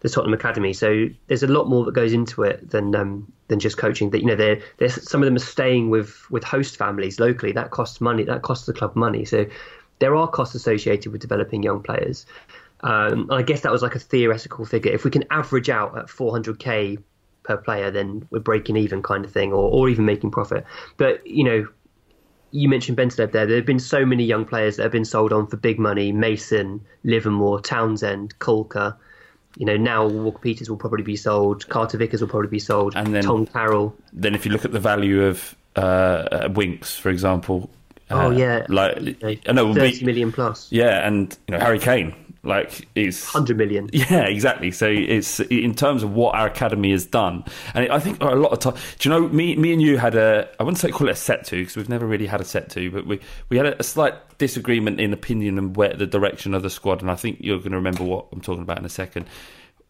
the 0.00 0.08
Tottenham 0.08 0.34
Academy. 0.34 0.72
So 0.72 1.06
there's 1.28 1.42
a 1.42 1.46
lot 1.46 1.68
more 1.68 1.84
that 1.84 1.92
goes 1.92 2.12
into 2.12 2.42
it 2.42 2.70
than 2.70 2.94
um, 2.94 3.32
than 3.46 3.58
just 3.60 3.78
coaching. 3.78 4.10
That 4.10 4.20
you 4.20 4.26
know, 4.26 4.36
they're, 4.36 4.60
they're 4.78 4.88
some 4.90 5.22
of 5.22 5.26
them 5.26 5.36
are 5.36 5.40
staying 5.40 5.88
with 5.90 6.28
with 6.30 6.44
host 6.44 6.76
families 6.76 7.18
locally. 7.18 7.52
That 7.52 7.70
costs 7.70 8.00
money. 8.00 8.24
That 8.24 8.42
costs 8.42 8.66
the 8.66 8.72
club 8.72 8.96
money. 8.96 9.24
So 9.24 9.46
there 10.00 10.14
are 10.14 10.28
costs 10.28 10.54
associated 10.54 11.12
with 11.12 11.20
developing 11.20 11.62
young 11.62 11.82
players. 11.82 12.26
Um, 12.80 13.28
I 13.30 13.42
guess 13.42 13.62
that 13.62 13.72
was 13.72 13.82
like 13.82 13.96
a 13.96 13.98
theoretical 13.98 14.64
figure. 14.64 14.92
If 14.92 15.04
we 15.04 15.10
can 15.10 15.24
average 15.30 15.68
out 15.68 15.98
at 15.98 16.06
400k 16.06 17.02
per 17.48 17.56
player, 17.56 17.90
then 17.90 18.26
we're 18.30 18.38
breaking 18.38 18.76
even, 18.76 19.02
kind 19.02 19.24
of 19.24 19.32
thing, 19.32 19.52
or 19.52 19.70
or 19.70 19.88
even 19.88 20.04
making 20.04 20.30
profit. 20.30 20.64
But 20.96 21.26
you 21.26 21.42
know, 21.42 21.66
you 22.52 22.68
mentioned 22.68 22.96
Bentaleb 22.96 23.32
there. 23.32 23.46
There 23.46 23.56
have 23.56 23.66
been 23.66 23.80
so 23.80 24.04
many 24.06 24.24
young 24.24 24.44
players 24.44 24.76
that 24.76 24.84
have 24.84 24.92
been 24.92 25.04
sold 25.04 25.32
on 25.32 25.46
for 25.48 25.56
big 25.56 25.78
money: 25.78 26.12
Mason, 26.12 26.84
Livermore, 27.02 27.60
Townsend, 27.60 28.38
Colker. 28.38 28.96
You 29.56 29.66
know, 29.66 29.76
now 29.76 30.06
Walker 30.06 30.38
Peters 30.38 30.70
will 30.70 30.76
probably 30.76 31.02
be 31.02 31.16
sold. 31.16 31.68
Carter 31.68 31.98
Vickers 31.98 32.20
will 32.20 32.28
probably 32.28 32.50
be 32.50 32.60
sold. 32.60 32.94
And 32.94 33.12
then- 33.14 33.24
Tom 33.24 33.46
Carroll. 33.46 33.96
Then 34.12 34.34
if 34.34 34.46
you 34.46 34.52
look 34.52 34.64
at 34.64 34.72
the 34.72 34.78
value 34.78 35.24
of 35.24 35.56
uh, 35.74 35.80
uh, 35.80 36.48
Winks, 36.54 36.96
for 36.96 37.08
example. 37.10 37.70
Oh 38.10 38.28
uh, 38.28 38.30
yeah, 38.30 38.66
like 38.68 39.46
I 39.46 39.52
know, 39.52 39.74
thirty 39.74 40.00
we- 40.00 40.06
million 40.06 40.32
plus, 40.32 40.68
yeah, 40.70 41.06
and 41.06 41.36
you 41.46 41.52
know 41.52 41.60
Harry 41.60 41.78
Kane, 41.78 42.14
like 42.48 42.88
is 42.94 43.24
hundred 43.24 43.58
million. 43.58 43.90
Yeah, 43.98 44.24
exactly. 44.24 44.70
So 44.70 44.86
it's 44.88 45.38
in 45.40 45.74
terms 45.74 46.02
of 46.02 46.14
what 46.14 46.34
our 46.34 46.46
academy 46.46 46.90
has 46.92 47.04
done, 47.04 47.44
and 47.74 47.90
I 47.90 47.98
think 47.98 48.20
a 48.22 48.26
lot 48.34 48.52
of 48.52 48.58
time. 48.60 48.74
Do 48.98 49.08
you 49.08 49.14
know 49.14 49.28
me? 49.28 49.54
Me 49.56 49.72
and 49.72 49.82
you 49.82 49.98
had 49.98 50.14
a. 50.14 50.48
I 50.58 50.62
wouldn't 50.62 50.78
say 50.78 50.90
call 50.90 51.08
it 51.08 51.12
a 51.12 51.16
set 51.16 51.44
to 51.46 51.56
because 51.56 51.76
we've 51.76 51.88
never 51.88 52.06
really 52.06 52.26
had 52.26 52.40
a 52.40 52.44
set 52.44 52.70
to, 52.70 52.90
but 52.90 53.06
we 53.06 53.20
we 53.50 53.56
had 53.58 53.66
a, 53.66 53.78
a 53.78 53.82
slight 53.82 54.14
disagreement 54.38 55.00
in 55.00 55.12
opinion 55.12 55.58
and 55.58 55.76
where 55.76 55.94
the 55.94 56.06
direction 56.06 56.54
of 56.54 56.62
the 56.62 56.70
squad. 56.70 57.02
And 57.02 57.10
I 57.10 57.16
think 57.16 57.38
you're 57.40 57.58
going 57.58 57.72
to 57.72 57.76
remember 57.76 58.04
what 58.04 58.26
I'm 58.32 58.40
talking 58.40 58.62
about 58.62 58.78
in 58.78 58.84
a 58.84 58.90
second, 58.90 59.26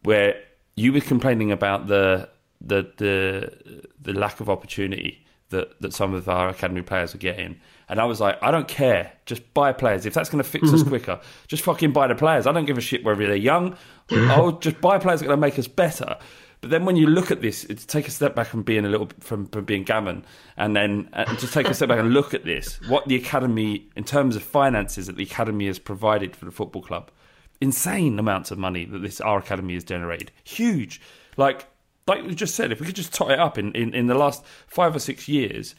where 0.02 0.34
you 0.74 0.92
were 0.92 1.00
complaining 1.00 1.52
about 1.52 1.86
the 1.86 2.28
the 2.60 2.90
the 2.96 3.84
the 4.00 4.12
lack 4.12 4.40
of 4.40 4.50
opportunity 4.50 5.24
that 5.50 5.80
that 5.80 5.92
some 5.94 6.12
of 6.12 6.28
our 6.28 6.48
academy 6.48 6.82
players 6.82 7.14
are 7.14 7.18
getting. 7.18 7.60
And 7.88 8.00
I 8.00 8.04
was 8.04 8.20
like, 8.20 8.38
I 8.42 8.50
don't 8.50 8.68
care. 8.68 9.12
Just 9.26 9.54
buy 9.54 9.72
players. 9.72 10.04
If 10.04 10.14
that's 10.14 10.28
going 10.28 10.42
to 10.42 10.48
fix 10.48 10.72
us 10.72 10.80
mm-hmm. 10.80 10.88
quicker, 10.88 11.20
just 11.46 11.62
fucking 11.64 11.92
buy 11.92 12.06
the 12.06 12.14
players. 12.14 12.46
I 12.46 12.52
don't 12.52 12.66
give 12.66 12.78
a 12.78 12.82
shit 12.82 13.04
whether 13.04 13.26
they're 13.26 13.36
young. 13.36 13.76
I'll 14.10 14.52
just 14.52 14.80
buy 14.80 14.98
players 14.98 15.20
that 15.20 15.26
are 15.26 15.28
going 15.28 15.40
to 15.40 15.46
make 15.46 15.58
us 15.58 15.68
better. 15.68 16.16
But 16.60 16.70
then 16.70 16.84
when 16.84 16.96
you 16.96 17.06
look 17.06 17.30
at 17.30 17.40
this, 17.40 17.64
it's 17.64 17.84
take 17.84 18.08
a 18.08 18.10
step 18.10 18.34
back 18.34 18.48
from 18.48 18.62
being 18.62 18.84
a 18.84 18.88
little 18.88 19.08
from, 19.20 19.46
from 19.46 19.64
being 19.64 19.84
gammon, 19.84 20.24
and 20.56 20.74
then 20.74 21.08
and 21.12 21.38
just 21.38 21.54
take 21.54 21.68
a 21.68 21.74
step 21.74 21.88
back 21.88 22.00
and 22.00 22.12
look 22.12 22.34
at 22.34 22.44
this. 22.44 22.80
What 22.88 23.06
the 23.06 23.14
academy, 23.14 23.88
in 23.94 24.02
terms 24.02 24.34
of 24.34 24.42
finances, 24.42 25.06
that 25.06 25.16
the 25.16 25.22
academy 25.22 25.66
has 25.68 25.78
provided 25.78 26.34
for 26.34 26.46
the 26.46 26.50
football 26.50 26.82
club, 26.82 27.12
insane 27.60 28.18
amounts 28.18 28.50
of 28.50 28.58
money 28.58 28.84
that 28.86 28.98
this 28.98 29.20
our 29.20 29.38
academy 29.38 29.74
has 29.74 29.84
generated. 29.84 30.32
Huge, 30.42 31.00
like 31.36 31.68
like 32.08 32.24
we 32.24 32.34
just 32.34 32.56
said, 32.56 32.72
if 32.72 32.80
we 32.80 32.86
could 32.86 32.96
just 32.96 33.14
tot 33.14 33.30
it 33.30 33.38
up 33.38 33.56
in, 33.58 33.72
in, 33.72 33.94
in 33.94 34.06
the 34.06 34.14
last 34.14 34.44
five 34.66 34.96
or 34.96 34.98
six 34.98 35.28
years, 35.28 35.74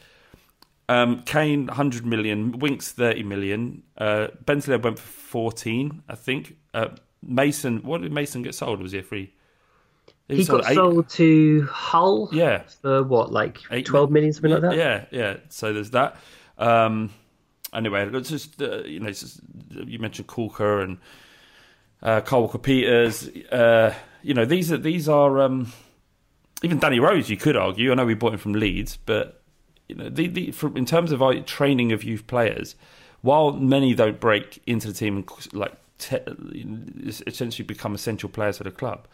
um, 0.90 1.22
Kane, 1.22 1.66
100 1.66 2.04
million. 2.04 2.58
Winks, 2.58 2.90
30 2.92 3.22
million. 3.22 3.82
Uh, 3.96 4.28
Bentaleb 4.44 4.82
went 4.82 4.98
for 4.98 5.10
14, 5.10 6.02
I 6.08 6.14
think. 6.16 6.56
Uh, 6.74 6.88
Mason, 7.22 7.82
what 7.82 8.02
did 8.02 8.12
Mason 8.12 8.42
get 8.42 8.54
sold? 8.54 8.82
Was 8.82 8.92
he 8.92 8.98
a 8.98 9.02
free? 9.02 9.32
He 10.28 10.36
was 10.36 10.48
got 10.48 10.68
eight- 10.70 10.74
sold 10.74 11.08
to 11.10 11.62
Hull. 11.70 12.28
Yeah. 12.32 12.62
For 12.82 13.02
what, 13.02 13.32
like 13.32 13.58
Eight 13.70 13.86
twelve 13.86 14.10
million, 14.10 14.32
something 14.32 14.52
like 14.52 14.62
that. 14.62 14.76
Yeah, 14.76 15.04
yeah. 15.10 15.36
So 15.48 15.72
there's 15.72 15.90
that. 15.90 16.16
Um, 16.56 17.10
anyway, 17.74 18.08
let's 18.08 18.28
just, 18.30 18.60
uh, 18.62 18.82
you 18.84 19.00
know, 19.00 19.08
it's 19.08 19.20
just, 19.20 19.40
you 19.70 19.98
mentioned 19.98 20.28
Coulker 20.28 20.82
and 20.82 20.98
uh, 22.02 22.20
Carl 22.20 22.42
Walker 22.42 22.58
Peters. 22.58 23.28
Uh, 23.50 23.94
you 24.22 24.34
know, 24.34 24.44
these 24.44 24.70
are, 24.72 24.78
these 24.78 25.08
are, 25.08 25.40
um, 25.40 25.72
even 26.62 26.78
Danny 26.78 27.00
Rose, 27.00 27.28
you 27.28 27.36
could 27.36 27.56
argue. 27.56 27.90
I 27.90 27.94
know 27.94 28.04
we 28.06 28.14
bought 28.14 28.32
him 28.34 28.38
from 28.38 28.52
Leeds, 28.54 28.98
but 29.04 29.39
you 29.90 29.96
know, 29.96 30.08
the, 30.08 30.28
the, 30.28 30.50
from, 30.52 30.76
in 30.76 30.84
terms 30.86 31.12
of 31.12 31.20
our 31.20 31.34
training 31.40 31.92
of 31.92 32.04
youth 32.04 32.26
players, 32.26 32.76
while 33.22 33.52
many 33.52 33.94
don't 33.94 34.20
break 34.20 34.62
into 34.66 34.86
the 34.88 34.94
team 34.94 35.16
and 35.16 35.28
like 35.52 35.74
te- 35.98 36.18
essentially 37.26 37.66
become 37.66 37.94
essential 37.94 38.28
players 38.28 38.58
for 38.58 38.64
the 38.64 38.70
club, 38.70 39.06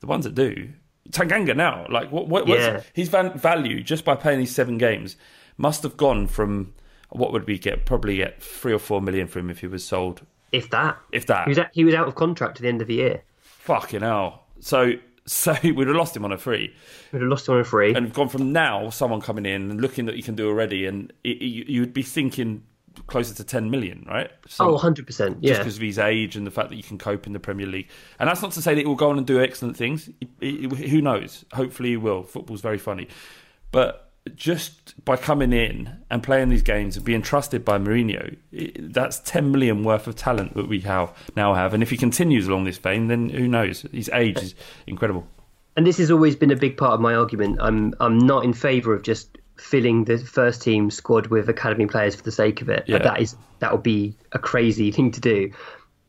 the 0.00 0.06
ones 0.06 0.24
that 0.24 0.34
do, 0.34 0.70
Tanganga 1.10 1.56
now. 1.56 1.86
Like 1.88 2.10
what? 2.10 2.28
what 2.28 2.48
Yeah. 2.48 2.82
his 2.92 3.08
van- 3.08 3.38
value 3.38 3.82
just 3.82 4.04
by 4.04 4.16
playing 4.16 4.40
these 4.40 4.54
seven 4.54 4.76
games 4.78 5.16
must 5.56 5.82
have 5.84 5.96
gone 5.96 6.26
from 6.26 6.74
what 7.10 7.32
would 7.32 7.46
we 7.46 7.58
get? 7.58 7.86
Probably 7.86 8.16
get 8.16 8.42
three 8.42 8.72
or 8.72 8.78
four 8.80 9.00
million 9.00 9.28
for 9.28 9.38
him 9.38 9.48
if 9.48 9.60
he 9.60 9.68
was 9.68 9.84
sold. 9.84 10.22
If 10.52 10.70
that. 10.70 10.98
If 11.12 11.26
that. 11.26 11.44
He 11.44 11.50
was, 11.50 11.58
out, 11.58 11.68
he 11.72 11.84
was 11.84 11.94
out 11.94 12.08
of 12.08 12.14
contract 12.16 12.56
at 12.58 12.62
the 12.62 12.68
end 12.68 12.82
of 12.82 12.88
the 12.88 12.94
year. 12.94 13.22
Fucking 13.38 14.00
hell. 14.00 14.42
So 14.60 14.94
so 15.28 15.54
we'd 15.62 15.86
have 15.86 15.96
lost 15.96 16.16
him 16.16 16.24
on 16.24 16.32
a 16.32 16.38
free. 16.38 16.72
We'd 17.12 17.20
have 17.20 17.28
lost 17.28 17.48
him 17.48 17.54
on 17.54 17.60
a 17.60 17.64
free. 17.64 17.94
and 17.94 18.12
gone 18.12 18.28
from 18.28 18.52
now 18.52 18.90
someone 18.90 19.20
coming 19.20 19.44
in 19.46 19.70
and 19.70 19.80
looking 19.80 20.06
that 20.06 20.16
you 20.16 20.22
can 20.22 20.34
do 20.34 20.48
already, 20.48 20.86
and 20.86 21.12
it, 21.24 21.42
you, 21.42 21.64
you 21.66 21.80
would 21.80 21.92
be 21.92 22.02
thinking 22.02 22.62
closer 23.08 23.34
to 23.34 23.44
ten 23.44 23.70
million, 23.70 24.06
right? 24.08 24.30
So, 24.48 24.74
oh, 24.74 24.78
100%. 24.78 25.36
Yeah. 25.40 25.50
Just 25.50 25.60
because 25.60 25.76
of 25.76 25.82
his 25.82 25.98
age 25.98 26.34
and 26.36 26.46
the 26.46 26.50
fact 26.50 26.70
that 26.70 26.76
you 26.76 26.82
can 26.82 26.96
cope 26.96 27.26
in 27.26 27.32
the 27.34 27.40
Premier 27.40 27.66
League, 27.66 27.88
and 28.18 28.28
that's 28.28 28.40
not 28.40 28.52
to 28.52 28.62
say 28.62 28.74
that 28.74 28.80
he 28.80 28.86
will 28.86 28.94
go 28.94 29.10
on 29.10 29.18
and 29.18 29.26
do 29.26 29.40
excellent 29.40 29.76
things. 29.76 30.08
He- 30.40 30.66
who 30.68 31.02
knows? 31.02 31.44
Hopefully, 31.52 31.90
he 31.90 31.96
will. 31.96 32.22
Football's 32.22 32.60
very 32.62 32.78
funny, 32.78 33.08
but 33.72 34.05
just 34.34 35.02
by 35.04 35.16
coming 35.16 35.52
in 35.52 35.96
and 36.10 36.22
playing 36.22 36.48
these 36.48 36.62
games 36.62 36.96
and 36.96 37.04
being 37.04 37.22
trusted 37.22 37.64
by 37.64 37.78
Mourinho, 37.78 38.36
that's 38.78 39.18
ten 39.20 39.50
million 39.52 39.84
worth 39.84 40.06
of 40.06 40.16
talent 40.16 40.54
that 40.54 40.68
we 40.68 40.80
have 40.80 41.12
now 41.36 41.54
have. 41.54 41.74
And 41.74 41.82
if 41.82 41.90
he 41.90 41.96
continues 41.96 42.48
along 42.48 42.64
this 42.64 42.78
vein, 42.78 43.08
then 43.08 43.28
who 43.28 43.46
knows? 43.48 43.82
His 43.92 44.10
age 44.12 44.38
is 44.38 44.54
incredible. 44.86 45.26
and 45.76 45.86
this 45.86 45.98
has 45.98 46.10
always 46.10 46.34
been 46.36 46.50
a 46.50 46.56
big 46.56 46.76
part 46.76 46.92
of 46.94 47.00
my 47.00 47.14
argument. 47.14 47.58
I'm 47.60 47.94
I'm 48.00 48.18
not 48.18 48.44
in 48.44 48.52
favour 48.52 48.94
of 48.94 49.02
just 49.02 49.38
filling 49.56 50.04
the 50.04 50.18
first 50.18 50.60
team 50.60 50.90
squad 50.90 51.28
with 51.28 51.48
academy 51.48 51.86
players 51.86 52.14
for 52.14 52.22
the 52.22 52.32
sake 52.32 52.60
of 52.62 52.68
it. 52.68 52.84
Yeah. 52.86 52.98
That 52.98 53.20
is 53.20 53.36
that 53.60 53.72
would 53.72 53.82
be 53.82 54.16
a 54.32 54.38
crazy 54.38 54.90
thing 54.96 55.12
to 55.12 55.20
do. 55.20 55.52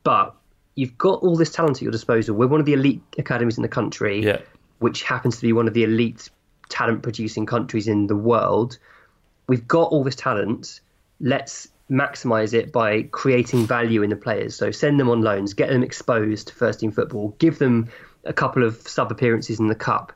But 0.03 0.34
you've 0.76 0.97
got 0.97 1.22
all 1.24 1.36
this 1.36 1.51
talent 1.51 1.78
at 1.78 1.82
your 1.82 1.91
disposal. 1.91 2.36
We're 2.36 2.47
one 2.47 2.59
of 2.59 2.65
the 2.65 2.74
elite 2.74 3.01
academies 3.18 3.57
in 3.57 3.61
the 3.63 3.70
country, 3.70 4.24
Yeah. 4.24 4.39
which 4.80 5.03
happens 5.03 5.36
to 5.38 5.41
be 5.41 5.53
one 5.53 5.68
of 5.68 5.74
the 5.74 5.84
elite 5.84 6.30
talent 6.70 7.03
producing 7.03 7.45
countries 7.45 7.88
in 7.88 8.07
the 8.07 8.15
world. 8.15 8.78
We've 9.47 9.68
got 9.68 9.91
all 9.91 10.03
this 10.03 10.15
talent. 10.15 10.82
Let's 11.20 11.70
maximize 11.89 12.53
it 12.53 12.72
by 12.72 13.03
creating 13.03 13.65
value 13.65 14.03
in 14.03 14.09
the 14.09 14.15
players. 14.15 14.55
So 14.55 14.72
send 14.72 14.99
them 14.99 15.09
on 15.09 15.22
loans, 15.22 15.53
get 15.53 15.70
them 15.70 15.84
exposed 15.84 16.47
to 16.49 16.53
first 16.53 16.82
team 16.82 16.91
football, 16.91 17.36
give 17.39 17.59
them 17.59 17.89
a 18.26 18.34
couple 18.34 18.63
of 18.63 18.76
sub 18.88 19.11
appearances 19.11 19.59
in 19.59 19.68
the 19.68 19.76
cup. 19.76 20.11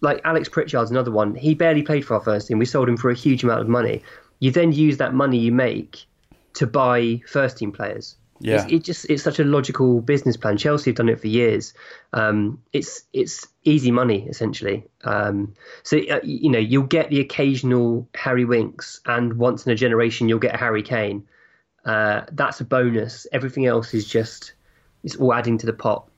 Like 0.00 0.20
Alex 0.24 0.48
Pritchard's 0.48 0.90
another 0.90 1.10
one. 1.10 1.34
He 1.34 1.54
barely 1.54 1.82
played 1.82 2.04
for 2.04 2.14
our 2.14 2.20
first 2.20 2.48
team. 2.48 2.58
We 2.58 2.66
sold 2.66 2.88
him 2.88 2.96
for 2.96 3.10
a 3.10 3.14
huge 3.14 3.44
amount 3.44 3.60
of 3.60 3.68
money. 3.68 4.02
You 4.40 4.50
then 4.50 4.72
use 4.72 4.96
that 4.98 5.14
money 5.14 5.38
you 5.38 5.52
make 5.52 6.04
to 6.54 6.66
buy 6.66 7.20
first 7.26 7.58
team 7.58 7.72
players. 7.72 8.16
Yeah. 8.40 8.62
It's, 8.62 8.72
it 8.72 8.84
just 8.84 9.10
it's 9.10 9.22
such 9.22 9.38
a 9.38 9.44
logical 9.44 10.00
business 10.00 10.36
plan. 10.36 10.56
Chelsea 10.56 10.90
have 10.90 10.96
done 10.96 11.08
it 11.08 11.20
for 11.20 11.26
years. 11.26 11.74
Um, 12.12 12.62
it's 12.72 13.02
it's 13.12 13.46
easy 13.64 13.90
money 13.90 14.26
essentially. 14.28 14.84
Um, 15.04 15.54
so 15.82 15.98
uh, 15.98 16.20
you 16.22 16.50
know 16.50 16.58
you'll 16.58 16.84
get 16.84 17.10
the 17.10 17.20
occasional 17.20 18.08
Harry 18.14 18.44
Winks, 18.44 19.00
and 19.06 19.34
once 19.34 19.66
in 19.66 19.72
a 19.72 19.74
generation 19.74 20.28
you'll 20.28 20.38
get 20.38 20.54
a 20.54 20.58
Harry 20.58 20.82
Kane. 20.82 21.26
Uh, 21.84 22.22
that's 22.32 22.60
a 22.60 22.64
bonus. 22.64 23.26
Everything 23.32 23.66
else 23.66 23.94
is 23.94 24.06
just 24.06 24.52
it's 25.02 25.16
all 25.16 25.32
adding 25.32 25.58
to 25.58 25.66
the 25.66 25.72
pot. 25.72 26.08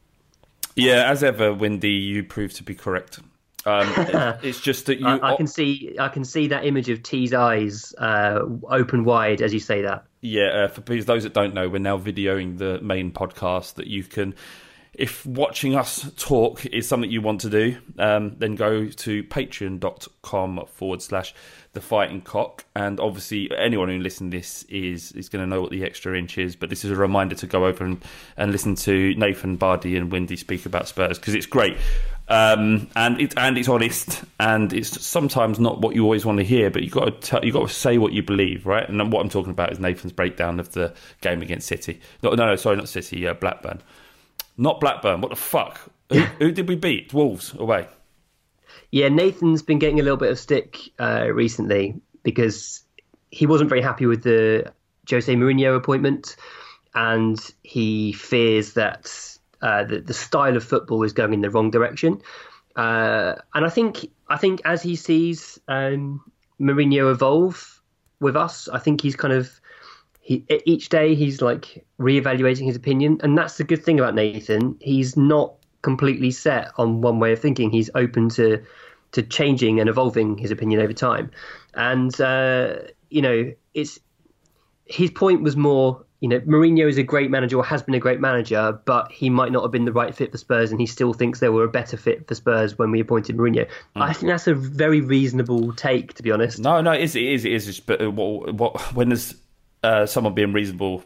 Yeah, 0.77 1.11
as 1.11 1.23
ever, 1.23 1.53
Windy, 1.53 1.91
you 1.91 2.25
prove 2.25 2.53
to 2.55 2.63
be 2.63 2.75
correct. 2.75 3.19
Um, 3.67 3.93
it's 4.43 4.61
just 4.61 4.87
that 4.87 5.01
you. 5.01 5.07
I, 5.07 5.33
I 5.33 5.37
can 5.37 5.47
see 5.47 5.97
I 5.99 6.09
can 6.09 6.25
see 6.25 6.49
that 6.49 6.65
image 6.65 6.89
of 6.89 7.03
T's 7.03 7.35
eyes 7.35 7.95
uh, 7.99 8.41
open 8.65 9.05
wide 9.05 9.43
as 9.43 9.53
you 9.53 9.61
say 9.61 9.83
that. 9.83 10.05
Yeah, 10.21 10.65
uh, 10.65 10.69
for 10.69 10.81
those 10.81 11.23
that 11.23 11.33
don't 11.33 11.55
know, 11.55 11.69
we're 11.69 11.79
now 11.79 11.99
videoing 11.99 12.59
the 12.59 12.81
main 12.81 13.11
podcast 13.11 13.75
that 13.75 13.87
you 13.87 14.05
can. 14.05 14.35
If 14.93 15.25
watching 15.25 15.77
us 15.77 16.11
talk 16.17 16.67
is 16.67 16.87
something 16.87 17.11
you 17.11 17.23
want 17.23 17.41
to 17.43 17.49
do, 17.49 17.79
um, 17.99 18.37
then 18.39 18.55
go 18.55 18.87
to 18.89 19.23
patreon.com 19.25 20.67
forward 20.67 21.01
slash 21.01 21.33
the 21.73 21.81
fighting 21.81 22.21
cock. 22.21 22.65
And 22.75 23.01
obviously, 23.01 23.51
anyone 23.57 23.89
who 23.89 23.99
listens 23.99 24.33
to 24.33 24.37
this 24.37 24.65
is 24.65 25.13
is 25.13 25.29
going 25.29 25.43
to 25.43 25.49
know 25.49 25.63
what 25.63 25.71
the 25.71 25.85
extra 25.85 26.19
inch 26.19 26.37
is. 26.37 26.57
But 26.57 26.69
this 26.69 26.85
is 26.85 26.91
a 26.91 26.97
reminder 26.97 27.35
to 27.37 27.47
go 27.47 27.65
over 27.65 27.85
and, 27.85 28.05
and 28.37 28.53
listen 28.53 28.75
to 28.75 29.15
Nathan 29.15 29.57
Bardi 29.57 29.97
and 29.97 30.13
Windy 30.13 30.37
speak 30.37 30.67
about 30.67 30.89
Spurs 30.89 31.19
because 31.19 31.35
it's 31.35 31.47
great. 31.47 31.77
Um, 32.31 32.89
and 32.95 33.21
it's 33.21 33.35
and 33.37 33.59
it's 33.59 33.69
honest, 33.69 34.23
and 34.39 34.73
it's 34.73 35.05
sometimes 35.05 35.59
not 35.59 35.81
what 35.81 35.97
you 35.97 36.05
always 36.05 36.25
want 36.25 36.39
to 36.39 36.45
hear, 36.45 36.71
but 36.71 36.85
you 36.85 36.89
got 36.89 37.07
to 37.07 37.11
tell, 37.11 37.45
you 37.45 37.53
got 37.53 37.67
to 37.67 37.75
say 37.75 37.99
what 37.99 38.13
you 38.13 38.23
believe, 38.23 38.67
right? 38.67 38.89
And 38.89 39.13
what 39.13 39.21
I'm 39.21 39.29
talking 39.29 39.51
about 39.51 39.73
is 39.73 39.81
Nathan's 39.81 40.13
breakdown 40.13 40.61
of 40.61 40.71
the 40.71 40.95
game 41.23 41.43
against 41.43 41.67
City. 41.67 42.01
No, 42.23 42.31
no, 42.31 42.47
no 42.47 42.55
sorry, 42.55 42.77
not 42.77 42.89
City, 42.89 43.27
uh, 43.27 43.35
Blackburn, 43.35 43.83
not 44.57 44.79
Blackburn. 44.79 45.21
What 45.21 45.31
the 45.31 45.37
fuck? 45.37 45.81
Who, 46.11 46.21
who 46.39 46.53
did 46.53 46.69
we 46.69 46.77
beat? 46.77 47.13
Wolves 47.13 47.53
away. 47.55 47.89
Yeah, 48.93 49.09
Nathan's 49.09 49.63
been 49.63 49.81
getting 49.81 49.99
a 49.99 50.05
little 50.05 50.17
bit 50.17 50.31
of 50.31 50.39
stick 50.39 50.79
uh, 51.01 51.27
recently 51.33 52.01
because 52.23 52.85
he 53.33 53.47
wasn't 53.47 53.71
very 53.71 53.83
happy 53.83 54.07
with 54.07 54.23
the 54.23 54.73
Jose 55.11 55.35
Mourinho 55.35 55.75
appointment, 55.75 56.37
and 56.95 57.41
he 57.65 58.13
fears 58.13 58.75
that 58.75 59.39
uh, 59.63 59.85
the, 59.85 60.01
the 60.01 60.15
style 60.15 60.57
of 60.57 60.65
football 60.65 61.03
is 61.03 61.13
going 61.13 61.35
in 61.35 61.41
the 61.41 61.51
wrong 61.51 61.71
direction. 61.71 62.21
Uh, 62.77 63.35
and 63.55 63.65
I 63.65 63.69
think 63.69 64.11
I 64.29 64.37
think 64.37 64.61
as 64.65 64.83
he 64.83 64.97
sees 64.97 65.59
um, 65.69 66.23
Mourinho 66.61 67.11
evolve 67.11 67.81
with 68.21 68.37
us, 68.37 68.69
I 68.69 68.79
think 68.79 69.01
he's 69.01 69.17
kind 69.17 69.35
of 69.35 69.61
he 70.21 70.45
each 70.65 70.89
day 70.89 71.15
he's 71.15 71.43
like 71.43 71.85
reevaluating 71.99 72.67
his 72.67 72.77
opinion, 72.77 73.21
and 73.23 73.37
that's 73.37 73.57
the 73.57 73.65
good 73.65 73.85
thing 73.85 73.99
about 73.99 74.15
Nathan. 74.15 74.77
He's 74.81 75.17
not 75.17 75.55
completely 75.83 76.31
set 76.31 76.71
on 76.77 77.01
one 77.01 77.19
way 77.19 77.33
of 77.33 77.41
thinking. 77.41 77.71
He's 77.71 77.91
open 77.95 78.29
to 78.31 78.63
to 79.13 79.23
changing 79.23 79.81
and 79.81 79.89
evolving 79.89 80.39
his 80.39 80.51
opinion 80.51 80.81
over 80.81 80.93
time. 80.93 81.31
And 81.75 82.19
uh, 82.21 82.77
you 83.09 83.23
know, 83.23 83.53
it's 83.75 83.99
his 84.85 85.11
point 85.11 85.43
was 85.43 85.57
more. 85.57 86.05
You 86.21 86.29
know, 86.29 86.41
Mourinho 86.41 86.87
is 86.87 86.99
a 86.99 87.03
great 87.03 87.31
manager 87.31 87.57
or 87.57 87.65
has 87.65 87.83
been 87.83 87.95
a 87.95 87.99
great 87.99 88.21
manager, 88.21 88.79
but 88.85 89.11
he 89.11 89.31
might 89.31 89.53
not 89.53 89.63
have 89.63 89.71
been 89.73 89.87
the 89.87 89.93
right 89.93 90.15
fit 90.15 90.31
for 90.33 90.39
Spurs, 90.39 90.71
and 90.71 90.79
he 90.79 90.87
still 90.87 91.15
thinks 91.15 91.41
they 91.41 91.49
were 91.49 91.65
a 91.65 91.69
better 91.69 91.97
fit 91.97 92.29
for 92.29 92.35
Spurs 92.35 92.77
when 92.79 92.91
we 92.91 93.01
appointed 93.01 93.37
Mourinho. 93.37 93.67
I 93.97 94.13
think 94.13 94.31
that's 94.31 94.47
a 94.47 94.55
very 94.55 95.01
reasonable 95.01 95.73
take, 95.75 96.13
to 96.15 96.23
be 96.23 96.31
honest. 96.31 96.59
No, 96.59 96.81
no, 96.83 96.93
it 96.93 97.01
is, 97.01 97.17
it 97.17 97.23
is, 97.25 97.45
it 97.47 97.53
is. 97.53 97.81
But 97.81 98.03
uh, 98.03 98.11
what, 98.11 98.55
what, 98.55 98.81
when 98.95 99.09
there's 99.09 99.35
uh, 99.83 100.05
someone 100.05 100.35
being 100.35 100.53
reasonable, 100.53 101.03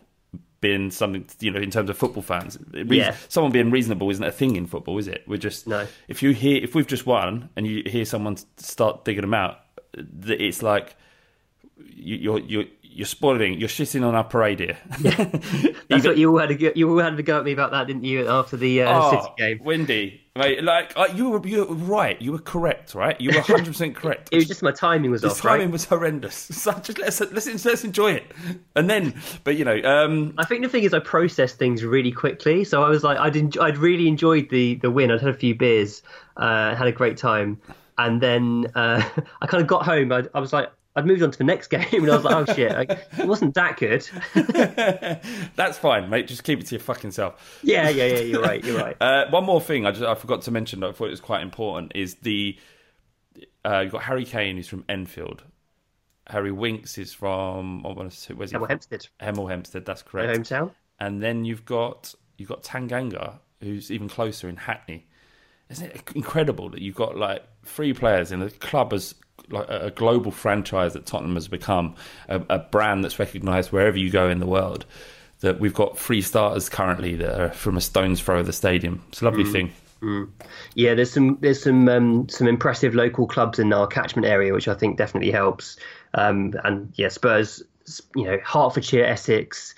being 0.60 0.90
something, 0.90 1.24
you 1.38 1.50
know, 1.52 1.60
in 1.60 1.70
terms 1.70 1.90
of 1.90 1.96
football 1.96 2.22
fans, 2.22 2.58
Yeah. 2.72 3.14
someone 3.28 3.52
being 3.52 3.70
reasonable 3.70 4.10
isn't 4.10 4.24
a 4.24 4.32
thing 4.32 4.56
in 4.56 4.66
football, 4.66 4.98
is 4.98 5.06
it? 5.06 5.22
We're 5.28 5.36
just 5.36 5.68
No. 5.68 5.86
If 6.08 6.22
you 6.24 6.30
hear, 6.30 6.60
if 6.62 6.74
we've 6.74 6.86
just 6.88 7.06
won 7.06 7.50
and 7.54 7.66
you 7.66 7.82
hear 7.86 8.04
someone 8.04 8.36
start 8.56 9.04
digging 9.04 9.20
them 9.20 9.34
out, 9.34 9.60
it's 10.26 10.60
like 10.62 10.96
you, 11.76 12.16
you're 12.16 12.38
you're 12.40 12.64
you're 12.95 13.07
spoiling, 13.07 13.59
you're 13.59 13.68
shitting 13.68 14.07
on 14.07 14.14
our 14.14 14.24
parade 14.24 14.61
here. 14.61 14.78
That's 15.88 16.07
what 16.07 16.16
you 16.16 16.30
all 16.30 16.38
had 16.38 16.49
to 16.51 16.55
go, 16.55 16.72
you 16.74 16.88
all 16.90 16.99
had 16.99 17.16
to 17.16 17.22
go 17.22 17.38
at 17.38 17.45
me 17.45 17.53
about 17.53 17.72
that, 17.72 17.86
didn't 17.86 18.05
you? 18.05 18.28
After 18.28 18.57
the 18.57 18.82
uh, 18.82 19.11
City 19.11 19.22
Oh, 19.24 19.34
game, 19.36 19.61
Windy, 19.62 20.20
mate, 20.36 20.62
like 20.62 20.92
uh, 20.97 21.09
you 21.14 21.30
were, 21.30 21.47
you 21.47 21.64
were 21.64 21.74
right. 21.74 22.20
You 22.22 22.32
were 22.32 22.38
correct, 22.38 22.95
right? 22.95 23.20
You 23.20 23.30
were 23.30 23.36
100 23.40 23.66
percent 23.66 23.97
correct. 24.01 24.28
it 24.32 24.36
was 24.36 24.47
just 24.47 24.62
my 24.62 24.70
timing 24.72 25.11
was 25.11 25.22
His 25.22 25.32
off, 25.32 25.40
timing 25.40 25.66
right? 25.66 25.72
was 25.72 25.84
horrendous. 25.84 26.49
So 26.64 26.72
just 26.74 26.99
let's, 26.99 27.20
let's 27.20 27.64
let's 27.64 27.84
enjoy 27.84 28.12
it, 28.12 28.32
and 28.76 28.88
then, 28.88 29.14
but 29.45 29.57
you 29.57 29.64
know, 29.64 29.80
um, 29.82 30.34
I 30.38 30.45
think 30.45 30.62
the 30.62 30.68
thing 30.68 30.84
is, 30.84 30.95
I 30.95 31.01
processed 31.01 31.59
things 31.59 31.84
really 31.84 32.12
quickly, 32.12 32.64
so 32.64 32.82
I 32.82 32.88
was 32.88 33.03
like, 33.03 33.18
I'd 33.18 33.36
en- 33.36 33.53
I'd 33.61 33.76
really 33.78 34.09
enjoyed 34.09 34.51
the 34.51 34.76
the 34.76 34.90
win. 34.90 35.11
I'd 35.11 35.20
had 35.20 35.30
a 35.30 35.34
few 35.34 35.55
beers, 35.55 36.03
uh, 36.36 36.74
had 36.74 36.86
a 36.86 36.92
great 36.92 37.16
time, 37.16 37.61
and 37.99 38.20
then 38.20 38.66
uh, 38.74 39.03
I 39.42 39.47
kind 39.47 39.61
of 39.61 39.66
got 39.66 39.84
home. 39.84 40.12
I, 40.12 40.24
I 40.34 40.40
was 40.40 40.53
like, 40.53 40.70
I'd 40.97 41.07
moved 41.07 41.22
on 41.22 41.30
to 41.32 41.38
the 41.38 41.45
next 41.45 41.68
game, 41.70 41.84
and 41.92 42.11
I 42.11 42.16
was 42.16 42.24
like, 42.24 42.49
oh 42.49 42.55
shit, 42.55 42.72
like, 42.72 42.90
it 43.18 43.26
wasn't 43.26 43.55
that 43.55 43.76
good. 43.78 44.09
that's 45.57 45.76
fine, 45.78 46.09
mate. 46.09 46.28
Just 46.28 46.45
keep 46.45 46.61
it 46.61 46.66
to 46.66 46.74
your 46.76 46.80
fucking 46.80 47.11
self. 47.11 47.61
yeah, 47.62 47.88
yeah, 47.88 48.07
yeah. 48.07 48.18
You're 48.20 48.42
right. 48.42 48.64
You're 48.64 48.78
right. 48.78 48.97
Uh, 49.01 49.28
one 49.30 49.45
more 49.45 49.61
thing, 49.61 49.86
I 49.86 49.90
just 49.90 50.05
I 50.05 50.14
forgot 50.14 50.42
to 50.42 50.51
mention. 50.51 50.80
that 50.80 50.88
I 50.90 50.92
thought 50.92 51.07
it 51.07 51.11
was 51.11 51.20
quite 51.20 51.42
important. 51.42 51.92
Is 51.95 52.14
the 52.16 52.57
uh, 53.64 53.80
you've 53.80 53.92
got 53.92 54.03
Harry 54.05 54.24
Kane, 54.24 54.57
who's 54.57 54.68
from 54.68 54.84
Enfield. 54.88 55.42
Harry 56.28 56.53
Winks 56.53 56.97
is 56.97 57.12
from 57.12 57.84
I 57.84 57.90
want 57.90 58.11
to 58.11 58.16
say 58.16 58.32
where's 58.34 58.51
he? 58.53 58.57
Hemel? 58.57 58.68
Hempstead, 58.68 59.07
Hemel 59.20 59.51
Hempstead. 59.51 59.84
That's 59.84 60.03
correct. 60.03 60.28
my 60.28 60.34
hometown. 60.38 60.70
and 61.01 61.22
then 61.22 61.45
you've 61.45 61.64
got 61.64 62.14
you've 62.38 62.49
got 62.49 62.62
Tanganga, 62.62 63.38
who's 63.61 63.90
even 63.90 64.09
closer 64.09 64.49
in 64.49 64.57
Hackney. 64.57 65.07
Isn't 65.70 65.86
it 65.86 66.02
incredible 66.14 66.68
that 66.70 66.80
you've 66.80 66.94
got 66.94 67.16
like 67.16 67.42
three 67.64 67.92
players 67.92 68.32
in 68.32 68.42
a 68.42 68.50
club 68.50 68.92
as 68.92 69.14
like 69.50 69.66
a 69.68 69.90
global 69.90 70.30
franchise 70.30 70.92
that 70.94 71.06
Tottenham 71.06 71.34
has 71.34 71.48
become, 71.48 71.94
a, 72.28 72.40
a 72.48 72.58
brand 72.58 73.04
that's 73.04 73.18
recognised 73.18 73.72
wherever 73.72 73.98
you 73.98 74.10
go 74.10 74.28
in 74.28 74.40
the 74.40 74.46
world. 74.46 74.84
That 75.40 75.60
we've 75.60 75.74
got 75.74 75.98
three 75.98 76.22
starters 76.22 76.68
currently 76.68 77.16
that 77.16 77.40
are 77.40 77.50
from 77.50 77.76
a 77.76 77.80
stone's 77.80 78.20
throw 78.20 78.40
of 78.40 78.46
the 78.46 78.52
stadium. 78.52 79.04
It's 79.08 79.20
a 79.20 79.26
lovely 79.26 79.44
thing. 79.44 79.72
Yeah, 80.74 80.94
there's 80.94 81.12
some 81.12 81.38
there's 81.40 81.62
some 81.62 81.88
um, 81.88 82.28
some 82.28 82.46
impressive 82.46 82.94
local 82.94 83.26
clubs 83.26 83.58
in 83.58 83.72
our 83.72 83.86
catchment 83.86 84.26
area, 84.26 84.52
which 84.52 84.68
I 84.68 84.74
think 84.74 84.96
definitely 84.96 85.30
helps. 85.30 85.76
Um, 86.14 86.54
and 86.64 86.92
yeah, 86.96 87.08
Spurs, 87.08 87.62
you 88.14 88.24
know, 88.24 88.38
Hertfordshire, 88.44 89.04
Essex, 89.04 89.74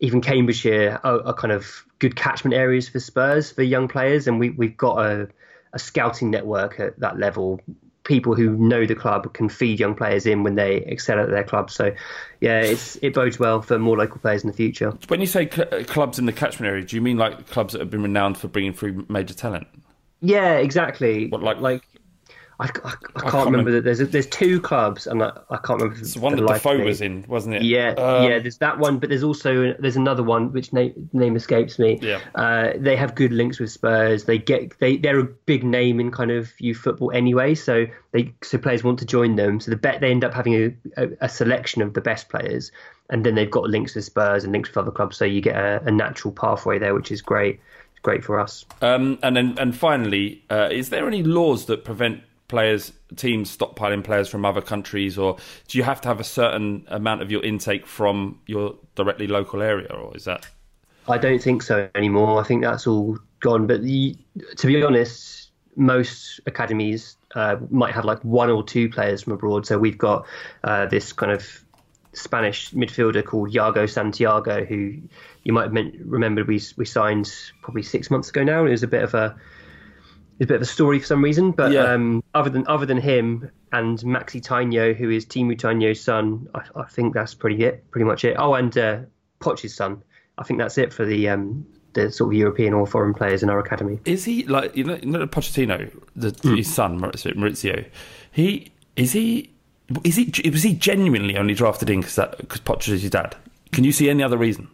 even 0.00 0.20
Cambridgeshire 0.20 0.98
are, 1.04 1.24
are 1.26 1.34
kind 1.34 1.52
of 1.52 1.84
good 1.98 2.16
catchment 2.16 2.54
areas 2.54 2.88
for 2.88 2.98
Spurs 3.00 3.50
for 3.52 3.62
young 3.62 3.86
players, 3.88 4.26
and 4.26 4.38
we 4.40 4.50
we've 4.50 4.76
got 4.76 4.98
a 4.98 5.28
a 5.72 5.78
scouting 5.78 6.30
network 6.30 6.80
at 6.80 6.98
that 6.98 7.18
level. 7.18 7.60
People 8.02 8.34
who 8.34 8.56
know 8.56 8.86
the 8.86 8.94
club 8.94 9.32
can 9.34 9.48
feed 9.48 9.78
young 9.78 9.94
players 9.94 10.24
in 10.26 10.42
when 10.42 10.54
they 10.54 10.76
excel 10.76 11.20
at 11.20 11.28
their 11.28 11.44
club. 11.44 11.70
So, 11.70 11.94
yeah, 12.40 12.60
it's 12.60 12.96
it 13.02 13.14
bodes 13.14 13.38
well 13.38 13.60
for 13.60 13.78
more 13.78 13.96
local 13.96 14.18
players 14.18 14.42
in 14.42 14.50
the 14.50 14.56
future. 14.56 14.92
When 15.08 15.20
you 15.20 15.26
say 15.26 15.48
cl- 15.48 15.68
uh, 15.70 15.84
clubs 15.84 16.18
in 16.18 16.24
the 16.26 16.32
catchment 16.32 16.68
area, 16.70 16.82
do 16.82 16.96
you 16.96 17.02
mean 17.02 17.18
like 17.18 17.46
clubs 17.48 17.74
that 17.74 17.80
have 17.80 17.90
been 17.90 18.02
renowned 18.02 18.38
for 18.38 18.48
bringing 18.48 18.72
through 18.72 19.04
major 19.08 19.34
talent? 19.34 19.68
Yeah, 20.22 20.54
exactly. 20.56 21.28
What, 21.28 21.42
like- 21.42 21.60
like 21.60 21.82
I, 22.60 22.64
I, 22.64 22.66
I 22.66 23.20
can't, 23.20 23.32
can't 23.32 23.46
remember 23.46 23.70
that. 23.72 23.84
There's 23.84 23.98
there's 23.98 24.26
two 24.26 24.60
clubs, 24.60 25.06
and 25.06 25.22
I, 25.22 25.32
I 25.50 25.56
can't 25.56 25.80
remember. 25.80 25.98
It's 26.00 26.14
the 26.14 26.20
one 26.20 26.36
the 26.36 26.42
that 26.42 26.54
Defoe 26.54 26.78
me. 26.78 26.84
was 26.84 27.00
in, 27.00 27.24
wasn't 27.26 27.56
it? 27.56 27.62
Yeah, 27.62 27.94
Um, 27.98 28.28
yeah. 28.28 28.38
There's 28.38 28.58
that 28.58 28.78
one, 28.78 28.98
but 28.98 29.08
there's 29.08 29.22
also 29.24 29.74
there's 29.78 29.96
another 29.96 30.22
one 30.22 30.52
which 30.52 30.72
name 30.72 31.08
name 31.12 31.36
escapes 31.36 31.78
me. 31.78 31.98
Yeah. 32.02 32.20
Uh, 32.34 32.72
they 32.76 32.96
have 32.96 33.14
good 33.14 33.32
links 33.32 33.58
with 33.58 33.70
Spurs. 33.70 34.24
They 34.24 34.38
get 34.38 34.78
they 34.78 34.96
they're 34.98 35.18
a 35.18 35.24
big 35.24 35.64
name 35.64 35.98
in 36.00 36.10
kind 36.10 36.30
of 36.30 36.50
youth 36.60 36.78
football 36.78 37.10
anyway. 37.12 37.54
So 37.54 37.86
they 38.12 38.34
so 38.42 38.58
players 38.58 38.84
want 38.84 38.98
to 39.00 39.06
join 39.06 39.36
them. 39.36 39.58
So 39.60 39.70
the 39.70 39.76
bet 39.76 40.00
they 40.00 40.10
end 40.10 40.24
up 40.24 40.34
having 40.34 40.54
a, 40.54 41.02
a, 41.02 41.08
a 41.22 41.28
selection 41.28 41.80
of 41.82 41.94
the 41.94 42.00
best 42.00 42.28
players, 42.28 42.70
and 43.08 43.24
then 43.24 43.34
they've 43.36 43.50
got 43.50 43.64
links 43.64 43.94
with 43.94 44.04
Spurs 44.04 44.44
and 44.44 44.52
links 44.52 44.68
with 44.68 44.76
other 44.78 44.90
clubs. 44.90 45.16
So 45.16 45.24
you 45.24 45.40
get 45.40 45.56
a, 45.56 45.82
a 45.86 45.90
natural 45.90 46.32
pathway 46.32 46.78
there, 46.78 46.94
which 46.94 47.10
is 47.10 47.22
great. 47.22 47.58
It's 47.92 48.00
great 48.02 48.22
for 48.24 48.38
us. 48.38 48.64
Um, 48.82 49.18
and 49.22 49.36
then, 49.36 49.56
and 49.58 49.76
finally, 49.76 50.42
uh, 50.50 50.68
is 50.70 50.90
there 50.90 51.06
any 51.06 51.22
laws 51.22 51.66
that 51.66 51.84
prevent 51.84 52.22
players, 52.50 52.92
teams 53.16 53.56
stockpiling 53.56 54.04
players 54.04 54.28
from 54.28 54.44
other 54.44 54.60
countries, 54.60 55.16
or 55.16 55.36
do 55.68 55.78
you 55.78 55.84
have 55.84 56.00
to 56.02 56.08
have 56.08 56.20
a 56.20 56.24
certain 56.24 56.84
amount 56.88 57.22
of 57.22 57.30
your 57.30 57.42
intake 57.42 57.86
from 57.86 58.40
your 58.46 58.74
directly 58.96 59.26
local 59.26 59.62
area, 59.62 59.88
or 59.88 60.14
is 60.14 60.24
that? 60.24 60.46
I 61.08 61.16
don't 61.16 61.42
think 61.42 61.62
so 61.62 61.88
anymore. 61.94 62.40
I 62.40 62.44
think 62.44 62.62
that's 62.62 62.86
all 62.86 63.18
gone. 63.40 63.66
But 63.66 63.82
the, 63.82 64.16
to 64.58 64.66
be 64.66 64.82
honest, 64.82 65.50
most 65.76 66.40
academies 66.46 67.16
uh, 67.34 67.56
might 67.70 67.94
have 67.94 68.04
like 68.04 68.22
one 68.24 68.50
or 68.50 68.62
two 68.62 68.90
players 68.90 69.22
from 69.22 69.32
abroad. 69.32 69.66
So 69.66 69.78
we've 69.78 69.98
got 69.98 70.26
uh, 70.62 70.86
this 70.86 71.12
kind 71.12 71.32
of 71.32 71.64
Spanish 72.12 72.72
midfielder 72.72 73.24
called 73.24 73.52
Yago 73.52 73.88
Santiago, 73.88 74.64
who 74.64 74.94
you 75.44 75.52
might 75.52 75.72
have 75.72 75.92
remembered 76.04 76.48
we 76.48 76.60
we 76.76 76.84
signed 76.84 77.32
probably 77.62 77.82
six 77.82 78.10
months 78.10 78.28
ago 78.28 78.42
now. 78.42 78.66
It 78.66 78.70
was 78.70 78.82
a 78.82 78.88
bit 78.88 79.02
of 79.02 79.14
a 79.14 79.36
it's 80.40 80.46
a 80.46 80.48
bit 80.48 80.56
of 80.56 80.62
a 80.62 80.66
story 80.66 80.98
for 80.98 81.04
some 81.06 81.22
reason, 81.22 81.50
but 81.50 81.70
Yeah. 81.70 81.92
um, 81.92 82.24
other 82.34 82.48
than 82.50 82.66
other 82.66 82.86
than 82.86 82.96
him 82.96 83.50
and 83.72 83.98
Maxi 83.98 84.40
Tainio, 84.42 84.96
who 84.96 85.10
is 85.10 85.26
Teemu 85.26 85.54
Tainio's 85.60 86.00
son, 86.00 86.48
I, 86.54 86.62
I 86.74 86.84
think 86.84 87.12
that's 87.14 87.34
pretty 87.34 87.62
it, 87.62 87.88
pretty 87.90 88.06
much 88.06 88.24
it. 88.24 88.36
Oh, 88.38 88.54
and 88.54 88.76
uh, 88.76 89.00
Poch's 89.40 89.74
son. 89.74 90.02
I 90.38 90.42
think 90.44 90.58
that's 90.58 90.78
it 90.78 90.92
for 90.92 91.04
the 91.04 91.28
um, 91.28 91.66
the 91.92 92.10
sort 92.10 92.32
of 92.32 92.38
European 92.38 92.72
or 92.72 92.86
foreign 92.86 93.12
players 93.12 93.42
in 93.42 93.50
our 93.50 93.58
academy. 93.58 93.98
Is 94.06 94.24
he 94.24 94.44
like 94.44 94.74
you 94.74 94.84
know, 94.84 94.94
you 95.02 95.10
know 95.10 95.26
Pochettino, 95.26 95.90
the, 96.16 96.30
Hmm. 96.42 96.56
his 96.56 96.72
son 96.72 96.98
Maurizio, 96.98 97.34
Maurizio? 97.36 97.84
He 98.32 98.72
is 98.96 99.12
he 99.12 99.50
is 100.04 100.16
he 100.16 100.50
was 100.50 100.62
he 100.62 100.72
genuinely 100.72 101.36
only 101.36 101.52
drafted 101.52 101.90
in 101.90 102.00
because 102.00 102.14
that 102.16 102.38
because 102.38 102.60
Poch 102.62 102.88
is 102.88 103.02
his 103.02 103.10
dad? 103.10 103.36
Can 103.72 103.84
you 103.84 103.92
see 103.92 104.08
any 104.08 104.22
other 104.22 104.38
reason? 104.38 104.68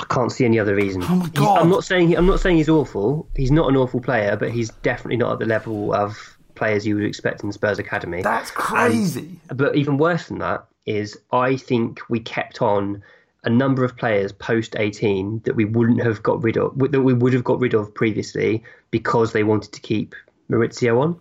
I 0.00 0.04
can't 0.14 0.32
see 0.32 0.44
any 0.44 0.58
other 0.58 0.74
reason. 0.74 1.02
Oh 1.04 1.14
my 1.16 1.24
He- 1.26 1.30
God. 1.32 1.60
I'm 1.60 1.68
not 1.68 1.84
saying 1.84 2.16
I'm 2.16 2.26
not 2.26 2.40
saying 2.40 2.56
he's 2.56 2.68
awful. 2.68 3.28
He's 3.36 3.50
not 3.52 3.68
an 3.68 3.76
awful 3.76 4.00
player, 4.00 4.36
but 4.36 4.50
he's 4.50 4.70
definitely 4.82 5.18
not 5.18 5.32
at 5.34 5.38
the 5.38 5.46
level 5.46 5.92
of 5.94 6.36
players 6.54 6.86
you 6.86 6.94
would 6.96 7.04
expect 7.04 7.42
in 7.42 7.48
the 7.48 7.52
Spurs 7.52 7.78
academy. 7.78 8.22
That's 8.22 8.50
crazy. 8.50 9.38
But 9.54 9.76
even 9.76 9.96
worse 9.98 10.26
than 10.28 10.38
that 10.38 10.64
is 10.86 11.18
I 11.32 11.56
think 11.56 12.00
we 12.08 12.20
kept 12.20 12.62
on 12.62 13.02
a 13.44 13.50
number 13.50 13.84
of 13.84 13.96
players 13.96 14.32
post 14.32 14.74
18 14.78 15.42
that 15.44 15.54
we 15.56 15.64
wouldn't 15.64 16.02
have 16.02 16.22
got 16.22 16.42
rid 16.42 16.56
of 16.56 16.76
that 16.90 17.00
we 17.02 17.14
would 17.14 17.32
have 17.32 17.44
got 17.44 17.60
rid 17.60 17.74
of 17.74 17.94
previously 17.94 18.62
because 18.90 19.32
they 19.32 19.42
wanted 19.44 19.72
to 19.72 19.80
keep 19.80 20.14
Maurizio 20.50 21.00
on. 21.00 21.20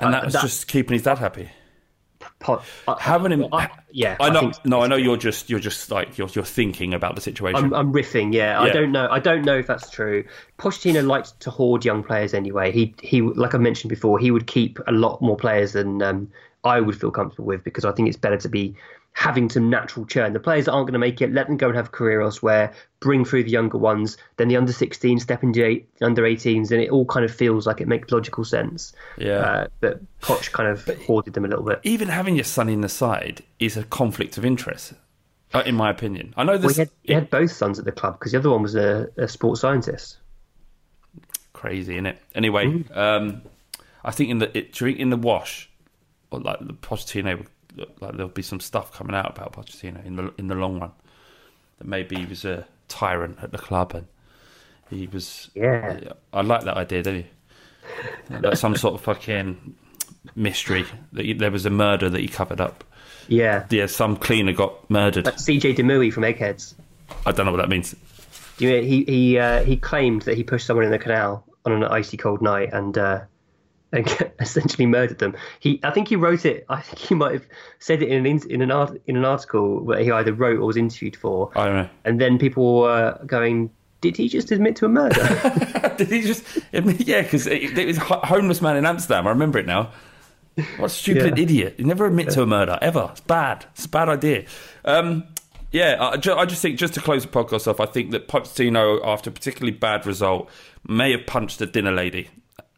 and 0.00 0.08
uh, 0.08 0.18
that 0.18 0.24
was 0.24 0.32
that- 0.34 0.42
just 0.42 0.66
keeping 0.68 0.94
his 0.94 1.02
dad 1.02 1.18
happy. 1.18 1.50
Po- 2.40 2.62
I- 2.88 2.96
Having 2.98 3.32
him, 3.32 3.46
I- 3.52 3.68
yeah, 3.92 4.16
I 4.18 4.26
I 4.28 4.30
know. 4.30 4.40
think 4.40 4.54
so. 4.54 4.60
no, 4.64 4.80
I 4.80 4.86
know 4.86 4.96
you're 4.96 5.18
just 5.18 5.50
you're 5.50 5.60
just 5.60 5.90
like 5.90 6.16
you're 6.16 6.28
you're 6.32 6.44
thinking 6.44 6.94
about 6.94 7.14
the 7.14 7.20
situation. 7.20 7.64
I'm, 7.66 7.74
I'm 7.74 7.92
riffing, 7.92 8.32
yeah. 8.32 8.58
I 8.60 8.70
don't 8.70 8.92
know. 8.92 9.08
I 9.10 9.18
don't 9.18 9.44
know 9.44 9.58
if 9.58 9.66
that's 9.66 9.90
true. 9.90 10.24
Pochettino 10.58 11.06
likes 11.06 11.32
to 11.32 11.50
hoard 11.50 11.84
young 11.84 12.02
players 12.02 12.32
anyway. 12.34 12.72
He 12.72 12.94
he, 13.02 13.20
like 13.22 13.54
I 13.54 13.58
mentioned 13.58 13.90
before, 13.90 14.18
he 14.18 14.30
would 14.30 14.46
keep 14.46 14.78
a 14.86 14.92
lot 14.92 15.20
more 15.20 15.36
players 15.36 15.74
than 15.74 16.00
um, 16.02 16.30
I 16.64 16.80
would 16.80 16.98
feel 16.98 17.10
comfortable 17.10 17.44
with 17.46 17.62
because 17.62 17.84
I 17.84 17.92
think 17.92 18.08
it's 18.08 18.16
better 18.16 18.38
to 18.38 18.48
be 18.48 18.74
having 19.12 19.50
some 19.50 19.68
natural 19.68 20.06
churn. 20.06 20.32
The 20.32 20.40
players 20.40 20.64
that 20.64 20.72
aren't 20.72 20.86
going 20.86 20.94
to 20.94 20.98
make 20.98 21.20
it, 21.20 21.32
let 21.32 21.46
them 21.46 21.56
go 21.56 21.66
and 21.68 21.76
have 21.76 21.86
a 21.88 21.90
career 21.90 22.20
elsewhere. 22.22 22.72
Bring 23.00 23.24
through 23.24 23.44
the 23.44 23.50
younger 23.50 23.76
ones, 23.78 24.16
then 24.36 24.48
the 24.48 24.56
under 24.56 24.72
16 24.72 25.18
step 25.20 25.42
into 25.42 25.64
eight, 25.64 25.88
under 26.00 26.22
18s, 26.22 26.70
and 26.70 26.80
it 26.80 26.90
all 26.90 27.04
kind 27.04 27.24
of 27.24 27.34
feels 27.34 27.66
like 27.66 27.80
it 27.80 27.88
makes 27.88 28.10
logical 28.12 28.44
sense. 28.44 28.92
Yeah. 29.18 29.38
Uh, 29.38 29.66
but 29.80 30.20
Poch 30.20 30.52
kind 30.52 30.68
of 30.68 30.84
hoarded 31.06 31.34
them 31.34 31.44
a 31.44 31.48
little 31.48 31.64
bit. 31.64 31.80
Even 31.82 32.08
having 32.08 32.34
your 32.36 32.44
son 32.44 32.68
in 32.68 32.80
the 32.82 32.88
side 32.88 33.42
is 33.58 33.76
a 33.76 33.84
conflict 33.84 34.38
of 34.38 34.44
interest, 34.44 34.92
uh, 35.52 35.62
in 35.66 35.74
my 35.74 35.90
opinion. 35.90 36.32
I 36.36 36.44
know 36.44 36.52
Well, 36.52 36.60
this 36.60 36.76
he, 36.76 36.80
had, 36.80 36.90
he 37.02 37.12
had 37.12 37.30
both 37.30 37.50
sons 37.50 37.78
at 37.78 37.84
the 37.84 37.92
club 37.92 38.18
because 38.18 38.32
the 38.32 38.38
other 38.38 38.50
one 38.50 38.62
was 38.62 38.74
a, 38.74 39.08
a 39.16 39.26
sports 39.28 39.60
scientist. 39.60 40.18
crazy, 41.52 41.94
isn't 41.94 42.06
it? 42.06 42.18
Anyway, 42.34 42.84
um, 42.94 43.42
I 44.04 44.10
think 44.12 44.30
in 44.30 44.38
the 44.38 44.56
it, 44.56 44.80
in 44.80 45.10
the 45.10 45.16
wash, 45.16 45.68
or 46.30 46.40
like 46.40 46.58
the 46.60 46.72
Pochettino, 46.74 47.46
like 47.76 48.16
there'll 48.16 48.28
be 48.28 48.42
some 48.42 48.60
stuff 48.60 48.92
coming 48.92 49.14
out 49.14 49.36
about 49.36 49.52
Pochettino 49.52 50.04
in 50.04 50.16
the 50.16 50.32
in 50.38 50.48
the 50.48 50.54
long 50.54 50.80
run. 50.80 50.92
That 51.78 51.86
maybe 51.86 52.16
he 52.16 52.26
was 52.26 52.44
a 52.44 52.66
tyrant 52.88 53.38
at 53.42 53.52
the 53.52 53.58
club 53.58 53.94
and 53.94 54.06
he 54.90 55.06
was. 55.06 55.50
Yeah. 55.54 56.12
I 56.32 56.42
like 56.42 56.64
that 56.64 56.76
idea, 56.76 57.02
don't 57.02 57.16
you? 57.16 57.24
Like 58.30 58.56
some 58.56 58.76
sort 58.76 58.94
of 58.94 59.00
fucking 59.00 59.74
mystery 60.34 60.84
that 61.12 61.24
he, 61.24 61.32
there 61.32 61.50
was 61.50 61.66
a 61.66 61.70
murder 61.70 62.08
that 62.08 62.20
he 62.20 62.28
covered 62.28 62.60
up. 62.60 62.84
Yeah. 63.28 63.66
Yeah, 63.70 63.86
some 63.86 64.16
cleaner 64.16 64.52
got 64.52 64.88
murdered. 64.90 65.24
CJ 65.24 65.76
de 65.76 65.82
Mooi 65.82 66.10
from 66.12 66.24
Eggheads. 66.24 66.74
I 67.26 67.32
don't 67.32 67.46
know 67.46 67.52
what 67.52 67.58
that 67.58 67.68
means. 67.68 67.94
Do 68.58 68.66
you 68.66 68.76
know, 68.76 68.82
he 68.82 69.04
he 69.04 69.38
uh, 69.38 69.64
he 69.64 69.76
claimed 69.76 70.22
that 70.22 70.36
he 70.36 70.44
pushed 70.44 70.66
someone 70.66 70.84
in 70.84 70.90
the 70.90 70.98
canal 70.98 71.44
on 71.64 71.72
an 71.72 71.84
icy 71.84 72.16
cold 72.16 72.42
night 72.42 72.70
and 72.72 72.96
uh, 72.96 73.20
and 73.92 74.32
essentially 74.40 74.86
murdered 74.86 75.18
them. 75.18 75.36
He 75.60 75.80
I 75.82 75.90
think 75.90 76.08
he 76.08 76.16
wrote 76.16 76.44
it. 76.44 76.64
I 76.68 76.80
think 76.80 76.98
he 76.98 77.14
might 77.14 77.32
have 77.32 77.46
said 77.78 78.02
it 78.02 78.08
in 78.08 78.24
an 78.26 78.40
in, 78.48 78.62
an 78.62 78.70
art, 78.70 79.00
in 79.06 79.16
an 79.16 79.24
article 79.24 79.84
that 79.86 80.02
he 80.02 80.10
either 80.10 80.32
wrote 80.32 80.58
or 80.60 80.66
was 80.66 80.76
interviewed 80.76 81.16
for. 81.16 81.50
I 81.56 81.66
don't 81.66 81.76
know. 81.76 81.88
And 82.04 82.20
then 82.20 82.38
people 82.38 82.80
were 82.82 83.18
going, 83.26 83.70
"Did 84.00 84.16
he 84.16 84.28
just 84.28 84.50
admit 84.50 84.76
to 84.76 84.86
a 84.86 84.88
murder?" 84.88 85.94
Did 85.98 86.08
he 86.08 86.22
just? 86.22 86.44
Mean, 86.72 86.96
yeah, 87.00 87.22
because 87.22 87.46
it, 87.46 87.76
it 87.76 87.86
was 87.86 87.98
a 87.98 88.00
homeless 88.26 88.60
man 88.62 88.76
in 88.76 88.86
Amsterdam. 88.86 89.26
I 89.26 89.30
remember 89.30 89.58
it 89.58 89.66
now. 89.66 89.90
What 90.76 90.86
a 90.86 90.88
stupid 90.88 91.36
Yeah. 91.38 91.42
idiot! 91.42 91.74
You 91.78 91.84
never 91.86 92.06
admit 92.06 92.30
to 92.30 92.42
a 92.42 92.46
murder 92.46 92.78
ever. 92.82 93.08
It's 93.12 93.20
bad. 93.20 93.66
It's 93.72 93.86
a 93.86 93.88
bad 93.88 94.08
idea. 94.08 94.44
Um, 94.84 95.24
yeah, 95.72 95.96
I, 96.00 96.14
I 96.32 96.46
just 96.46 96.60
think 96.60 96.78
just 96.78 96.94
to 96.94 97.00
close 97.00 97.22
the 97.24 97.30
podcast 97.30 97.68
off, 97.68 97.78
I 97.78 97.86
think 97.86 98.10
that 98.10 98.26
Pochettino, 98.26 99.00
after 99.04 99.30
a 99.30 99.32
particularly 99.32 99.70
bad 99.76 100.04
result, 100.04 100.50
may 100.86 101.12
have 101.12 101.26
punched 101.26 101.60
a 101.60 101.66
dinner 101.66 101.92
lady 101.92 102.28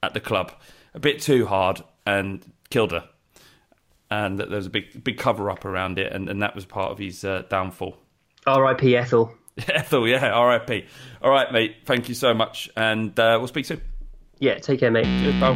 at 0.03 0.13
the 0.13 0.21
club 0.21 0.53
a 0.95 1.01
bit 1.01 1.21
too 1.21 1.47
hard 1.47 1.83
and 2.07 2.45
killed 2.71 2.93
her, 2.93 3.09
and 4.11 4.39
that 4.39 4.49
there 4.49 4.57
was 4.57 4.67
a 4.67 4.71
big 4.71 5.03
big 5.03 5.19
cover 5.19 5.51
up 5.51 5.65
around 5.65 5.99
it, 5.99 6.13
and, 6.13 6.29
and 6.29 6.43
that 6.43 6.55
was 6.55 6.65
part 6.65 6.93
of 6.93 6.99
his 6.99 7.25
uh, 7.25 7.43
downfall. 7.49 7.97
R.I.P. 8.47 8.97
Ethel. 8.97 9.35
Ethel, 9.69 10.09
yeah, 10.09 10.31
R.I.P. 10.31 10.87
All 11.23 11.31
right, 11.31 11.53
mate. 11.53 11.77
Thank 11.85 12.09
you 12.09 12.15
so 12.15 12.35
much, 12.35 12.71
and 12.77 13.19
uh, 13.19 13.37
we'll 13.39 13.49
speak 13.49 13.67
soon. 13.67 13.81
Yeah, 14.39 14.59
take 14.59 14.81
care, 14.81 14.91
mate. 14.91 15.05
Cheers, 15.05 15.35
pal. 15.39 15.55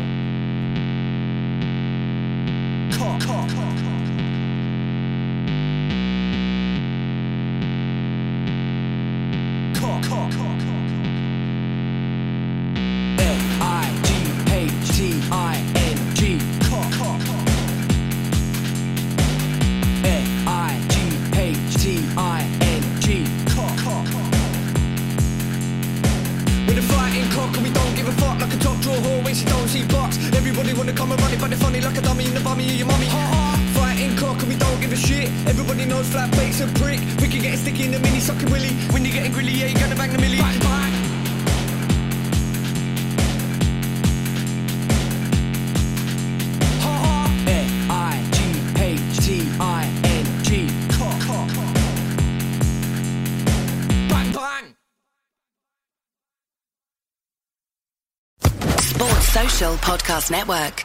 Everybody 31.09 31.23
wanna 31.23 31.37
come 31.37 31.53
and 31.53 31.61
but 31.61 31.67
funny 31.67 31.81
like 31.81 31.97
a 31.97 32.01
dummy 32.01 32.27
in 32.27 32.35
the 32.35 32.41
bummy 32.41 32.65
of 32.65 32.73
your 32.73 32.89
mummy. 32.89 33.07
Fighting 33.75 34.17
cock 34.17 34.41
and 34.41 34.49
we 34.49 34.57
don't 34.57 34.81
give 34.81 34.93
a 34.93 34.97
shit. 34.97 35.31
Everybody 35.47 35.85
knows 35.85 36.09
flat 36.09 36.33
bait's 36.33 36.61
a 36.61 36.67
prick. 36.81 36.99
We 37.21 37.29
can 37.29 37.43
get 37.43 37.57
sticky 37.61 37.85
in 37.85 37.93
the 37.93 38.01
mini 38.01 38.19
sucking 38.19 38.51
willy. 38.51 38.75
When 38.91 39.05
you're 39.05 39.15
getting 39.15 39.31
grilly 39.31 39.53
yeah 39.53 39.67
you 39.67 39.79
gonna 39.79 39.95
bang 39.95 40.11
the 40.11 40.19
millie. 40.19 40.39
Bang 40.39 40.59
bang. 40.59 40.93
Bang 54.09 54.33
bang. 54.33 54.75
Sports 58.81 59.29
Social 59.29 59.77
Podcast 59.77 60.33
Network. 60.33 60.85